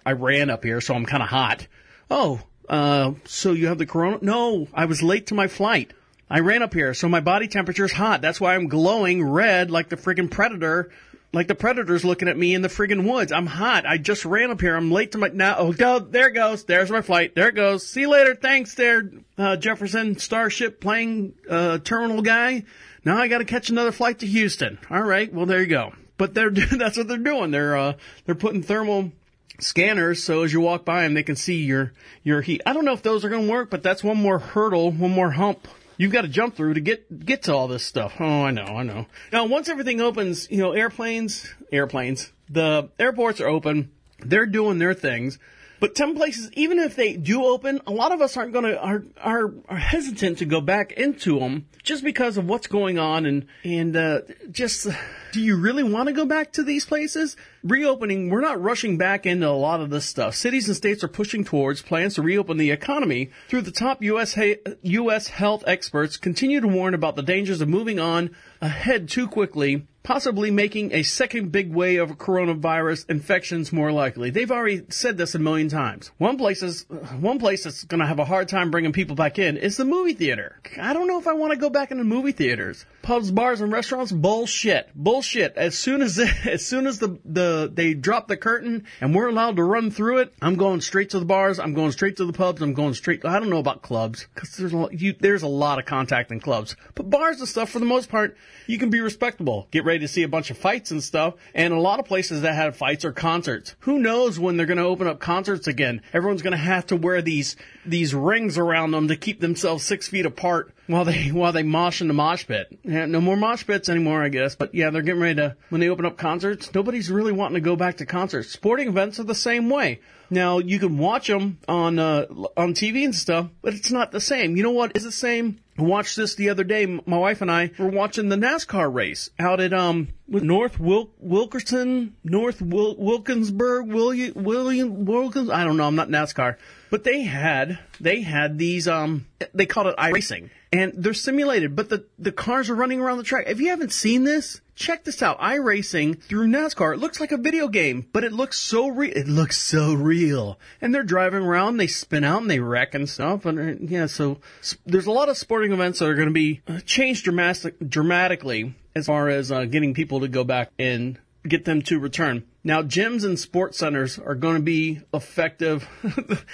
I 0.07 0.13
ran 0.13 0.51
up 0.51 0.63
here, 0.63 0.81
so 0.81 0.95
I'm 0.95 1.07
kind 1.07 1.23
of 1.23 1.29
hot. 1.29 1.67
Oh, 2.11 2.41
uh, 2.69 3.15
so 3.25 3.53
you 3.53 3.67
have 3.67 3.79
the 3.79 3.87
corona? 3.87 4.19
No, 4.23 4.69
I 4.73 4.85
was 4.85 5.03
late 5.03 5.27
to 5.29 5.35
my 5.35 5.49
flight. 5.49 5.93
I 6.31 6.41
ran 6.41 6.63
up 6.63 6.75
here, 6.75 6.93
so 6.93 7.09
my 7.09 7.21
body 7.21 7.49
temperature 7.49 7.87
is 7.87 7.93
hot. 7.93 8.21
That's 8.21 8.41
why 8.41 8.55
I'm 8.55 8.69
glowing 8.69 9.25
red 9.25 9.71
like 9.71 9.89
the 9.89 9.97
friggin' 9.97 10.31
predator. 10.31 10.91
Like 11.33 11.47
the 11.47 11.55
predator's 11.55 12.07
looking 12.07 12.29
at 12.29 12.39
me 12.39 12.55
in 12.55 12.63
the 12.63 12.69
friggin' 12.69 13.05
woods. 13.05 13.33
I'm 13.33 13.47
hot. 13.47 13.85
I 13.85 13.99
just 13.99 14.25
ran 14.25 14.51
up 14.51 14.63
here. 14.63 14.75
I'm 14.75 14.91
late 14.91 15.13
to 15.13 15.19
my 15.19 15.29
now. 15.29 15.57
Oh, 15.59 15.73
go, 15.73 15.99
there 15.99 16.29
it 16.29 16.33
goes. 16.33 16.65
There's 16.65 16.91
my 16.91 17.03
flight. 17.03 17.35
There 17.35 17.49
it 17.49 17.55
goes. 17.55 17.87
See 17.87 18.03
you 18.03 18.09
later. 18.09 18.35
Thanks, 18.35 18.75
there, 18.75 19.11
uh, 19.37 19.57
Jefferson 19.57 20.17
Starship 20.19 20.81
playing 20.81 21.35
uh, 21.49 21.79
terminal 21.79 22.23
guy. 22.23 22.65
Now 23.05 23.19
I 23.19 23.29
got 23.29 23.39
to 23.39 23.45
catch 23.45 23.69
another 23.69 23.93
flight 23.93 24.21
to 24.21 24.27
Houston. 24.27 24.79
All 24.91 25.03
right. 25.03 25.33
Well, 25.33 25.45
there 25.45 25.61
you 25.61 25.67
go. 25.67 25.93
But 26.17 26.33
they're 26.33 26.51
that's 26.73 26.97
what 26.97 27.09
they're 27.09 27.19
doing. 27.19 27.51
They're 27.51 27.77
uh, 27.77 27.93
they're 28.25 28.35
putting 28.35 28.63
thermal 28.63 29.13
scanners 29.61 30.23
so 30.23 30.45
as 30.45 30.53
you 30.53 30.61
walk 30.61 30.85
by 30.85 31.03
them 31.03 31.15
they 31.15 31.23
can 31.25 31.37
see 31.37 31.65
your 31.65 31.93
your 32.23 32.41
heat. 32.41 32.63
I 32.65 32.73
don't 32.73 32.85
know 32.85 32.93
if 32.93 33.03
those 33.03 33.25
are 33.25 33.29
going 33.29 33.47
to 33.47 33.53
work, 33.53 33.71
but 33.71 33.83
that's 33.83 34.05
one 34.05 34.17
more 34.17 34.39
hurdle, 34.39 34.93
one 34.93 35.11
more 35.11 35.33
hump 35.33 35.67
you've 35.99 36.13
got 36.13 36.23
to 36.23 36.29
jump 36.29 36.57
through 36.57 36.75
to 36.75 36.81
get 36.81 37.27
get 37.27 37.43
to 37.43 37.55
all 37.55 37.69
this 37.69 37.85
stuff. 37.85 38.15
Oh, 38.19 38.45
I 38.45 38.51
know, 38.51 38.63
I 38.63 38.83
know. 38.85 39.05
Now, 39.31 39.45
once 39.45 39.69
everything 39.69 40.01
opens, 40.01 40.51
you 40.51 40.57
know, 40.57 40.73
airplanes, 40.73 41.53
airplanes, 41.71 42.33
the 42.49 42.89
airports 42.99 43.43
are 43.43 43.49
open. 43.49 43.91
They're 44.21 44.47
doing 44.47 44.79
their 44.79 44.95
things. 44.95 45.39
But 45.81 45.97
some 45.97 46.17
places, 46.17 46.51
even 46.55 46.79
if 46.79 46.97
they 46.97 47.17
do 47.17 47.45
open, 47.45 47.81
a 47.87 47.93
lot 47.93 48.13
of 48.13 48.21
us 48.21 48.37
aren't 48.37 48.53
going 48.53 48.65
to 48.65 48.79
are, 48.79 49.05
are 49.21 49.53
are 49.69 49.77
hesitant 49.77 50.39
to 50.39 50.45
go 50.45 50.61
back 50.61 50.93
into 50.93 51.39
them 51.39 51.67
just 51.83 52.03
because 52.03 52.37
of 52.37 52.49
what's 52.49 52.67
going 52.67 52.99
on 52.99 53.27
and 53.27 53.47
and 53.65 53.97
uh, 53.97 54.21
just. 54.51 54.89
Do 55.31 55.43
you 55.43 55.57
really 55.57 55.83
want 55.83 56.07
to 56.07 56.15
go 56.15 56.25
back 56.25 56.53
to 56.55 56.63
these 56.63 56.87
places? 56.87 57.37
Reopening, 57.63 58.31
we're 58.31 58.41
not 58.41 58.63
rushing 58.63 58.97
back 58.97 59.27
into 59.27 59.47
a 59.47 59.51
lot 59.51 59.83
of 59.83 59.91
this 59.91 60.07
stuff. 60.07 60.35
Cities 60.35 60.69
and 60.69 60.77
states 60.77 61.05
are 61.05 61.09
pushing 61.09 61.45
towards 61.45 61.83
plans 61.83 62.15
to 62.15 62.23
reopen 62.23 62.57
the 62.57 62.71
economy 62.71 63.31
through 63.47 63.61
the 63.61 63.71
top 63.71 64.03
U.S. 64.03 64.39
U.S. 64.83 65.29
health 65.29 65.65
experts 65.67 66.17
continue 66.17 66.63
to 66.63 66.69
warn 66.69 66.95
about 66.95 67.15
the 67.15 67.23
dangers 67.23 67.61
of 67.61 67.69
moving 67.69 68.01
on 68.01 68.35
ahead 68.63 69.07
too 69.11 69.29
quickly 69.29 69.87
possibly 70.09 70.51
making 70.51 70.91
a 70.95 71.03
second 71.03 71.53
big 71.53 71.71
wave 71.71 72.01
of 72.01 72.17
coronavirus 72.17 73.05
infections 73.11 73.71
more 73.75 73.93
likely. 73.93 74.31
They've 74.31 74.51
already 74.51 74.85
said 74.89 75.19
this 75.19 75.35
a 75.35 75.39
million 75.39 75.69
times. 75.69 76.11
One 76.17 76.39
place 76.39 76.63
is, 76.63 76.87
one 77.21 77.39
place 77.39 77.65
that's 77.65 77.85
going 77.85 78.01
to 78.01 78.07
have 78.07 78.19
a 78.19 78.25
hard 78.25 78.49
time 78.49 78.71
bringing 78.71 78.93
people 78.93 79.17
back 79.17 79.39
in 79.39 79.59
is 79.59 79.77
the 79.77 79.85
movie 79.85 80.15
theater. 80.15 80.63
I 80.81 80.95
don't 80.95 81.09
know 81.09 81.19
if 81.19 81.27
I 81.27 81.35
want 81.35 81.53
to 81.53 81.59
go 81.59 81.69
back 81.69 81.91
into 81.91 82.05
movie 82.05 82.33
theaters. 82.33 82.87
Pubs, 83.03 83.31
bars, 83.31 83.61
and 83.61 83.71
restaurants, 83.71 84.11
bullshit, 84.11 84.89
bullshit. 84.95 85.59
As 85.59 85.77
soon 85.77 86.01
as 86.01 86.19
as 86.47 86.65
soon 86.65 86.87
as 86.87 86.99
the 87.01 87.19
the 87.27 87.71
they 87.71 87.93
drop 87.93 88.29
the 88.29 88.37
curtain 88.39 88.85
and 89.03 89.15
we're 89.15 89.29
allowed 89.29 89.57
to 89.57 89.63
run 89.63 89.91
through 89.91 90.19
it, 90.19 90.33
I'm 90.41 90.57
going 90.57 90.81
straight 90.81 91.11
to 91.11 91.19
the 91.19 91.27
bars. 91.27 91.59
I'm 91.59 91.75
going 91.75 91.93
straight 91.93 92.17
to 92.17 92.25
the 92.25 92.33
pubs. 92.33 92.63
I'm 92.63 92.73
going 92.73 92.95
straight. 92.95 93.27
I 93.27 93.39
don't 93.39 93.51
know 93.51 93.59
about 93.59 93.83
clubs 93.83 94.27
because 94.35 94.57
there's 94.57 94.73
a 94.73 94.89
you, 94.91 95.15
there's 95.21 95.43
a 95.43 95.49
lot 95.49 95.79
of 95.79 95.85
contact 95.85 96.33
in 96.33 96.41
clubs, 96.41 96.77
but 96.95 97.11
bars 97.11 97.41
and 97.41 97.49
stuff 97.49 97.69
for 97.69 97.79
the 97.79 97.85
most 97.85 98.09
part 98.09 98.39
you 98.67 98.79
can 98.79 98.91
be 98.91 99.01
respectable. 99.01 99.67
Get 99.71 99.85
ready 99.85 99.98
to 99.99 100.09
see 100.09 100.23
a 100.23 100.29
bunch 100.29 100.51
of 100.51 100.59
fights 100.59 100.91
and 100.91 101.03
stuff. 101.03 101.35
And 101.55 101.73
a 101.73 101.81
lot 101.81 102.01
of 102.01 102.07
places 102.07 102.43
that 102.43 102.55
have 102.55 102.77
fights 102.77 103.05
are 103.05 103.13
concerts. 103.13 103.75
Who 103.81 103.99
knows 103.99 104.39
when 104.39 104.57
they're 104.57 104.67
going 104.67 104.79
to 104.79 104.85
open 104.85 105.07
up 105.07 105.21
concerts 105.21 105.67
again? 105.67 106.03
Everyone's 106.13 106.43
going 106.43 106.53
to 106.53 106.57
have 106.57 106.87
to 106.87 106.97
wear 106.97 107.23
these 107.23 107.57
these 107.85 108.15
rings 108.15 108.59
around 108.59 108.91
them 108.91 109.09
to 109.09 109.17
keep 109.17 109.41
themselves 109.41 109.85
six 109.85 110.09
feet 110.09 110.27
apart 110.27 110.73
while 110.89 111.05
they 111.05 111.29
while 111.33 111.53
they 111.53 111.63
mosh 111.63 112.01
in 112.01 112.09
the 112.09 112.15
mosh 112.15 112.47
pit. 112.47 112.77
Yeah, 112.83 113.07
no 113.07 113.21
more 113.21 113.37
mosh 113.37 113.65
pits 113.65 113.89
anymore, 113.89 114.23
I 114.23 114.29
guess. 114.29 114.57
But 114.57 114.75
yeah, 114.75 114.91
they're 114.91 115.03
getting 115.03 115.21
ready 115.21 115.37
to 115.37 115.57
when 115.69 115.81
they 115.81 115.89
open 115.89 116.05
up 116.05 116.19
concerts. 116.19 116.75
Nobody's 116.75 117.11
really 117.11 117.33
wanting 117.33 117.55
to 117.55 117.61
go 117.61 117.77
back 117.77 117.99
to 117.99 118.07
concerts. 118.07 118.49
Sporting 118.49 118.89
events 118.89 119.21
are 119.21 119.25
the 119.25 119.35
same 119.35 119.71
way. 119.71 120.01
Now 120.31 120.59
you 120.59 120.79
can 120.79 120.99
watch 120.99 121.29
them 121.29 121.59
on 121.69 121.99
uh, 121.99 122.27
on 122.57 122.75
TV 122.75 123.05
and 123.05 123.15
stuff, 123.15 123.49
but 123.63 123.75
it's 123.75 123.93
not 123.93 124.11
the 124.11 124.21
same. 124.21 124.57
You 124.57 124.65
know 124.65 124.73
what 124.73 124.97
is 124.97 125.05
the 125.05 125.13
same? 125.13 125.61
I 125.79 125.83
watched 125.83 126.17
this 126.17 126.35
the 126.35 126.51
other 126.51 126.65
day. 126.65 126.87
My 126.87 127.19
wife 127.19 127.41
and 127.41 127.51
I 127.51 127.71
were 127.79 127.89
watching 127.89 128.29
the 128.29 128.37
NASCAR 128.37 128.93
race 128.93 129.31
out 129.39 129.61
at 129.61 129.73
um 129.73 130.09
North 130.29 130.79
Wil- 130.79 131.11
Wilkerson, 131.19 132.15
North 132.23 132.61
Wil- 132.61 132.97
Wilkinsburg, 132.97 133.87
William 133.89 134.35
William 134.35 135.05
Wilkins. 135.07 135.51
I 135.51 135.65
don't 135.65 135.77
know. 135.77 135.87
I'm 135.87 135.97
not 135.97 136.09
NASCAR, 136.11 136.57
but 136.91 137.05
they 137.05 137.23
had 137.23 137.79
they 137.99 138.21
had 138.21 138.59
these 138.59 138.87
um 138.87 139.27
they 139.55 139.67
called 139.67 139.87
it 139.87 139.97
iRacing, 139.97 140.51
and 140.73 140.93
they're 140.97 141.15
simulated, 141.15 141.75
but 141.75 141.89
the 141.89 142.05
the 142.19 142.33
cars 142.33 142.69
are 142.69 142.75
running 142.75 143.01
around 143.01 143.19
the 143.19 143.25
track. 143.25 143.45
If 143.49 143.59
you 143.61 143.71
haven't 143.71 143.93
seen 143.93 144.25
this, 144.25 144.61
check 144.75 145.05
this 145.05 145.23
out. 145.23 145.41
iRacing 145.41 146.23
through 146.23 146.47
NASCAR. 146.47 146.95
It 146.95 146.99
looks 147.01 147.21
like 147.21 147.33
a 147.33 147.37
video 147.39 147.69
game, 147.69 148.07
but 148.13 148.23
it 148.23 148.33
looks 148.33 148.59
so 148.59 148.87
real. 148.89 149.13
It 149.17 149.29
looks 149.29 149.57
so 149.61 149.95
real. 149.95 150.59
And 150.81 150.95
they're 150.95 151.03
driving 151.03 151.43
around, 151.43 151.79
they 151.79 151.87
spin 151.87 152.25
out 152.25 152.43
and 152.43 152.51
they 152.51 152.61
wreck 152.61 152.95
and 152.95 153.09
stuff. 153.09 153.45
And 153.47 153.89
yeah, 153.91 154.07
so 154.07 154.39
there's 154.87 155.07
a 155.07 155.13
lot 155.13 155.29
of 155.29 155.37
sporting 155.37 155.73
events 155.73 155.99
that 155.99 156.09
are 156.09 156.15
going 156.15 156.29
to 156.29 156.35
be 156.35 156.61
changed 156.87 157.25
dramatic, 157.25 157.77
dramatically 157.89 158.75
as 158.99 159.07
far 159.07 159.29
as 159.29 159.51
uh, 159.51 159.65
getting 159.65 159.95
people 159.95 160.21
to 160.21 160.29
go 160.29 160.45
back 160.45 160.71
and 160.79 161.19
get 161.47 161.65
them 161.65 161.83
to 161.83 161.99
return. 161.99 162.45
Now, 162.63 162.83
gyms 162.83 163.25
and 163.25 163.39
sports 163.39 163.79
centers 163.79 164.19
are 164.19 164.35
going 164.35 164.57
to 164.57 164.63
be 164.63 165.01
effective. 165.15 165.89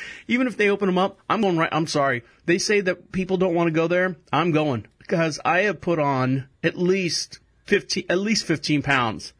Even 0.28 0.47
if 0.47 0.57
they 0.57 0.70
open 0.70 0.86
them 0.86 0.99
up, 0.99 1.18
I'm 1.28 1.40
going 1.40 1.57
right. 1.57 1.68
I'm 1.72 1.86
sorry. 1.86 2.22
They 2.47 2.59
say 2.59 2.80
that 2.82 3.11
people 3.11 3.36
don't 3.36 3.55
want 3.55 3.68
to 3.68 3.72
go 3.72 3.88
there. 3.88 4.16
I'm 4.32 4.53
going 4.53 4.86
because 4.99 5.40
I 5.45 5.62
have 5.62 5.80
put 5.80 5.99
on 5.99 6.49
at 6.62 6.78
least 6.78 7.40
15, 7.64 8.05
at 8.09 8.18
least 8.18 8.45
15 8.45 8.82
pounds. 8.82 9.32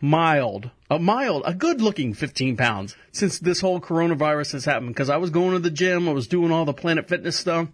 Mild, 0.00 0.70
a 0.90 0.98
mild, 0.98 1.44
a 1.46 1.54
good 1.54 1.80
looking 1.80 2.12
15 2.12 2.56
pounds 2.56 2.96
since 3.12 3.38
this 3.38 3.60
whole 3.60 3.80
coronavirus 3.80 4.52
has 4.52 4.64
happened. 4.64 4.96
Cause 4.96 5.08
I 5.08 5.18
was 5.18 5.30
going 5.30 5.52
to 5.52 5.60
the 5.60 5.70
gym. 5.70 6.08
I 6.08 6.12
was 6.12 6.26
doing 6.26 6.50
all 6.50 6.64
the 6.64 6.72
Planet 6.72 7.08
Fitness 7.08 7.36
stuff. 7.36 7.68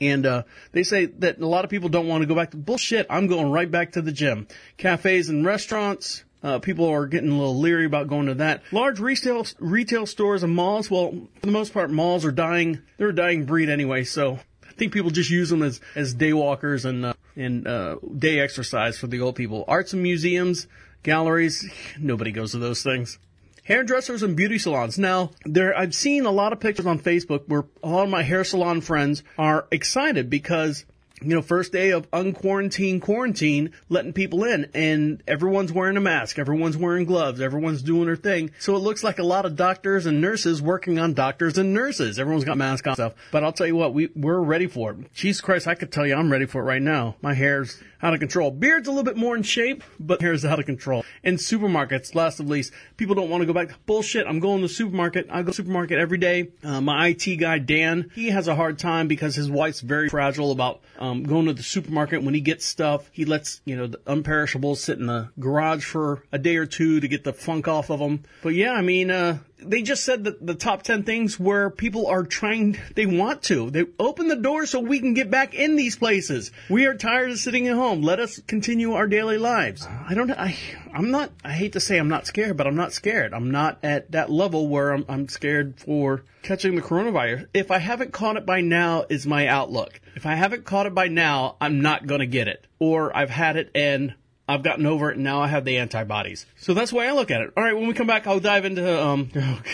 And 0.00 0.26
uh, 0.26 0.42
they 0.72 0.82
say 0.82 1.06
that 1.06 1.38
a 1.38 1.46
lot 1.46 1.64
of 1.64 1.70
people 1.70 1.88
don't 1.88 2.08
want 2.08 2.22
to 2.22 2.26
go 2.26 2.34
back 2.34 2.50
to 2.50 2.56
bullshit. 2.56 3.06
I'm 3.08 3.28
going 3.28 3.50
right 3.50 3.70
back 3.70 3.92
to 3.92 4.02
the 4.02 4.12
gym. 4.12 4.48
Cafes 4.76 5.28
and 5.28 5.46
restaurants, 5.46 6.24
uh, 6.42 6.58
people 6.58 6.88
are 6.88 7.06
getting 7.06 7.30
a 7.30 7.36
little 7.36 7.58
leery 7.58 7.86
about 7.86 8.08
going 8.08 8.26
to 8.26 8.34
that. 8.34 8.62
Large 8.72 8.98
retail 8.98 9.46
retail 9.60 10.06
stores 10.06 10.42
and 10.42 10.54
malls. 10.54 10.90
Well, 10.90 11.12
for 11.40 11.46
the 11.46 11.52
most 11.52 11.72
part, 11.72 11.90
malls 11.90 12.24
are 12.24 12.32
dying. 12.32 12.80
They're 12.96 13.10
a 13.10 13.14
dying 13.14 13.44
breed 13.44 13.68
anyway. 13.68 14.04
So 14.04 14.40
I 14.68 14.72
think 14.72 14.92
people 14.92 15.10
just 15.10 15.30
use 15.30 15.50
them 15.50 15.62
as 15.62 15.80
as 15.94 16.14
day 16.14 16.32
walkers 16.32 16.84
and 16.84 17.06
uh, 17.06 17.14
and 17.36 17.66
uh, 17.66 17.96
day 18.18 18.40
exercise 18.40 18.98
for 18.98 19.06
the 19.06 19.20
old 19.20 19.36
people. 19.36 19.64
Arts 19.68 19.92
and 19.92 20.02
museums, 20.02 20.66
galleries. 21.04 21.64
Nobody 21.98 22.32
goes 22.32 22.52
to 22.52 22.58
those 22.58 22.82
things. 22.82 23.18
Hairdressers 23.64 24.22
and 24.22 24.36
beauty 24.36 24.58
salons. 24.58 24.98
Now, 24.98 25.30
there, 25.44 25.76
I've 25.76 25.94
seen 25.94 26.26
a 26.26 26.30
lot 26.30 26.52
of 26.52 26.60
pictures 26.60 26.86
on 26.86 26.98
Facebook 26.98 27.48
where 27.48 27.64
a 27.82 27.88
lot 27.88 28.04
of 28.04 28.10
my 28.10 28.22
hair 28.22 28.44
salon 28.44 28.80
friends 28.80 29.22
are 29.38 29.66
excited 29.70 30.28
because 30.28 30.84
you 31.24 31.34
know, 31.34 31.42
first 31.42 31.72
day 31.72 31.90
of 31.90 32.06
unquarantine 32.12 33.00
quarantine, 33.00 33.72
letting 33.88 34.12
people 34.12 34.44
in, 34.44 34.68
and 34.74 35.22
everyone's 35.26 35.72
wearing 35.72 35.96
a 35.96 36.00
mask, 36.00 36.38
everyone's 36.38 36.76
wearing 36.76 37.04
gloves, 37.04 37.40
everyone's 37.40 37.82
doing 37.82 38.06
their 38.06 38.16
thing. 38.16 38.50
So 38.58 38.74
it 38.74 38.80
looks 38.80 39.04
like 39.04 39.18
a 39.18 39.22
lot 39.22 39.46
of 39.46 39.56
doctors 39.56 40.06
and 40.06 40.20
nurses 40.20 40.60
working 40.60 40.98
on 40.98 41.14
doctors 41.14 41.58
and 41.58 41.72
nurses. 41.72 42.18
Everyone's 42.18 42.44
got 42.44 42.58
masks 42.58 42.86
on 42.86 42.94
stuff. 42.94 43.14
But 43.30 43.44
I'll 43.44 43.52
tell 43.52 43.66
you 43.66 43.76
what, 43.76 43.94
we 43.94 44.08
we're 44.14 44.40
ready 44.40 44.66
for 44.66 44.92
it. 44.92 45.12
Jesus 45.14 45.40
Christ, 45.40 45.66
I 45.66 45.74
could 45.74 45.92
tell 45.92 46.06
you 46.06 46.14
I'm 46.14 46.30
ready 46.30 46.46
for 46.46 46.60
it 46.60 46.64
right 46.64 46.82
now. 46.82 47.16
My 47.22 47.34
hair's 47.34 47.80
out 48.02 48.14
of 48.14 48.20
control. 48.20 48.50
Beard's 48.50 48.88
a 48.88 48.90
little 48.90 49.04
bit 49.04 49.16
more 49.16 49.36
in 49.36 49.42
shape, 49.42 49.84
but 50.00 50.20
hair's 50.20 50.44
out 50.44 50.58
of 50.58 50.66
control. 50.66 51.04
And 51.22 51.38
supermarkets, 51.38 52.14
last 52.14 52.40
of 52.40 52.48
least, 52.48 52.72
people 52.96 53.14
don't 53.14 53.30
want 53.30 53.42
to 53.42 53.46
go 53.46 53.52
back. 53.52 53.70
Bullshit. 53.86 54.26
I'm 54.26 54.40
going 54.40 54.60
to 54.60 54.68
the 54.68 54.74
supermarket. 54.74 55.28
I 55.30 55.42
go 55.42 55.42
to 55.42 55.44
the 55.46 55.52
supermarket 55.54 55.98
every 55.98 56.18
day. 56.18 56.50
Uh, 56.62 56.80
my 56.80 57.08
IT 57.08 57.36
guy 57.36 57.58
Dan, 57.58 58.10
he 58.14 58.30
has 58.30 58.48
a 58.48 58.54
hard 58.54 58.78
time 58.78 59.08
because 59.08 59.34
his 59.34 59.50
wife's 59.50 59.80
very 59.80 60.08
fragile 60.08 60.50
about 60.50 60.80
um, 60.98 61.22
going 61.22 61.46
to 61.46 61.52
the 61.52 61.62
supermarket 61.62 62.22
when 62.22 62.34
he 62.34 62.40
gets 62.40 62.64
stuff. 62.64 63.08
He 63.12 63.24
lets 63.24 63.60
you 63.64 63.76
know 63.76 63.86
the 63.86 63.98
unperishables 63.98 64.78
sit 64.78 64.98
in 64.98 65.06
the 65.06 65.30
garage 65.38 65.84
for 65.84 66.24
a 66.32 66.38
day 66.38 66.56
or 66.56 66.66
two 66.66 67.00
to 67.00 67.08
get 67.08 67.24
the 67.24 67.32
funk 67.32 67.68
off 67.68 67.90
of 67.90 68.00
them. 68.00 68.24
But 68.42 68.54
yeah, 68.54 68.72
I 68.72 68.82
mean, 68.82 69.10
uh, 69.10 69.38
they 69.64 69.82
just 69.82 70.04
said 70.04 70.24
that 70.24 70.44
the 70.44 70.54
top 70.54 70.82
10 70.82 71.02
things 71.04 71.38
where 71.38 71.70
people 71.70 72.06
are 72.06 72.24
trying, 72.24 72.78
they 72.94 73.06
want 73.06 73.42
to. 73.44 73.70
They 73.70 73.84
open 73.98 74.28
the 74.28 74.36
door 74.36 74.66
so 74.66 74.80
we 74.80 75.00
can 75.00 75.14
get 75.14 75.30
back 75.30 75.54
in 75.54 75.76
these 75.76 75.96
places. 75.96 76.50
We 76.68 76.86
are 76.86 76.94
tired 76.94 77.30
of 77.30 77.38
sitting 77.38 77.68
at 77.68 77.76
home. 77.76 78.02
Let 78.02 78.20
us 78.20 78.40
continue 78.46 78.92
our 78.92 79.06
daily 79.06 79.38
lives. 79.38 79.86
I 79.86 80.14
don't, 80.14 80.30
I, 80.30 80.56
I'm 80.92 81.10
not, 81.10 81.30
I 81.44 81.52
hate 81.52 81.72
to 81.74 81.80
say 81.80 81.98
I'm 81.98 82.08
not 82.08 82.26
scared, 82.26 82.56
but 82.56 82.66
I'm 82.66 82.76
not 82.76 82.92
scared. 82.92 83.32
I'm 83.34 83.50
not 83.50 83.78
at 83.82 84.10
that 84.12 84.30
level 84.30 84.68
where 84.68 84.92
I'm, 84.92 85.04
I'm 85.08 85.28
scared 85.28 85.78
for 85.78 86.24
catching 86.42 86.74
the 86.74 86.82
coronavirus. 86.82 87.46
If 87.54 87.70
I 87.70 87.78
haven't 87.78 88.12
caught 88.12 88.36
it 88.36 88.46
by 88.46 88.60
now 88.60 89.04
is 89.08 89.26
my 89.26 89.46
outlook. 89.46 90.00
If 90.14 90.26
I 90.26 90.34
haven't 90.34 90.64
caught 90.64 90.86
it 90.86 90.94
by 90.94 91.08
now, 91.08 91.56
I'm 91.60 91.80
not 91.80 92.06
going 92.06 92.20
to 92.20 92.26
get 92.26 92.48
it. 92.48 92.66
Or 92.78 93.16
I've 93.16 93.30
had 93.30 93.56
it 93.56 93.70
and 93.74 94.14
I've 94.48 94.62
gotten 94.62 94.86
over 94.86 95.10
it 95.10 95.16
and 95.16 95.24
now 95.24 95.40
I 95.40 95.48
have 95.48 95.64
the 95.64 95.78
antibodies. 95.78 96.46
So 96.56 96.74
that's 96.74 96.90
the 96.90 96.96
way 96.96 97.08
I 97.08 97.12
look 97.12 97.30
at 97.30 97.40
it. 97.42 97.52
All 97.56 97.62
right, 97.62 97.74
when 97.74 97.86
we 97.86 97.94
come 97.94 98.06
back, 98.06 98.26
I'll 98.26 98.40
dive 98.40 98.64
into, 98.64 99.02
um, 99.02 99.30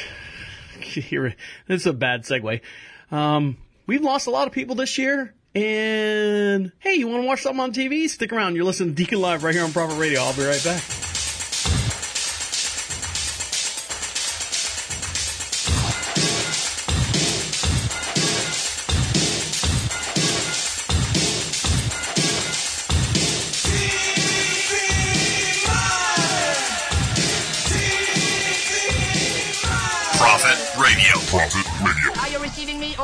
here, 0.80 1.34
this 1.66 1.82
is 1.82 1.86
a 1.86 1.92
bad 1.92 2.22
segue. 2.22 2.60
Um, 3.10 3.56
we've 3.86 4.02
lost 4.02 4.26
a 4.26 4.30
lot 4.30 4.46
of 4.46 4.52
people 4.52 4.74
this 4.74 4.98
year. 4.98 5.34
And 5.54 6.72
hey, 6.78 6.94
you 6.94 7.08
want 7.08 7.22
to 7.22 7.26
watch 7.26 7.42
something 7.42 7.60
on 7.60 7.72
TV? 7.72 8.08
Stick 8.08 8.32
around. 8.32 8.54
You're 8.54 8.64
listening 8.64 8.90
to 8.90 8.94
Deacon 8.94 9.20
Live 9.20 9.42
right 9.42 9.54
here 9.54 9.64
on 9.64 9.72
Prophet 9.72 9.98
Radio. 9.98 10.20
I'll 10.20 10.34
be 10.34 10.44
right 10.44 10.62
back. 10.62 11.07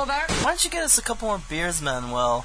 Over. 0.04 0.12
Why 0.12 0.50
don't 0.50 0.64
you 0.64 0.70
get 0.70 0.84
us 0.84 0.98
a 0.98 1.02
couple 1.02 1.28
more 1.28 1.40
beers, 1.48 1.80
Manuel? 1.80 2.44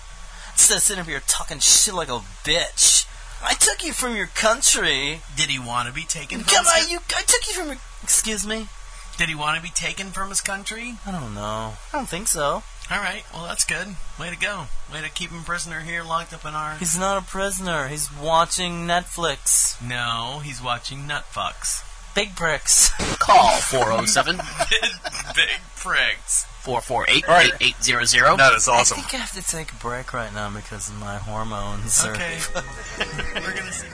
Instead 0.53 0.77
of 0.77 0.81
sitting 0.83 1.01
up 1.01 1.07
here 1.07 1.21
talking 1.27 1.59
shit 1.59 1.93
like 1.93 2.07
a 2.09 2.19
bitch. 2.45 3.05
I 3.43 3.53
took 3.55 3.83
you 3.83 3.91
from 3.93 4.15
your 4.15 4.27
country. 4.27 5.19
Did 5.35 5.49
he 5.49 5.59
want 5.59 5.87
to 5.89 5.93
be 5.93 6.03
taken 6.03 6.39
from 6.39 6.47
Come 6.47 6.65
his 6.65 6.73
on, 6.73 6.81
coun- 6.83 6.89
you. 6.91 6.99
I 7.17 7.21
took 7.23 7.47
you 7.47 7.53
from 7.53 7.67
your. 7.67 7.77
Excuse 8.03 8.47
me. 8.47 8.67
Did 9.17 9.27
he 9.27 9.35
want 9.35 9.57
to 9.57 9.61
be 9.63 9.69
taken 9.69 10.07
from 10.11 10.29
his 10.29 10.39
country? 10.39 10.95
I 11.05 11.11
don't 11.11 11.33
know. 11.35 11.73
I 11.93 11.97
don't 11.97 12.07
think 12.07 12.27
so. 12.29 12.63
All 12.91 12.97
right, 12.97 13.23
well 13.33 13.45
that's 13.45 13.65
good. 13.65 13.87
Way 14.19 14.29
to 14.31 14.37
go. 14.37 14.65
Way 14.91 15.01
to 15.01 15.09
keep 15.09 15.29
him 15.29 15.43
prisoner 15.43 15.81
here, 15.81 16.01
locked 16.03 16.33
up 16.33 16.45
in 16.45 16.53
our. 16.55 16.75
He's 16.77 16.97
not 16.97 17.21
a 17.21 17.25
prisoner. 17.25 17.87
He's 17.89 18.09
watching 18.11 18.87
Netflix. 18.87 19.79
No, 19.85 20.39
he's 20.43 20.63
watching 20.63 21.05
nut 21.05 21.25
fucks. 21.31 21.83
Big 22.15 22.35
pricks. 22.35 22.89
Call 23.19 23.57
407 23.57 24.37
Big 25.35 25.59
pricks. 25.75 26.47
448 26.59 27.23
8800. 27.61 28.37
That 28.37 28.53
is 28.53 28.67
awesome. 28.67 28.97
I 28.97 29.01
think 29.01 29.13
I 29.13 29.17
have 29.17 29.31
to 29.31 29.41
take 29.49 29.71
a 29.71 29.75
break 29.75 30.13
right 30.13 30.33
now 30.33 30.49
because 30.53 30.89
of 30.89 30.95
my 30.99 31.17
hormones. 31.17 32.03
are- 32.05 32.11
Okay. 32.11 32.37
We're 33.35 33.55
gonna 33.55 33.71
see. 33.71 33.87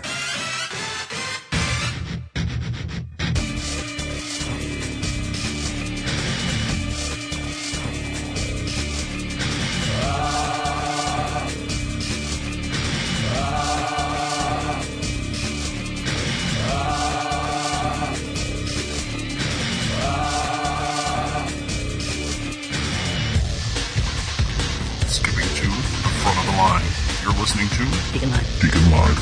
Listening 27.46 27.70
to 27.70 27.86
Deacon 28.12 28.32
Live. 28.32 28.60
Deacon 28.60 28.91
Live. 28.91 29.20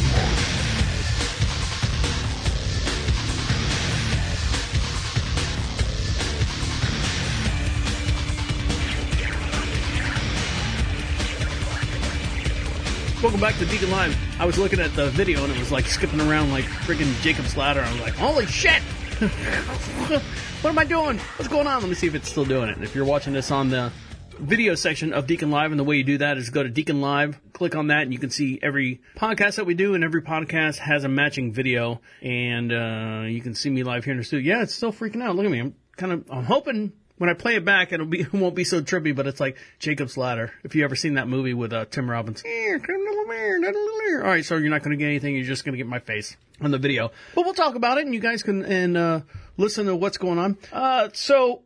Welcome 13.22 13.42
back 13.42 13.58
to 13.58 13.66
Deacon 13.66 13.92
Live. 13.92 14.18
I 14.40 14.46
was 14.46 14.58
looking 14.58 14.80
at 14.80 14.96
the 14.96 15.10
video 15.10 15.44
and 15.44 15.52
it 15.52 15.60
was 15.60 15.74
like 15.74 15.86
skipping 15.86 16.22
around 16.22 16.50
like 16.54 16.64
freaking 16.64 17.14
Jacob's 17.22 17.58
ladder. 17.58 17.82
I 17.82 17.92
was 17.92 18.00
like, 18.00 18.14
holy 18.14 18.46
shit! 18.46 18.82
what 20.62 20.70
am 20.70 20.80
I 20.80 20.86
doing? 20.86 21.18
What's 21.18 21.50
going 21.50 21.68
on? 21.68 21.82
Let 21.82 21.90
me 21.90 21.96
see 21.96 22.08
if 22.08 22.16
it's 22.16 22.30
still 22.30 22.46
doing 22.46 22.70
it. 22.70 22.82
If 22.82 22.96
you're 22.96 23.04
watching 23.04 23.34
this 23.34 23.52
on 23.52 23.68
the 23.68 23.92
video 24.40 24.76
section 24.76 25.14
of 25.14 25.28
Deacon 25.28 25.52
Live, 25.52 25.72
and 25.72 25.80
the 25.80 25.84
way 25.84 25.98
you 25.98 26.04
do 26.04 26.18
that 26.20 26.38
is 26.38 26.50
go 26.50 26.64
to 26.64 26.70
Deacon 26.70 27.02
Live, 27.02 27.40
click 27.54 27.76
on 27.76 27.88
that, 27.88 28.04
and 28.04 28.14
you 28.14 28.20
can 28.20 28.30
see 28.30 28.60
every 28.62 29.02
podcast 29.16 29.56
that 29.56 29.66
we 29.66 29.74
do, 29.74 29.96
and 29.96 30.04
every 30.04 30.22
podcast 30.22 30.78
has 30.78 31.04
a 31.04 31.10
matching 31.10 31.54
video, 31.54 32.02
and 32.22 32.72
uh, 32.72 33.26
you 33.28 33.42
can 33.42 33.56
see 33.56 33.70
me 33.70 33.84
live 33.84 34.04
here 34.04 34.14
in 34.14 34.18
the 34.18 34.24
studio. 34.24 34.56
Yeah, 34.56 34.64
it's 34.64 34.74
still 34.74 34.92
freaking 34.92 35.24
out. 35.24 35.36
Look 35.36 35.46
at 35.46 35.52
me. 35.52 35.60
I'm 35.60 35.76
kind 35.98 36.12
of. 36.12 36.32
I'm 36.32 36.46
hoping 36.46 36.94
when 37.18 37.30
I 37.30 37.34
play 37.34 37.56
it 37.56 37.64
back, 37.64 37.94
it'll 37.94 38.06
be 38.06 38.20
it 38.22 38.34
won't 38.34 38.56
be 38.56 38.64
so 38.64 38.82
trippy, 38.82 39.16
but 39.16 39.28
it's 39.28 39.40
like 39.40 39.58
Jacob's 39.80 40.18
Ladder. 40.18 40.52
If 40.64 40.76
you 40.76 40.84
ever 40.84 40.96
seen 40.96 41.16
that 41.16 41.28
movie 41.28 41.54
with 41.54 41.74
uh, 41.74 41.86
Tim 41.86 42.10
Robbins. 42.10 42.44
All 44.22 44.30
right, 44.30 44.44
so 44.44 44.58
you're 44.58 44.70
not 44.70 44.84
going 44.84 44.98
to 44.98 44.98
get 44.98 45.08
anything. 45.08 45.36
You're 45.36 45.46
just 45.46 45.66
going 45.66 45.74
to 45.74 45.78
get 45.78 45.88
my 45.88 46.00
face 46.00 46.36
on 46.62 46.72
the 46.72 46.78
video. 46.78 47.12
But 47.36 47.46
we'll 47.46 47.54
talk 47.54 47.76
about 47.76 47.98
it, 47.98 48.06
and 48.06 48.14
you 48.14 48.20
guys 48.20 48.44
can 48.44 48.66
and 48.66 48.98
uh, 48.98 49.22
listen 49.58 49.86
to 49.86 49.96
what's 49.96 50.18
going 50.18 50.40
on. 50.40 50.58
Uh, 50.72 51.10
so, 51.14 51.64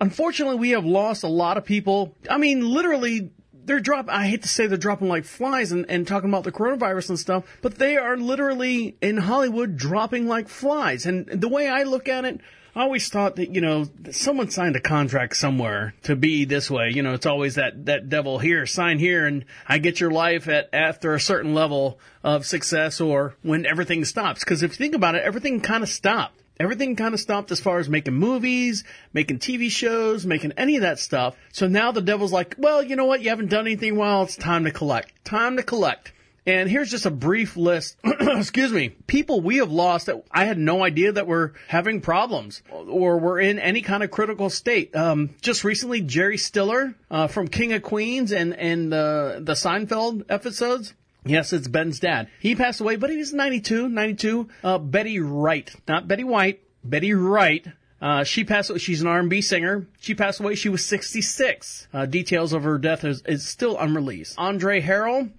unfortunately, 0.00 0.56
we 0.56 0.70
have 0.70 0.84
lost 0.84 1.22
a 1.24 1.28
lot 1.28 1.56
of 1.56 1.64
people. 1.64 2.14
I 2.28 2.38
mean, 2.38 2.68
literally. 2.68 3.32
They're 3.64 3.80
dropping, 3.80 4.14
I 4.14 4.26
hate 4.26 4.40
to 4.44 4.48
say 4.48 4.66
they're 4.66 4.78
dropping 4.78 5.08
like 5.08 5.26
flies 5.26 5.72
and, 5.72 5.84
and 5.90 6.08
talking 6.08 6.30
about 6.30 6.44
the 6.44 6.50
coronavirus 6.50 7.10
and 7.10 7.18
stuff, 7.18 7.44
but 7.60 7.74
they 7.74 7.98
are 7.98 8.16
literally 8.16 8.96
in 9.02 9.18
Hollywood 9.18 9.76
dropping 9.76 10.26
like 10.26 10.48
flies. 10.48 11.04
And 11.04 11.26
the 11.26 11.50
way 11.50 11.68
I 11.68 11.82
look 11.82 12.08
at 12.08 12.24
it, 12.24 12.40
I 12.74 12.80
always 12.80 13.10
thought 13.10 13.36
that, 13.36 13.54
you 13.54 13.60
know, 13.60 13.86
someone 14.10 14.48
signed 14.48 14.76
a 14.76 14.80
contract 14.80 15.36
somewhere 15.36 15.92
to 16.04 16.16
be 16.16 16.46
this 16.46 16.70
way. 16.70 16.92
You 16.94 17.02
know, 17.02 17.12
it's 17.12 17.26
always 17.26 17.56
that, 17.56 17.84
that 17.84 18.08
devil 18.08 18.38
here, 18.38 18.64
sign 18.64 18.98
here 18.98 19.26
and 19.26 19.44
I 19.66 19.76
get 19.76 20.00
your 20.00 20.12
life 20.12 20.48
at, 20.48 20.70
after 20.72 21.12
a 21.12 21.20
certain 21.20 21.52
level 21.52 21.98
of 22.24 22.46
success 22.46 23.02
or 23.02 23.34
when 23.42 23.66
everything 23.66 24.06
stops. 24.06 24.44
Cause 24.44 24.62
if 24.62 24.70
you 24.70 24.76
think 24.76 24.94
about 24.94 25.14
it, 25.14 25.24
everything 25.24 25.60
kind 25.60 25.82
of 25.82 25.90
stopped. 25.90 26.40
Everything 26.60 26.96
kind 26.96 27.14
of 27.14 27.20
stopped 27.20 27.52
as 27.52 27.60
far 27.60 27.78
as 27.78 27.88
making 27.88 28.14
movies, 28.14 28.84
making 29.12 29.38
TV 29.38 29.70
shows, 29.70 30.26
making 30.26 30.52
any 30.56 30.76
of 30.76 30.82
that 30.82 30.98
stuff. 30.98 31.36
So 31.52 31.68
now 31.68 31.92
the 31.92 32.02
devil's 32.02 32.32
like, 32.32 32.56
well, 32.58 32.82
you 32.82 32.96
know 32.96 33.04
what? 33.04 33.22
You 33.22 33.30
haven't 33.30 33.50
done 33.50 33.66
anything 33.66 33.96
well. 33.96 34.24
It's 34.24 34.36
time 34.36 34.64
to 34.64 34.72
collect. 34.72 35.24
Time 35.24 35.56
to 35.56 35.62
collect. 35.62 36.12
And 36.48 36.70
here's 36.70 36.90
just 36.90 37.04
a 37.04 37.10
brief 37.10 37.58
list. 37.58 37.98
excuse 38.04 38.72
me. 38.72 38.88
People 38.88 39.42
we 39.42 39.58
have 39.58 39.70
lost 39.70 40.06
that 40.06 40.24
I 40.30 40.46
had 40.46 40.56
no 40.56 40.82
idea 40.82 41.12
that 41.12 41.26
were 41.26 41.52
having 41.68 42.00
problems 42.00 42.62
or 42.70 43.18
were 43.18 43.38
in 43.38 43.58
any 43.58 43.82
kind 43.82 44.02
of 44.02 44.10
critical 44.10 44.48
state. 44.48 44.96
Um, 44.96 45.34
just 45.42 45.62
recently, 45.62 46.00
Jerry 46.00 46.38
Stiller 46.38 46.94
uh, 47.10 47.26
from 47.26 47.48
King 47.48 47.74
of 47.74 47.82
Queens 47.82 48.32
and 48.32 48.54
and 48.54 48.94
uh, 48.94 49.40
the 49.40 49.52
Seinfeld 49.52 50.24
episodes. 50.30 50.94
Yes, 51.24 51.52
it's 51.52 51.68
Ben's 51.68 52.00
dad. 52.00 52.28
He 52.40 52.54
passed 52.54 52.80
away, 52.80 52.96
but 52.96 53.10
he 53.10 53.16
was 53.16 53.32
92, 53.32 53.88
92. 53.88 54.48
Uh, 54.62 54.78
Betty 54.78 55.20
Wright, 55.20 55.70
not 55.86 56.08
Betty 56.08 56.24
White, 56.24 56.62
Betty 56.84 57.12
Wright. 57.12 57.66
Uh, 58.00 58.22
she 58.24 58.44
passed. 58.44 58.78
She's 58.78 59.02
an 59.02 59.08
R&B 59.08 59.40
singer. 59.40 59.88
She 60.00 60.14
passed 60.14 60.40
away. 60.40 60.54
She 60.54 60.68
was 60.68 60.84
66. 60.86 61.88
Uh, 61.92 62.06
details 62.06 62.52
of 62.52 62.62
her 62.62 62.78
death 62.78 63.04
is, 63.04 63.22
is 63.26 63.46
still 63.46 63.76
unreleased. 63.76 64.36
Andre 64.38 64.80
Harrell, 64.80 65.30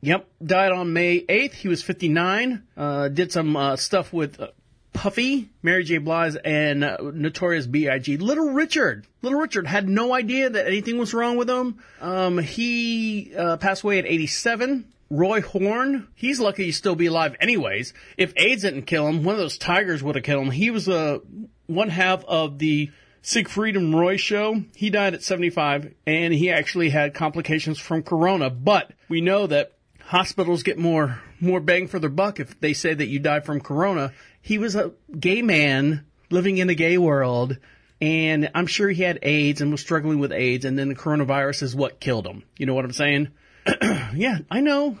Yep, 0.00 0.28
died 0.44 0.72
on 0.72 0.92
May 0.92 1.22
8th. 1.22 1.52
He 1.54 1.68
was 1.68 1.82
59. 1.82 2.62
Uh, 2.76 3.08
did 3.08 3.32
some 3.32 3.56
uh, 3.56 3.76
stuff 3.76 4.12
with 4.12 4.40
uh, 4.40 4.48
Puffy, 4.92 5.50
Mary 5.62 5.84
J. 5.84 5.98
Blige, 5.98 6.36
and 6.44 6.84
uh, 6.84 6.98
Notorious 7.12 7.66
B.I.G. 7.66 8.16
Little 8.18 8.50
Richard. 8.50 9.06
Little 9.22 9.38
Richard 9.40 9.66
had 9.66 9.88
no 9.88 10.14
idea 10.14 10.48
that 10.48 10.66
anything 10.66 10.98
was 10.98 11.12
wrong 11.12 11.36
with 11.36 11.50
him. 11.50 11.78
Um, 12.00 12.38
he 12.38 13.34
uh, 13.36 13.56
passed 13.56 13.82
away 13.82 13.98
at 13.98 14.06
87. 14.06 14.86
Roy 15.08 15.40
Horn, 15.40 16.08
he's 16.14 16.40
lucky 16.40 16.66
to 16.66 16.72
still 16.72 16.96
be 16.96 17.06
alive 17.06 17.36
anyways. 17.40 17.94
If 18.16 18.32
AIDS 18.36 18.62
didn't 18.62 18.82
kill 18.82 19.06
him, 19.06 19.22
one 19.22 19.34
of 19.34 19.40
those 19.40 19.58
tigers 19.58 20.02
would 20.02 20.16
have 20.16 20.24
killed 20.24 20.46
him. 20.46 20.50
He 20.50 20.70
was 20.70 20.88
uh, 20.88 21.18
one 21.66 21.90
half 21.90 22.24
of 22.24 22.58
the 22.58 22.90
Siegfried 23.22 23.76
and 23.76 23.98
Roy 23.98 24.16
show. 24.16 24.62
He 24.74 24.90
died 24.90 25.14
at 25.14 25.22
75 25.22 25.92
and 26.06 26.32
he 26.32 26.50
actually 26.50 26.90
had 26.90 27.14
complications 27.14 27.78
from 27.78 28.02
corona, 28.02 28.50
but 28.50 28.92
we 29.08 29.20
know 29.20 29.46
that 29.48 29.72
hospitals 30.00 30.62
get 30.62 30.78
more 30.78 31.20
more 31.40 31.60
bang 31.60 31.88
for 31.88 31.98
their 31.98 32.08
buck 32.08 32.40
if 32.40 32.58
they 32.60 32.72
say 32.72 32.94
that 32.94 33.08
you 33.08 33.18
died 33.18 33.44
from 33.44 33.60
corona. 33.60 34.12
He 34.40 34.58
was 34.58 34.76
a 34.76 34.92
gay 35.18 35.42
man 35.42 36.06
living 36.30 36.58
in 36.58 36.70
a 36.70 36.74
gay 36.74 36.98
world 36.98 37.58
and 38.00 38.50
I'm 38.54 38.66
sure 38.66 38.90
he 38.90 39.02
had 39.02 39.18
AIDS 39.22 39.60
and 39.60 39.72
was 39.72 39.80
struggling 39.80 40.18
with 40.18 40.32
AIDS 40.32 40.64
and 40.64 40.78
then 40.78 40.88
the 40.88 40.94
coronavirus 40.94 41.64
is 41.64 41.74
what 41.74 42.00
killed 42.00 42.26
him. 42.26 42.44
You 42.56 42.66
know 42.66 42.74
what 42.74 42.84
I'm 42.84 42.92
saying? 42.92 43.28
yeah, 44.14 44.38
I 44.50 44.60
know. 44.60 44.98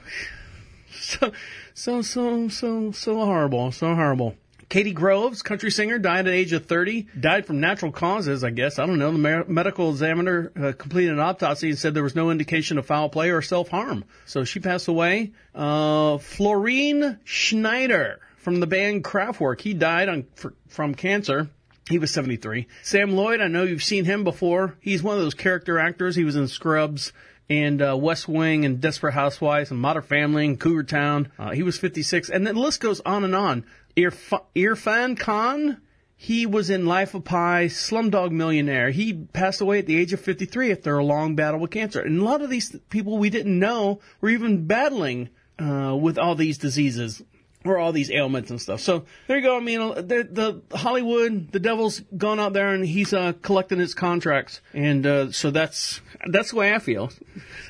So 0.92 1.32
so 1.74 2.02
so 2.02 2.48
so 2.48 2.92
so 2.92 3.14
horrible, 3.24 3.70
so 3.72 3.94
horrible. 3.94 4.34
Katie 4.68 4.92
Groves, 4.92 5.42
country 5.42 5.70
singer, 5.70 5.98
died 5.98 6.26
at 6.26 6.32
age 6.32 6.52
of 6.52 6.66
30. 6.66 7.06
Died 7.18 7.46
from 7.46 7.60
natural 7.60 7.92
causes, 7.92 8.42
I 8.42 8.50
guess. 8.50 8.80
I 8.80 8.86
don't 8.86 8.98
know. 8.98 9.12
The 9.12 9.44
medical 9.46 9.90
examiner 9.90 10.50
uh, 10.60 10.72
completed 10.72 11.12
an 11.12 11.20
autopsy 11.20 11.68
and 11.68 11.78
said 11.78 11.94
there 11.94 12.02
was 12.02 12.16
no 12.16 12.30
indication 12.30 12.76
of 12.76 12.84
foul 12.84 13.08
play 13.08 13.30
or 13.30 13.42
self-harm. 13.42 14.04
So 14.24 14.42
she 14.42 14.58
passed 14.58 14.88
away. 14.88 15.32
Uh, 15.54 16.18
Florian 16.18 17.20
Schneider 17.22 18.18
from 18.38 18.58
the 18.58 18.66
band 18.66 19.04
Kraftwerk. 19.04 19.60
He 19.60 19.72
died 19.72 20.08
on, 20.08 20.26
for, 20.34 20.52
from 20.66 20.96
cancer. 20.96 21.48
He 21.88 22.00
was 22.00 22.10
73. 22.10 22.66
Sam 22.82 23.12
Lloyd, 23.12 23.40
I 23.40 23.46
know 23.46 23.62
you've 23.62 23.84
seen 23.84 24.04
him 24.04 24.24
before. 24.24 24.76
He's 24.80 25.00
one 25.00 25.16
of 25.16 25.22
those 25.22 25.34
character 25.34 25.78
actors. 25.78 26.16
He 26.16 26.24
was 26.24 26.34
in 26.34 26.48
Scrubs 26.48 27.12
and 27.48 27.80
uh, 27.80 27.96
West 27.96 28.28
Wing 28.28 28.64
and 28.64 28.80
Desperate 28.80 29.12
Housewives 29.12 29.70
and 29.70 29.80
Modern 29.80 30.02
Family 30.02 30.46
and 30.46 30.58
Cougar 30.58 30.84
Town. 30.84 31.30
Uh, 31.38 31.50
he 31.50 31.62
was 31.62 31.78
56, 31.78 32.28
and 32.30 32.46
the 32.46 32.52
list 32.52 32.80
goes 32.80 33.00
on 33.00 33.24
and 33.24 33.34
on. 33.34 33.64
Irf- 33.96 34.42
Irrfan 34.54 35.18
Khan, 35.18 35.80
he 36.16 36.46
was 36.46 36.70
in 36.70 36.86
Life 36.86 37.14
of 37.14 37.24
Pi, 37.24 37.66
Slumdog 37.66 38.30
Millionaire. 38.32 38.90
He 38.90 39.12
passed 39.12 39.60
away 39.60 39.78
at 39.78 39.86
the 39.86 39.96
age 39.96 40.12
of 40.12 40.20
53 40.20 40.72
after 40.72 40.98
a 40.98 41.04
long 41.04 41.36
battle 41.36 41.60
with 41.60 41.70
cancer. 41.70 42.00
And 42.00 42.20
a 42.20 42.24
lot 42.24 42.42
of 42.42 42.50
these 42.50 42.74
people 42.90 43.18
we 43.18 43.30
didn't 43.30 43.58
know 43.58 44.00
were 44.20 44.30
even 44.30 44.66
battling 44.66 45.30
uh, 45.58 45.96
with 45.98 46.18
all 46.18 46.34
these 46.34 46.58
diseases 46.58 47.22
or 47.64 47.78
all 47.78 47.92
these 47.92 48.10
ailments 48.10 48.50
and 48.50 48.60
stuff. 48.60 48.80
So 48.80 49.04
there 49.26 49.38
you 49.38 49.42
go. 49.42 49.56
I 49.56 49.60
mean, 49.60 49.80
uh, 49.80 49.94
the, 49.94 50.62
the 50.70 50.76
Hollywood, 50.76 51.50
the 51.52 51.60
devil's 51.60 52.00
gone 52.16 52.40
out 52.40 52.52
there 52.52 52.72
and 52.72 52.84
he's 52.84 53.12
uh, 53.12 53.32
collecting 53.42 53.78
his 53.78 53.94
contracts, 53.94 54.60
and 54.72 55.06
uh, 55.06 55.32
so 55.32 55.50
that's 55.50 56.00
that's 56.28 56.50
the 56.50 56.56
way 56.56 56.74
I 56.74 56.78
feel. 56.78 57.10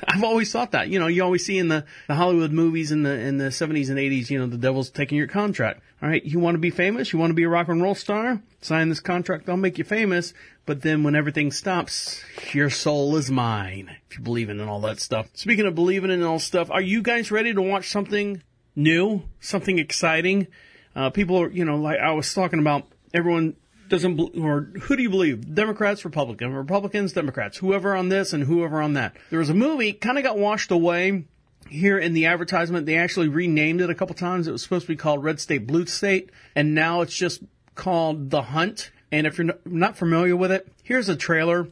I've 0.07 0.23
always 0.23 0.51
thought 0.51 0.71
that. 0.71 0.89
You 0.89 0.99
know, 0.99 1.07
you 1.07 1.23
always 1.23 1.45
see 1.45 1.57
in 1.57 1.67
the, 1.67 1.85
the 2.07 2.15
Hollywood 2.15 2.51
movies 2.51 2.91
in 2.91 3.03
the 3.03 3.11
in 3.11 3.37
the 3.37 3.45
70s 3.45 3.89
and 3.89 3.97
80s, 3.97 4.29
you 4.29 4.39
know, 4.39 4.47
the 4.47 4.57
devil's 4.57 4.89
taking 4.89 5.17
your 5.17 5.27
contract. 5.27 5.81
All 6.01 6.09
right, 6.09 6.23
you 6.23 6.39
want 6.39 6.55
to 6.55 6.59
be 6.59 6.69
famous, 6.69 7.11
you 7.11 7.19
want 7.19 7.31
to 7.31 7.35
be 7.35 7.43
a 7.43 7.49
rock 7.49 7.67
and 7.69 7.81
roll 7.81 7.95
star, 7.95 8.41
sign 8.61 8.89
this 8.89 8.99
contract. 8.99 9.49
I'll 9.49 9.57
make 9.57 9.77
you 9.77 9.83
famous. 9.83 10.33
But 10.65 10.81
then 10.81 11.03
when 11.03 11.15
everything 11.15 11.51
stops, 11.51 12.21
your 12.53 12.69
soul 12.69 13.15
is 13.15 13.31
mine. 13.31 13.95
If 14.09 14.17
you 14.17 14.23
believe 14.23 14.49
in 14.49 14.59
all 14.61 14.81
that 14.81 14.99
stuff. 14.99 15.29
Speaking 15.33 15.65
of 15.65 15.75
believing 15.75 16.11
in 16.11 16.23
all 16.23 16.39
stuff, 16.39 16.69
are 16.69 16.81
you 16.81 17.01
guys 17.01 17.31
ready 17.31 17.53
to 17.53 17.61
watch 17.61 17.89
something 17.89 18.41
new, 18.77 19.23
something 19.41 19.79
exciting. 19.79 20.47
Uh, 20.95 21.09
people 21.09 21.37
are, 21.41 21.49
you 21.49 21.65
know, 21.65 21.77
like 21.77 21.99
I 21.99 22.13
was 22.13 22.33
talking 22.33 22.59
about, 22.59 22.87
everyone 23.13 23.55
doesn't, 23.89 24.19
or 24.37 24.69
who 24.81 24.95
do 24.95 25.03
you 25.03 25.09
believe? 25.09 25.53
Democrats, 25.53 26.05
Republicans, 26.05 26.53
Republicans, 26.53 27.13
Democrats, 27.13 27.57
whoever 27.57 27.95
on 27.95 28.09
this 28.09 28.33
and 28.33 28.43
whoever 28.43 28.81
on 28.81 28.93
that. 28.93 29.15
There 29.29 29.39
was 29.39 29.49
a 29.49 29.53
movie, 29.53 29.93
kind 29.93 30.17
of 30.17 30.23
got 30.23 30.37
washed 30.37 30.71
away 30.71 31.25
here 31.69 31.97
in 31.97 32.13
the 32.13 32.25
advertisement. 32.25 32.85
They 32.85 32.97
actually 32.97 33.27
renamed 33.27 33.81
it 33.81 33.89
a 33.89 33.95
couple 33.95 34.15
times. 34.15 34.47
It 34.47 34.51
was 34.51 34.63
supposed 34.63 34.85
to 34.85 34.93
be 34.93 34.95
called 34.95 35.23
Red 35.23 35.39
State, 35.39 35.67
Blue 35.67 35.85
State, 35.85 36.31
and 36.55 36.73
now 36.73 37.01
it's 37.01 37.15
just 37.15 37.41
called 37.75 38.29
The 38.29 38.41
Hunt. 38.41 38.91
And 39.11 39.25
if 39.25 39.37
you're 39.37 39.53
not 39.65 39.97
familiar 39.97 40.35
with 40.35 40.51
it, 40.51 40.67
here's 40.83 41.09
a 41.09 41.15
trailer. 41.15 41.67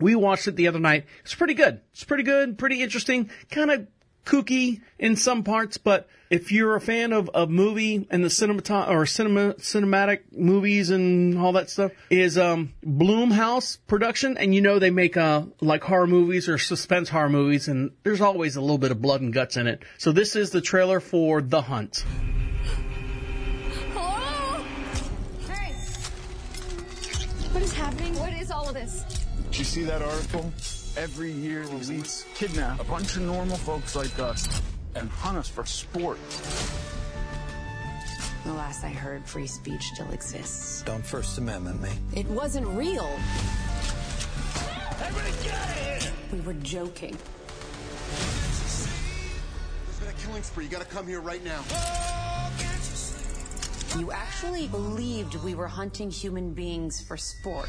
We 0.00 0.14
watched 0.14 0.48
it 0.48 0.56
the 0.56 0.68
other 0.68 0.80
night. 0.80 1.06
It's 1.20 1.34
pretty 1.34 1.54
good. 1.54 1.80
It's 1.92 2.04
pretty 2.04 2.24
good, 2.24 2.58
pretty 2.58 2.82
interesting, 2.82 3.30
kind 3.50 3.70
of 3.70 3.86
kooky 4.24 4.80
in 4.98 5.16
some 5.16 5.42
parts, 5.42 5.76
but 5.76 6.08
if 6.30 6.50
you're 6.50 6.74
a 6.74 6.80
fan 6.80 7.12
of, 7.12 7.28
of 7.30 7.50
movie 7.50 8.06
and 8.10 8.24
the 8.24 8.28
cinemat 8.28 8.88
or 8.88 9.06
cinema 9.06 9.54
cinematic 9.54 10.20
movies 10.32 10.90
and 10.90 11.38
all 11.38 11.52
that 11.52 11.70
stuff, 11.70 11.92
is 12.10 12.38
um 12.38 12.72
Blumhouse 12.84 13.78
production, 13.86 14.36
and 14.36 14.54
you 14.54 14.60
know 14.60 14.78
they 14.78 14.90
make 14.90 15.16
uh 15.16 15.44
like 15.60 15.84
horror 15.84 16.06
movies 16.06 16.48
or 16.48 16.58
suspense 16.58 17.08
horror 17.08 17.28
movies, 17.28 17.68
and 17.68 17.92
there's 18.02 18.20
always 18.20 18.56
a 18.56 18.60
little 18.60 18.78
bit 18.78 18.90
of 18.90 19.00
blood 19.00 19.20
and 19.20 19.32
guts 19.32 19.56
in 19.56 19.66
it. 19.66 19.82
So 19.98 20.12
this 20.12 20.36
is 20.36 20.50
the 20.50 20.60
trailer 20.60 21.00
for 21.00 21.40
The 21.40 21.62
Hunt. 21.62 22.04
Hello? 23.92 24.64
Hey. 25.48 25.72
What 27.52 27.62
is 27.62 27.72
happening? 27.74 28.18
What 28.18 28.32
is 28.32 28.50
all 28.50 28.68
of 28.68 28.74
this? 28.74 29.04
Did 29.50 29.58
you 29.58 29.64
see 29.64 29.82
that 29.84 30.02
article? 30.02 30.52
Every 30.96 31.32
year, 31.32 31.64
police 31.64 32.24
kidnap 32.34 32.78
a 32.80 32.84
bunch 32.84 33.16
of 33.16 33.22
normal 33.22 33.56
folks 33.56 33.96
like 33.96 34.16
us. 34.20 34.62
and 34.94 35.10
hunt 35.10 35.36
us 35.36 35.48
for 35.48 35.66
sport. 35.66 36.18
The 38.44 38.52
last 38.52 38.84
I 38.84 38.90
heard, 38.90 39.26
free 39.26 39.48
speech 39.48 39.82
still 39.94 40.08
exists. 40.12 40.82
Don't 40.82 41.04
First 41.04 41.38
Amendment 41.38 41.82
me. 41.82 41.90
It 42.14 42.26
wasn't 42.26 42.68
real. 42.68 43.08
Everybody 45.00 45.32
get 45.42 45.54
out 45.54 45.68
of 45.68 46.02
here! 46.02 46.12
We 46.32 46.40
were 46.42 46.52
joking. 46.54 47.16
There's 49.86 49.98
been 49.98 50.08
a 50.08 50.12
killing 50.24 50.42
spree. 50.44 50.64
You 50.64 50.70
gotta 50.70 50.84
come 50.84 51.08
here 51.08 51.20
right 51.20 51.42
now. 51.44 51.64
You 53.98 54.12
actually 54.12 54.68
believed 54.68 55.34
we 55.36 55.54
were 55.56 55.68
hunting 55.68 56.10
human 56.10 56.52
beings 56.52 57.00
for 57.00 57.16
sport. 57.16 57.68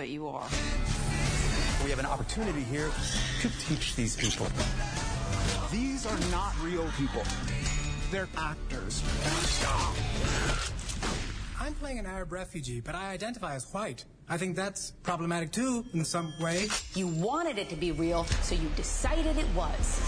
But 0.00 0.08
you 0.08 0.28
are. 0.28 0.48
We 1.84 1.90
have 1.90 1.98
an 1.98 2.06
opportunity 2.06 2.62
here 2.62 2.90
to 3.42 3.50
teach 3.68 3.96
these 3.96 4.16
people. 4.16 4.46
These 5.70 6.06
are 6.06 6.18
not 6.30 6.54
real 6.62 6.88
people. 6.96 7.22
They're 8.10 8.26
actors. 8.38 9.02
I'm 11.60 11.74
playing 11.74 11.98
an 11.98 12.06
Arab 12.06 12.32
refugee, 12.32 12.80
but 12.80 12.94
I 12.94 13.10
identify 13.10 13.56
as 13.56 13.70
white. 13.74 14.06
I 14.26 14.38
think 14.38 14.56
that's 14.56 14.92
problematic 15.02 15.52
too, 15.52 15.84
in 15.92 16.06
some 16.06 16.32
way. 16.40 16.68
You 16.94 17.08
wanted 17.08 17.58
it 17.58 17.68
to 17.68 17.76
be 17.76 17.92
real, 17.92 18.24
so 18.40 18.54
you 18.54 18.70
decided 18.76 19.36
it 19.36 19.48
was. 19.54 19.98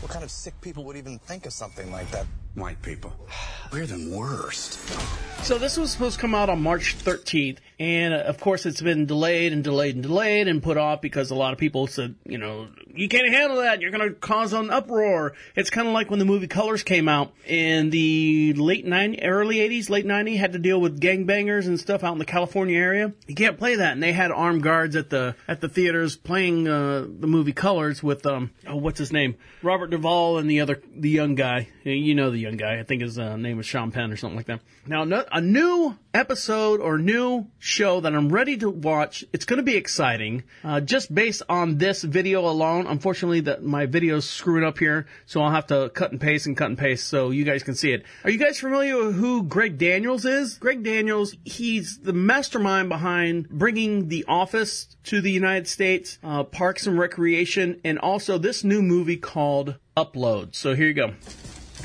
What 0.00 0.10
kind 0.10 0.24
of 0.24 0.30
sick 0.32 0.60
people 0.60 0.82
would 0.86 0.96
even 0.96 1.20
think 1.20 1.46
of 1.46 1.52
something 1.52 1.92
like 1.92 2.10
that? 2.10 2.26
White 2.56 2.82
people. 2.82 3.12
We're 3.72 3.86
the 3.86 4.10
worst. 4.10 4.80
So 5.44 5.58
this 5.58 5.76
was 5.76 5.90
supposed 5.90 6.14
to 6.14 6.20
come 6.22 6.34
out 6.34 6.48
on 6.48 6.62
March 6.62 6.96
13th, 6.96 7.58
and 7.78 8.14
uh, 8.14 8.18
of 8.20 8.40
course 8.40 8.64
it's 8.64 8.80
been 8.80 9.04
delayed 9.04 9.52
and 9.52 9.62
delayed 9.62 9.94
and 9.94 10.02
delayed 10.02 10.48
and 10.48 10.62
put 10.62 10.78
off 10.78 11.02
because 11.02 11.30
a 11.30 11.34
lot 11.34 11.52
of 11.52 11.58
people 11.58 11.86
said, 11.86 12.14
you 12.24 12.38
know, 12.38 12.68
you 12.94 13.10
can't 13.10 13.28
handle 13.28 13.58
that. 13.58 13.82
You're 13.82 13.90
going 13.90 14.08
to 14.08 14.14
cause 14.14 14.54
an 14.54 14.70
uproar. 14.70 15.34
It's 15.54 15.68
kind 15.68 15.86
of 15.86 15.92
like 15.92 16.08
when 16.08 16.18
the 16.18 16.24
movie 16.24 16.46
Colors 16.46 16.82
came 16.82 17.10
out 17.10 17.34
in 17.46 17.90
the 17.90 18.54
late 18.54 18.86
90s, 18.86 19.20
early 19.22 19.56
80s, 19.56 19.90
late 19.90 20.06
90s, 20.06 20.38
had 20.38 20.52
to 20.54 20.58
deal 20.58 20.80
with 20.80 20.98
gangbangers 20.98 21.66
and 21.66 21.78
stuff 21.78 22.02
out 22.04 22.12
in 22.12 22.18
the 22.18 22.24
California 22.24 22.78
area. 22.78 23.12
You 23.26 23.34
can't 23.34 23.58
play 23.58 23.74
that, 23.74 23.92
and 23.92 24.02
they 24.02 24.12
had 24.12 24.30
armed 24.30 24.62
guards 24.62 24.96
at 24.96 25.10
the 25.10 25.36
at 25.46 25.60
the 25.60 25.68
theaters 25.68 26.16
playing 26.16 26.66
uh, 26.68 27.00
the 27.00 27.26
movie 27.26 27.52
Colors 27.52 28.02
with 28.02 28.24
um, 28.24 28.50
oh, 28.66 28.76
what's 28.76 28.98
his 28.98 29.12
name, 29.12 29.36
Robert 29.62 29.90
Duvall 29.90 30.38
and 30.38 30.48
the 30.48 30.60
other 30.62 30.80
the 30.96 31.10
young 31.10 31.34
guy. 31.34 31.68
You 31.82 32.14
know 32.14 32.30
the 32.30 32.38
young 32.38 32.56
guy. 32.56 32.78
I 32.78 32.82
think 32.82 33.02
his 33.02 33.18
uh, 33.18 33.36
name 33.36 33.60
is 33.60 33.66
Sean 33.66 33.90
Penn 33.90 34.10
or 34.10 34.16
something 34.16 34.36
like 34.36 34.46
that. 34.46 34.60
Now, 34.86 35.04
no, 35.04 35.24
a 35.34 35.40
new 35.40 35.98
episode 36.14 36.80
or 36.80 36.96
new 36.96 37.44
show 37.58 37.98
that 37.98 38.14
I'm 38.14 38.28
ready 38.28 38.56
to 38.58 38.70
watch. 38.70 39.24
It's 39.32 39.44
going 39.44 39.56
to 39.56 39.64
be 39.64 39.74
exciting, 39.74 40.44
uh, 40.62 40.80
just 40.80 41.12
based 41.12 41.42
on 41.48 41.76
this 41.78 42.02
video 42.02 42.48
alone. 42.48 42.86
Unfortunately, 42.86 43.40
that 43.40 43.64
my 43.64 43.86
video's 43.86 44.30
screwed 44.30 44.62
up 44.62 44.78
here, 44.78 45.06
so 45.26 45.42
I'll 45.42 45.50
have 45.50 45.66
to 45.66 45.90
cut 45.92 46.12
and 46.12 46.20
paste 46.20 46.46
and 46.46 46.56
cut 46.56 46.68
and 46.68 46.78
paste 46.78 47.08
so 47.08 47.30
you 47.30 47.44
guys 47.44 47.64
can 47.64 47.74
see 47.74 47.92
it. 47.92 48.04
Are 48.22 48.30
you 48.30 48.38
guys 48.38 48.60
familiar 48.60 48.96
with 48.96 49.16
who 49.16 49.42
Greg 49.42 49.76
Daniels 49.76 50.24
is? 50.24 50.54
Greg 50.54 50.84
Daniels, 50.84 51.34
he's 51.44 51.98
the 51.98 52.12
mastermind 52.12 52.88
behind 52.88 53.48
bringing 53.48 54.06
The 54.06 54.26
Office 54.28 54.96
to 55.06 55.20
the 55.20 55.32
United 55.32 55.66
States, 55.66 56.16
uh, 56.22 56.44
Parks 56.44 56.86
and 56.86 56.96
Recreation, 56.96 57.80
and 57.82 57.98
also 57.98 58.38
this 58.38 58.62
new 58.62 58.82
movie 58.82 59.16
called 59.16 59.74
Upload. 59.96 60.54
So 60.54 60.76
here 60.76 60.86
you 60.86 60.94
go. 60.94 61.14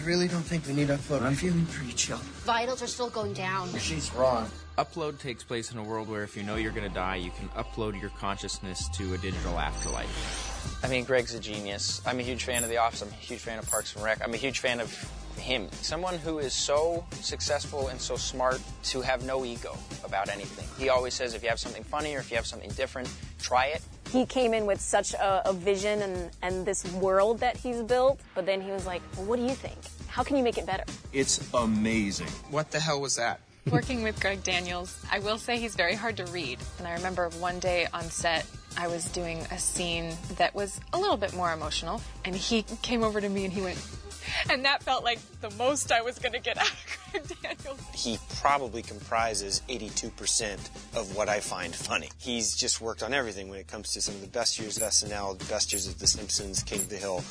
I 0.10 0.12
really 0.12 0.28
don't 0.28 0.42
think 0.42 0.66
we 0.66 0.74
need 0.74 0.88
upload. 0.88 1.22
I'm 1.22 1.36
feeling 1.36 1.68
pretty 1.68 1.94
chill. 1.94 2.18
Vitals 2.18 2.82
are 2.82 2.88
still 2.88 3.12
going 3.12 3.32
down. 3.34 3.70
She's 3.78 4.12
wrong. 4.16 4.50
Upload 4.80 5.20
takes 5.20 5.44
place 5.44 5.72
in 5.72 5.78
a 5.78 5.84
world 5.84 6.10
where 6.10 6.24
if 6.24 6.36
you 6.36 6.42
know 6.42 6.56
you're 6.56 6.72
going 6.72 6.90
to 6.90 6.96
die, 6.96 7.18
you 7.18 7.30
can 7.30 7.48
upload 7.50 8.02
your 8.02 8.10
consciousness 8.10 8.90
to 8.98 9.14
a 9.14 9.20
digital 9.20 9.60
afterlife. 9.60 10.80
I 10.84 10.88
mean, 10.88 11.04
Greg's 11.04 11.36
a 11.36 11.40
genius. 11.40 12.02
I'm 12.08 12.18
a 12.18 12.24
huge 12.24 12.44
fan 12.44 12.64
of 12.64 12.72
The 12.72 12.78
Office. 12.78 13.04
I'm 13.04 13.10
a 13.10 13.12
huge 13.12 13.42
fan 13.42 13.60
of 13.60 13.70
Parks 13.70 13.94
and 13.94 14.04
Rec. 14.04 14.20
I'm 14.24 14.34
a 14.34 14.38
huge 14.38 14.58
fan 14.58 14.80
of 14.80 14.92
him. 15.38 15.72
Someone 15.74 16.18
who 16.18 16.40
is 16.40 16.54
so 16.54 17.06
successful 17.12 17.90
and 17.90 18.02
so 18.02 18.16
smart 18.16 18.60
to 18.86 19.02
have 19.02 19.24
no 19.28 19.46
ego 19.46 19.78
about 20.04 20.28
anything. 20.28 20.66
He 20.84 20.90
always 20.90 21.14
says 21.14 21.36
if 21.36 21.44
you 21.44 21.50
have 21.50 21.60
something 21.60 21.84
funny 21.84 22.16
or 22.16 22.20
if 22.20 22.32
you 22.32 22.38
have 22.38 22.48
something 22.48 22.72
different, 22.72 23.14
try 23.40 23.68
it. 23.68 23.84
He 24.12 24.26
came 24.26 24.56
in 24.56 24.66
with 24.66 24.82
such 24.82 25.14
a, 25.14 25.48
a 25.48 25.54
vision 25.54 26.02
and, 26.02 26.32
and 26.42 26.66
this 26.66 26.92
world 26.94 27.38
that 27.42 27.58
he's 27.58 27.84
built, 27.84 28.20
but 28.34 28.48
then 28.48 28.60
he 28.60 28.72
was 28.72 28.88
like, 28.88 29.04
well, 29.16 29.28
what 29.28 29.36
do 29.36 29.44
you 29.44 29.54
think? 29.54 29.78
How 30.10 30.24
can 30.24 30.36
you 30.38 30.44
make 30.44 30.58
it 30.58 30.66
better? 30.66 30.84
It's 31.14 31.40
amazing. 31.54 32.28
What 32.50 32.72
the 32.72 32.80
hell 32.80 33.00
was 33.00 33.16
that? 33.16 33.40
Working 33.70 34.02
with 34.02 34.20
Greg 34.20 34.44
Daniels, 34.44 35.00
I 35.12 35.20
will 35.20 35.38
say 35.38 35.60
he's 35.60 35.76
very 35.76 35.94
hard 35.94 36.18
to 36.18 36.26
read. 36.26 36.58
And 36.80 36.88
I 36.88 36.94
remember 36.94 37.30
one 37.40 37.60
day 37.60 37.88
on 37.94 38.04
set, 38.06 38.46
I 38.78 38.88
was 38.88 39.06
doing 39.06 39.40
a 39.52 39.60
scene 39.60 40.16
that 40.38 40.56
was 40.56 40.80
a 40.94 40.98
little 40.98 41.18
bit 41.18 41.34
more 41.36 41.52
emotional, 41.54 42.02
and 42.26 42.36
he 42.36 42.64
came 42.82 43.04
over 43.04 43.22
to 43.22 43.30
me 43.30 43.46
and 43.46 43.54
he 43.54 43.62
went, 43.62 43.78
and 44.50 44.66
that 44.66 44.82
felt 44.84 45.04
like 45.04 45.20
the 45.42 45.52
most 45.52 45.92
I 45.92 46.02
was 46.02 46.18
going 46.18 46.34
to 46.34 46.40
get 46.40 46.58
out 46.62 46.72
of 46.72 46.98
Greg 47.12 47.24
Daniels. 47.44 47.80
He 47.94 48.18
probably 48.40 48.82
comprises 48.82 49.62
82% 49.70 50.56
of 50.98 51.16
what 51.16 51.30
I 51.30 51.40
find 51.40 51.76
funny. 51.76 52.10
He's 52.18 52.56
just 52.56 52.82
worked 52.82 53.04
on 53.04 53.14
everything 53.14 53.50
when 53.50 53.60
it 53.60 53.68
comes 53.68 53.92
to 53.94 54.02
some 54.02 54.16
of 54.16 54.22
the 54.22 54.28
best 54.28 54.60
years 54.60 54.78
of 54.78 54.84
SNL, 54.84 55.38
the 55.38 55.46
best 55.46 55.72
years 55.72 55.88
of 55.88 56.00
The 56.00 56.08
Simpsons, 56.08 56.64
King 56.64 56.80
of 56.80 56.90
the 56.90 56.98
Hill. 56.98 57.24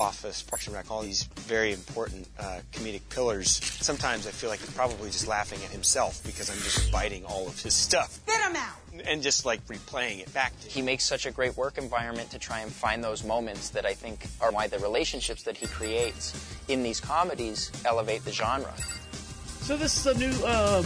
Office, 0.00 0.42
Parks 0.42 0.66
and 0.66 0.76
Rec, 0.76 0.90
all 0.90 1.02
these 1.02 1.24
very 1.36 1.72
important 1.72 2.28
uh, 2.38 2.60
comedic 2.72 3.02
pillars. 3.10 3.60
Sometimes 3.80 4.26
I 4.26 4.30
feel 4.30 4.50
like 4.50 4.60
he's 4.60 4.70
probably 4.70 5.10
just 5.10 5.26
laughing 5.26 5.58
at 5.64 5.70
himself 5.70 6.22
because 6.24 6.50
I'm 6.50 6.58
just 6.58 6.90
biting 6.92 7.24
all 7.24 7.46
of 7.46 7.60
his 7.60 7.74
stuff 7.74 8.12
Spit 8.12 8.40
him 8.40 8.56
out! 8.56 8.76
and 9.06 9.22
just 9.22 9.44
like 9.44 9.64
replaying 9.66 10.20
it 10.20 10.32
back 10.32 10.58
to 10.60 10.68
He 10.68 10.82
makes 10.82 11.04
such 11.04 11.26
a 11.26 11.30
great 11.30 11.56
work 11.56 11.78
environment 11.78 12.30
to 12.30 12.38
try 12.38 12.60
and 12.60 12.72
find 12.72 13.02
those 13.02 13.24
moments 13.24 13.70
that 13.70 13.86
I 13.86 13.94
think 13.94 14.26
are 14.40 14.50
why 14.52 14.66
the 14.68 14.78
relationships 14.78 15.42
that 15.44 15.56
he 15.56 15.66
creates 15.66 16.34
in 16.68 16.82
these 16.82 17.00
comedies 17.00 17.70
elevate 17.84 18.24
the 18.24 18.32
genre. 18.32 18.74
So 19.60 19.76
this 19.76 19.98
is 19.98 20.06
a 20.06 20.18
new 20.18 20.46
uh, 20.46 20.82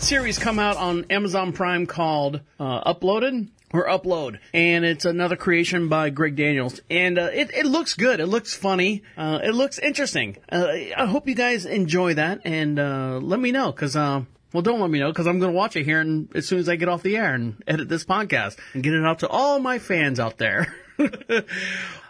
series 0.00 0.38
come 0.38 0.58
out 0.58 0.76
on 0.76 1.06
Amazon 1.10 1.52
Prime 1.52 1.86
called 1.86 2.40
uh, 2.58 2.92
Uploaded 2.92 3.48
or 3.74 3.86
Upload, 3.88 4.38
and 4.54 4.84
it's 4.84 5.04
another 5.04 5.34
creation 5.34 5.88
by 5.88 6.08
Greg 6.08 6.36
Daniels, 6.36 6.80
and 6.88 7.18
uh, 7.18 7.28
it 7.32 7.50
it 7.52 7.66
looks 7.66 7.94
good. 7.94 8.20
It 8.20 8.26
looks 8.26 8.54
funny. 8.54 9.02
Uh, 9.16 9.40
it 9.42 9.52
looks 9.52 9.80
interesting. 9.80 10.36
Uh, 10.50 10.68
I 10.96 11.06
hope 11.06 11.26
you 11.26 11.34
guys 11.34 11.66
enjoy 11.66 12.14
that, 12.14 12.42
and 12.44 12.78
uh, 12.78 13.18
let 13.20 13.40
me 13.40 13.52
know 13.52 13.72
because. 13.72 13.96
Uh, 13.96 14.22
well, 14.52 14.62
don't 14.62 14.78
let 14.78 14.88
me 14.88 15.00
know 15.00 15.08
because 15.08 15.26
I'm 15.26 15.40
going 15.40 15.50
to 15.50 15.56
watch 15.56 15.74
it 15.74 15.82
here 15.82 15.98
and 15.98 16.28
as 16.36 16.46
soon 16.46 16.60
as 16.60 16.68
I 16.68 16.76
get 16.76 16.88
off 16.88 17.02
the 17.02 17.16
air 17.16 17.34
and 17.34 17.60
edit 17.66 17.88
this 17.88 18.04
podcast 18.04 18.56
and 18.72 18.84
get 18.84 18.94
it 18.94 19.04
out 19.04 19.18
to 19.18 19.28
all 19.28 19.58
my 19.58 19.80
fans 19.80 20.20
out 20.20 20.38
there. 20.38 20.72
uh, 21.00 21.42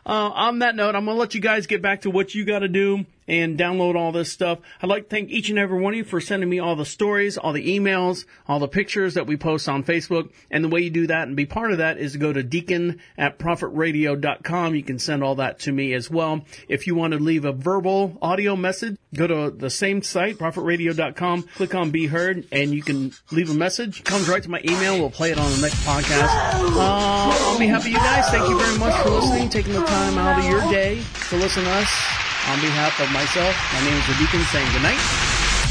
on 0.04 0.58
that 0.58 0.76
note, 0.76 0.94
I'm 0.94 1.06
going 1.06 1.16
to 1.16 1.20
let 1.20 1.34
you 1.34 1.40
guys 1.40 1.66
get 1.66 1.80
back 1.80 2.02
to 2.02 2.10
what 2.10 2.34
you 2.34 2.44
got 2.44 2.58
to 2.58 2.68
do 2.68 3.06
and 3.26 3.58
download 3.58 3.96
all 3.96 4.12
this 4.12 4.30
stuff. 4.30 4.58
I'd 4.82 4.88
like 4.88 5.04
to 5.04 5.08
thank 5.08 5.30
each 5.30 5.50
and 5.50 5.58
every 5.58 5.80
one 5.80 5.94
of 5.94 5.98
you 5.98 6.04
for 6.04 6.20
sending 6.20 6.48
me 6.48 6.58
all 6.58 6.76
the 6.76 6.84
stories, 6.84 7.38
all 7.38 7.52
the 7.52 7.78
emails, 7.78 8.24
all 8.46 8.58
the 8.58 8.68
pictures 8.68 9.14
that 9.14 9.26
we 9.26 9.36
post 9.36 9.68
on 9.68 9.84
Facebook. 9.84 10.30
And 10.50 10.62
the 10.64 10.68
way 10.68 10.80
you 10.80 10.90
do 10.90 11.06
that 11.06 11.26
and 11.26 11.36
be 11.36 11.46
part 11.46 11.72
of 11.72 11.78
that 11.78 11.98
is 11.98 12.12
to 12.12 12.18
go 12.18 12.32
to 12.32 12.42
deacon 12.42 13.00
at 13.16 13.38
prophetradio.com. 13.38 14.74
You 14.74 14.82
can 14.82 14.98
send 14.98 15.22
all 15.22 15.36
that 15.36 15.60
to 15.60 15.72
me 15.72 15.92
as 15.94 16.10
well. 16.10 16.44
If 16.68 16.86
you 16.86 16.94
want 16.94 17.12
to 17.12 17.18
leave 17.18 17.44
a 17.44 17.52
verbal 17.52 18.18
audio 18.20 18.56
message, 18.56 18.96
go 19.14 19.26
to 19.26 19.50
the 19.50 19.70
same 19.70 20.02
site, 20.02 20.36
prophetradio.com, 20.38 21.42
click 21.54 21.74
on 21.74 21.90
be 21.90 22.06
heard, 22.06 22.46
and 22.52 22.72
you 22.72 22.82
can 22.82 23.12
leave 23.30 23.50
a 23.50 23.54
message. 23.54 24.00
It 24.00 24.04
comes 24.06 24.28
right 24.28 24.42
to 24.42 24.50
my 24.50 24.60
email. 24.64 24.98
We'll 24.98 25.10
play 25.10 25.30
it 25.30 25.38
on 25.38 25.50
the 25.52 25.62
next 25.62 25.84
podcast. 25.84 26.28
Uh, 26.76 27.52
on 27.52 27.58
behalf 27.58 27.82
of 27.82 27.88
you 27.88 27.96
guys, 27.96 28.28
thank 28.30 28.48
you 28.48 28.58
very 28.58 28.78
much 28.78 28.94
for 29.02 29.10
listening, 29.10 29.48
taking 29.48 29.72
the 29.72 29.84
time 29.84 30.18
out 30.18 30.38
of 30.38 30.44
your 30.44 30.60
day 30.70 31.02
to 31.30 31.36
listen 31.36 31.64
to 31.64 31.70
us. 31.70 32.23
On 32.46 32.60
behalf 32.60 33.00
of 33.00 33.10
myself, 33.10 33.56
my 33.72 33.80
name 33.84 33.96
is 33.96 34.06
the 34.06 34.14
Deacon 34.20 34.40
saying 34.52 34.70
goodnight 34.72 35.00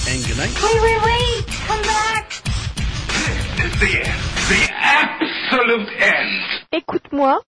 and 0.10 0.26
goodnight. 0.26 0.54
Wait, 0.58 0.82
wait, 0.82 1.00
wait! 1.06 1.46
Come 1.70 1.82
back! 1.84 2.32
This 3.62 3.74
is 3.74 3.80
the 3.80 3.94
end. 4.02 4.22
The 4.50 4.64
absolute 4.74 5.90
end. 6.02 6.42
Écoute-moi, 6.74 7.44